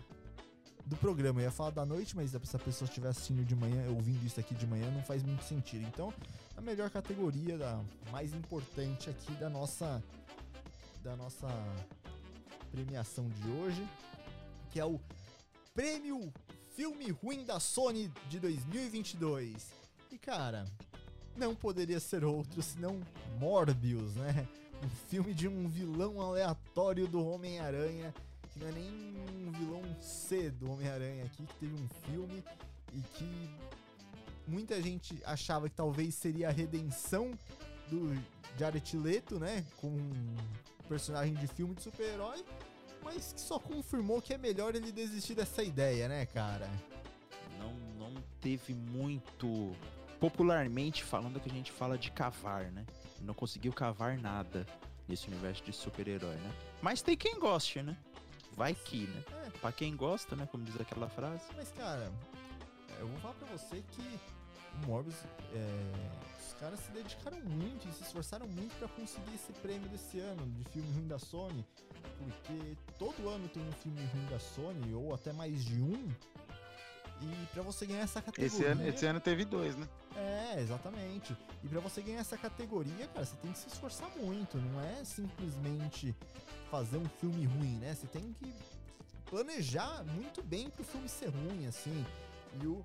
[0.89, 1.40] do programa.
[1.40, 4.40] Eu ia falar da noite, mas se a pessoa estiver assistindo de manhã, ouvindo isso
[4.40, 5.86] aqui de manhã, não faz muito sentido.
[5.86, 6.12] Então,
[6.56, 10.02] a melhor categoria, da mais importante aqui da nossa
[11.02, 11.47] da nossa
[12.73, 13.89] premiação de hoje,
[14.70, 15.00] que é o
[15.73, 16.33] Prêmio
[16.75, 19.73] Filme Ruim da Sony de 2022.
[20.10, 20.65] E cara,
[21.36, 23.00] não poderia ser outro senão
[23.39, 24.49] Morbius, né?
[24.83, 28.15] Um filme de um vilão aleatório do Homem-Aranha,
[28.61, 29.15] não é nem
[29.47, 32.45] um vilão C do Homem-Aranha aqui, que teve um filme
[32.93, 33.51] e que
[34.47, 37.31] muita gente achava que talvez seria a redenção
[37.89, 38.15] do
[38.59, 39.65] Jared Leto, né?
[39.77, 40.37] Com um
[40.89, 42.45] personagem de filme de super-herói,
[43.03, 46.69] mas que só confirmou que é melhor ele desistir dessa ideia, né, cara?
[47.59, 49.73] Não, não teve muito.
[50.19, 52.85] Popularmente falando que a gente fala de cavar, né?
[53.20, 54.67] Não conseguiu cavar nada
[55.07, 56.53] nesse universo de super-herói, né?
[56.83, 57.97] Mas tem quem goste, né?
[58.59, 59.23] Vai que, né?
[59.47, 59.51] É.
[59.61, 60.47] Pra quem gosta, né?
[60.51, 61.45] Como diz aquela frase.
[61.57, 62.12] Mas, cara,
[62.89, 64.20] é, eu vou falar pra você que
[64.83, 65.15] o Morbius,
[65.55, 70.19] é, os caras se dedicaram muito e se esforçaram muito pra conseguir esse prêmio desse
[70.19, 71.65] ano de filme ruim da Sony,
[72.19, 76.09] porque todo ano tem um filme ruim da Sony, ou até mais de um,
[77.21, 78.47] e pra você ganhar essa categoria...
[78.47, 79.89] esse ano, esse ano teve dois, né?
[80.17, 81.37] É, exatamente.
[81.63, 84.59] E pra você ganhar essa categoria, cara, você tem que se esforçar muito.
[84.59, 86.15] Não é simplesmente
[86.71, 87.95] fazer um filme ruim, né?
[87.95, 88.55] Você tem que
[89.27, 92.05] planejar muito bem pro filme ser ruim, assim.
[92.63, 92.85] E, o...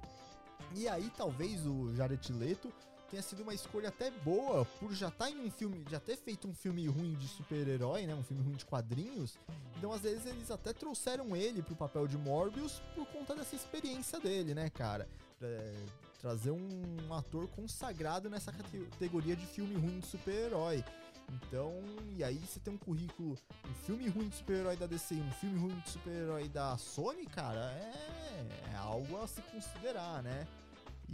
[0.76, 2.72] e aí, talvez o Jared Leto
[3.14, 6.48] tenha sido uma escolha até boa por já estar em um filme, já ter feito
[6.48, 8.16] um filme ruim de super-herói, né?
[8.16, 9.38] Um filme ruim de quadrinhos.
[9.78, 14.20] Então, às vezes, eles até trouxeram ele pro papel de Morbius por conta dessa experiência
[14.20, 15.08] dele, né, cara?
[15.40, 15.76] É,
[16.20, 20.84] trazer um ator consagrado nessa categoria de filme ruim de super-herói.
[21.30, 21.72] Então,
[22.18, 23.38] e aí você tem um currículo,
[23.70, 27.72] um filme ruim de super-herói da DC um filme ruim de super-herói da Sony, cara,
[27.74, 30.48] é, é algo a se considerar, né?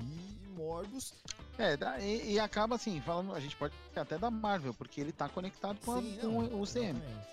[0.02, 1.14] E Morbius.
[1.58, 5.28] É, e, e acaba assim, falando, a gente pode até da Marvel, porque ele tá
[5.28, 6.98] conectado com, a- Sim, com não, o CM.
[6.98, 7.28] Exatamente.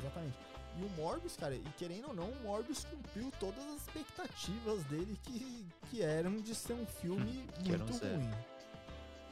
[0.00, 0.36] Exatamente.
[0.78, 5.18] E o Morbius, cara, e querendo ou não, o Morbius cumpriu todas as expectativas dele
[5.22, 8.30] que, que eram de ser um filme eram muito ruim.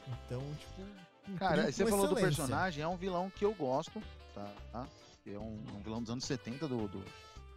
[0.07, 1.37] Então, tipo.
[1.37, 4.01] Cara, você com falou do personagem, é um vilão que eu gosto,
[4.35, 4.51] tá?
[4.71, 4.87] tá?
[5.25, 7.03] É um, um vilão dos anos 70 do, do,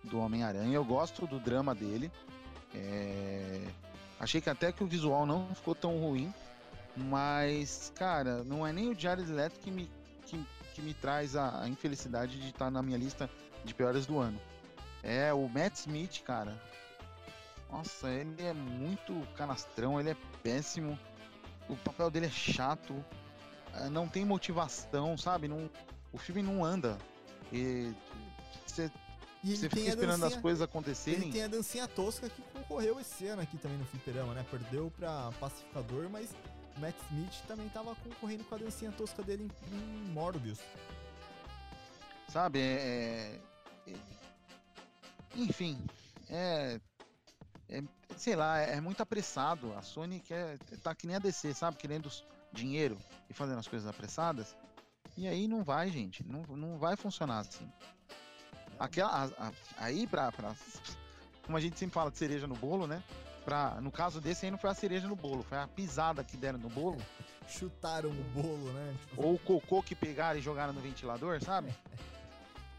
[0.05, 0.75] do Homem-Aranha.
[0.75, 2.11] Eu gosto do drama dele.
[2.75, 3.67] É,
[4.21, 6.33] Achei que até que o visual não ficou tão ruim.
[6.97, 9.91] Mas, cara, não é nem o Jared Leto que me,
[10.27, 13.29] que, que me traz a, a infelicidade de estar na minha lista
[13.65, 14.41] de piores do ano.
[15.03, 16.57] É o Matt Smith, cara.
[17.71, 20.97] Nossa, ele é muito canastrão, ele é péssimo.
[21.69, 22.95] O papel dele é chato.
[23.75, 25.49] eh, Não tem motivação, sabe?
[25.49, 25.69] Não,
[26.13, 26.97] o filme não anda.
[27.53, 27.93] E
[28.67, 28.91] você
[29.45, 31.31] ele fica esperando as dancinha- coisas Ele acontecerem.
[31.33, 34.45] tem a dancinha tosca que concorreu esse ano aqui também no Fliperama, né?
[34.51, 36.31] Perdeu pra Pacificador, mas
[36.77, 40.59] o Matt Smith também tava concorrendo com a dancinha tosca dele em, em Morbius.
[42.29, 42.59] Sabe?
[42.61, 43.41] É,
[43.87, 43.95] é- é-
[45.37, 45.85] enfim,
[46.29, 46.81] é,
[47.69, 47.83] é-
[48.17, 49.75] Sei lá, é muito apressado.
[49.77, 50.57] A Sony quer.
[50.85, 51.77] Tá que nem a DC, sabe?
[51.77, 52.09] Querendo
[52.53, 52.97] dinheiro
[53.29, 54.57] e fazendo as coisas apressadas.
[55.17, 56.25] E aí não vai, gente.
[56.25, 57.69] Não, não vai funcionar assim.
[58.79, 60.55] Aquela, a- a- aí pra, pra.
[61.45, 63.03] Como a gente sempre fala de cereja no bolo, né?
[63.45, 66.37] Pra, no caso desse aí não foi a cereja no bolo, foi a pisada que
[66.37, 66.97] deram no bolo.
[67.47, 68.95] Chutaram o bolo, né?
[69.01, 71.71] Tipo, Ou o cocô que pegaram e jogaram no ventilador, sabe?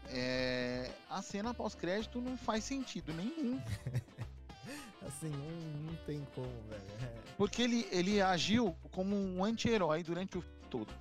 [0.08, 3.60] É, a cena pós-crédito não faz sentido nenhum.
[5.06, 6.82] assim, não, não tem como, velho.
[7.02, 10.92] É, Porque ele, ele agiu como um anti-herói durante o todo.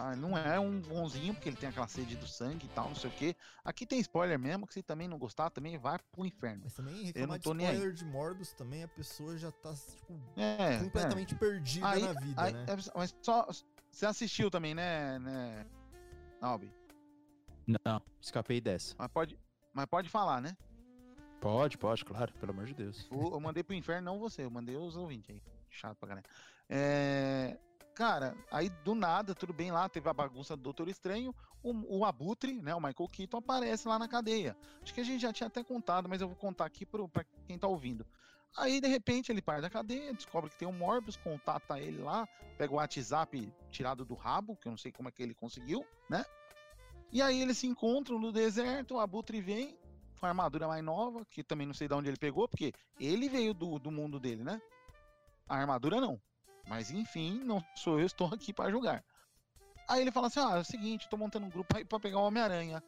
[0.00, 0.12] Tá?
[0.12, 2.94] Ele não é um bonzinho, porque ele tem aquela sede do sangue e tal, não
[2.94, 3.36] sei o quê.
[3.62, 6.62] Aqui tem spoiler mesmo, que se também não gostar, também vai pro inferno.
[6.64, 7.74] Mas também reclamar de tô nem aí.
[7.74, 10.78] spoiler de Morbius também, a pessoa já tá, tipo, É, é.
[10.78, 12.64] completamente perdida Aí- na vida, Aí, né?
[12.68, 13.46] é, mas só.
[13.90, 15.66] Você assistiu também, né, né
[16.40, 16.72] Albi?
[17.66, 18.94] Não, escapei dessa.
[18.96, 19.38] Mas pode,
[19.74, 20.56] mas pode falar, né?
[21.40, 23.06] Pode, pode, claro, pelo amor de Deus.
[23.10, 25.42] O- Eu mandei pro inferno, não você, eu mandei os ouvintes aí.
[25.68, 26.26] Chato pra caralho.
[26.68, 27.58] É,
[28.00, 32.04] Cara, aí do nada, tudo bem lá, teve a bagunça do Doutor Estranho, o, o
[32.06, 34.56] Abutre, né, o Michael Keaton, aparece lá na cadeia.
[34.80, 37.26] Acho que a gente já tinha até contado, mas eu vou contar aqui pro, pra
[37.46, 38.06] quem tá ouvindo.
[38.56, 42.26] Aí, de repente, ele parte da cadeia, descobre que tem um Morbius, contata ele lá,
[42.56, 45.84] pega o WhatsApp tirado do rabo, que eu não sei como é que ele conseguiu,
[46.08, 46.24] né?
[47.12, 49.78] E aí eles se encontram no deserto, o Abutre vem
[50.18, 53.28] com a armadura mais nova, que também não sei de onde ele pegou, porque ele
[53.28, 54.58] veio do, do mundo dele, né?
[55.46, 56.18] A armadura não.
[56.70, 59.04] Mas enfim, não sou eu, estou aqui para julgar.
[59.88, 62.20] Aí ele fala assim: ah, é o seguinte, tô montando um grupo aí pra pegar
[62.20, 62.80] o Homem-Aranha.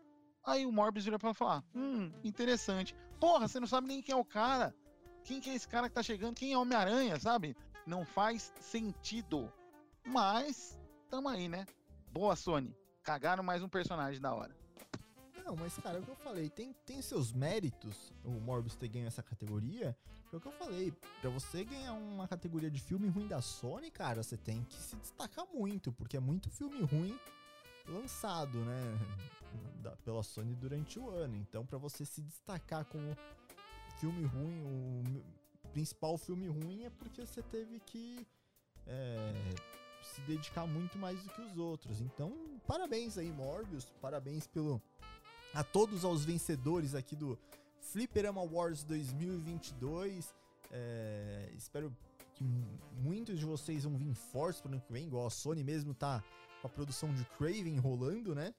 [0.45, 2.95] Aí o Morbius vira pra falar: hum, interessante.
[3.19, 4.73] Porra, você não sabe nem quem é o cara.
[5.25, 6.37] Quem que é esse cara que tá chegando?
[6.37, 7.57] Quem é o Homem-Aranha, sabe?
[7.85, 9.53] Não faz sentido.
[10.07, 10.79] Mas,
[11.11, 11.67] tamo aí, né?
[12.13, 12.73] Boa, Sony.
[13.03, 14.57] Cagaram mais um personagem da hora.
[15.45, 18.89] Não, mas cara, é o que eu falei, tem, tem seus méritos o Morbius ter
[18.89, 19.97] ganho essa categoria.
[20.31, 23.91] Foi o que eu falei, pra você ganhar uma categoria de filme ruim da Sony,
[23.91, 27.19] cara, você tem que se destacar muito, porque é muito filme ruim
[27.87, 28.81] lançado, né,
[29.83, 31.37] da- pela Sony durante o ano.
[31.37, 33.17] Então, pra você se destacar com o
[33.99, 35.23] filme ruim,
[35.65, 38.27] o principal filme ruim, é porque você teve que
[38.87, 39.33] é,
[40.03, 42.01] se dedicar muito mais do que os outros.
[42.01, 42.33] Então,
[42.67, 44.81] parabéns aí, Morbius, parabéns pelo
[45.55, 47.39] a todos os vencedores aqui do
[47.81, 50.35] Fliperama Awards 2022.
[50.71, 51.95] É, espero
[52.35, 55.63] que mu- muitos de vocês vão vir fortes pro ano que vem, igual a Sony
[55.63, 56.23] mesmo tá
[56.61, 58.55] com a produção de Craven rolando, né?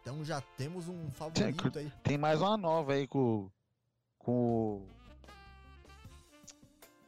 [0.00, 1.90] Então já temos um favorito aí.
[2.02, 3.50] Tem mais uma nova aí com.
[4.18, 4.32] Com.
[4.32, 4.88] o-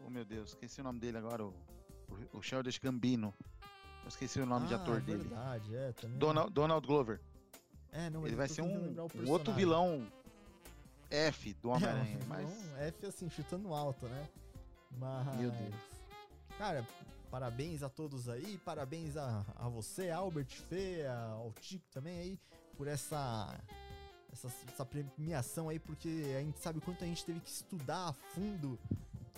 [0.06, 1.44] Oh meu Deus, esqueci o nome dele agora.
[1.44, 1.54] O,
[2.32, 3.32] o, Sheldon Gambino.
[4.02, 5.22] Eu esqueci o nome de Ah, ator dele.
[5.24, 6.18] verdade, é, também.
[6.18, 7.20] Donald, Donald Glover.
[7.94, 10.04] É, não, Ele vai ser um, o um outro vilão
[11.08, 12.18] F do Homem-Aranha.
[12.20, 12.50] É, mas.
[12.50, 14.28] um F assim, chutando alto, né?
[14.98, 15.36] Mas.
[15.36, 15.74] Meu Deus.
[16.58, 16.84] Cara,
[17.30, 22.38] parabéns a todos aí, parabéns a, a você, Albert Fê, ao Tico também aí,
[22.76, 23.56] por essa,
[24.32, 28.12] essa, essa premiação aí, porque a gente sabe quanto a gente teve que estudar a
[28.12, 28.78] fundo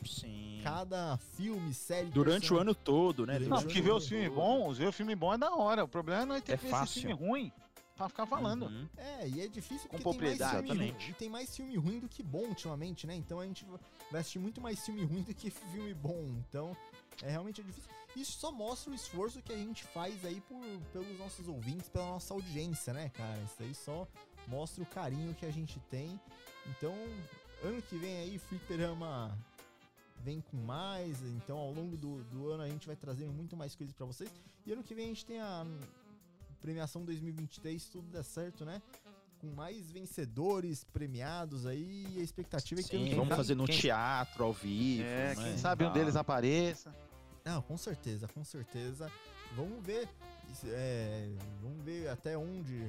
[0.05, 0.61] Sim.
[0.63, 2.09] cada filme, série.
[2.11, 3.35] Durante o ano todo, né?
[3.35, 4.37] Durante Não, o porque ver os filmes todo.
[4.37, 5.85] bons, ver o filme bom é da hora.
[5.85, 6.85] O problema é nós ter É que ver fácil.
[6.85, 7.53] esse filme ruim
[7.97, 8.67] pra ficar falando.
[8.67, 8.89] Uhum.
[8.97, 10.67] É, e é difícil Com porque tem mais, propriedade.
[10.69, 13.15] filme e tem mais filme ruim do que bom ultimamente, né?
[13.15, 13.65] Então a gente
[14.11, 16.23] vai assistir muito mais filme ruim do que filme bom.
[16.49, 16.77] Então,
[17.23, 17.91] é realmente é difícil.
[18.15, 22.07] Isso só mostra o esforço que a gente faz aí por, pelos nossos ouvintes, pela
[22.07, 23.39] nossa audiência, né, cara?
[23.41, 24.07] Isso aí só
[24.47, 26.19] mostra o carinho que a gente tem.
[26.67, 26.95] Então,
[27.63, 29.37] ano que vem aí, Fliperama
[30.21, 31.23] vem com mais.
[31.23, 34.31] Então, ao longo do, do ano, a gente vai trazendo muito mais coisas para vocês.
[34.65, 35.67] E ano que vem a gente tem a
[36.57, 38.81] premiação 2023, se tudo der certo, né?
[39.39, 42.07] Com mais vencedores premiados aí.
[42.15, 45.03] E a expectativa é que Sim, vamos fazer no quem- teatro ao vivo.
[45.05, 46.95] É, né, quem sabe um deles apareça.
[47.45, 49.11] Não, com certeza, com certeza.
[49.55, 50.09] Vamos ver.
[50.65, 51.29] é,
[51.61, 52.81] vamos ver até onde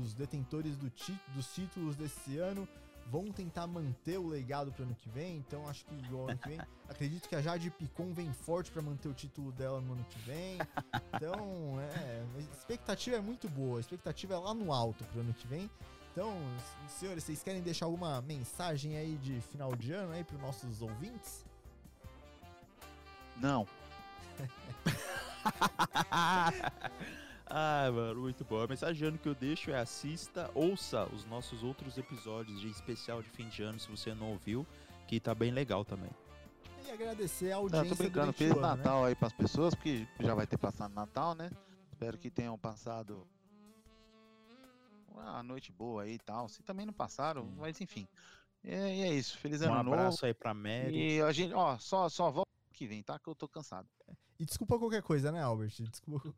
[0.00, 2.66] os detentores do ti- dos títulos desse ano
[3.10, 5.36] vão tentar manter o legado para ano que vem.
[5.36, 6.60] Então acho que igual ano que vem.
[6.88, 10.18] acredito que a Jade Picon vem forte para manter o título dela no ano que
[10.20, 10.58] vem.
[11.14, 13.78] Então, é, a expectativa é muito boa.
[13.78, 15.70] A expectativa é lá no alto pro ano que vem.
[16.12, 16.32] Então,
[16.88, 21.44] senhores, vocês querem deixar alguma mensagem aí de final de ano aí para nossos ouvintes?
[23.36, 23.66] Não.
[27.46, 28.60] ah, mano, muito bom.
[28.62, 32.68] A mensagem de ano que eu deixo é assista, ouça os nossos outros episódios de
[32.68, 34.66] especial de fim de ano, se você não ouviu,
[35.06, 36.10] que tá bem legal também.
[36.86, 38.32] E agradecer a Não, audiência tô brincando.
[38.32, 38.60] Feliz né?
[38.62, 41.50] Natal aí pras pessoas, porque já vai ter passado Natal, né?
[41.90, 43.26] Espero que tenham passado
[45.08, 46.48] uma noite boa aí e tal.
[46.48, 47.54] Se também não passaram, Sim.
[47.58, 48.06] mas enfim.
[48.62, 49.38] É, e é isso.
[49.38, 50.26] Feliz Um ano abraço novo.
[50.26, 51.16] aí pra Mary.
[51.16, 53.18] E a gente, ó, só, só volta que vem, tá?
[53.18, 53.88] Que eu tô cansado.
[54.38, 55.74] E desculpa qualquer coisa, né, Albert?
[55.80, 56.34] Desculpa.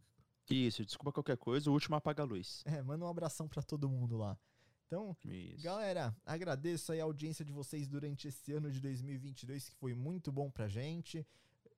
[0.48, 2.62] Isso, desculpa qualquer coisa, o último apaga a luz.
[2.76, 4.36] É, manda um abração pra todo mundo lá.
[4.86, 5.64] Então, Isso.
[5.64, 10.30] galera, agradeço aí a audiência de vocês durante esse ano de 2022, que foi muito
[10.30, 11.26] bom pra gente.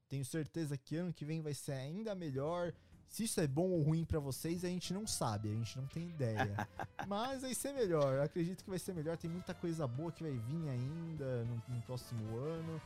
[0.08, 2.72] Tenho certeza que ano que vem vai ser ainda melhor.
[3.08, 5.86] Se isso é bom ou ruim pra vocês, a gente não sabe, a gente não
[5.86, 6.68] tem ideia.
[7.08, 9.16] Mas vai ser melhor, eu acredito que vai ser melhor.
[9.16, 12.80] Tem muita coisa boa que vai vir ainda no, no próximo ano.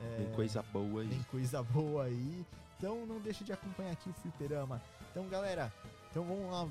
[0.00, 1.08] É, Tem coisa boa aí.
[1.08, 2.46] Tem coisa boa aí.
[2.76, 4.80] Então não deixe de acompanhar aqui o Fliperama.
[5.14, 5.72] Então, galera,
[6.10, 6.66] então vamos lá.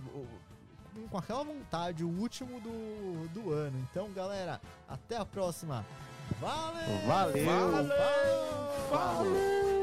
[1.09, 3.79] com- aquela vontade, o último do, do ano.
[3.89, 5.85] Então, galera, até a próxima.
[6.41, 7.07] Valeu!
[7.07, 7.45] Valeu!
[7.45, 7.87] Falou!
[8.89, 9.82] Falou!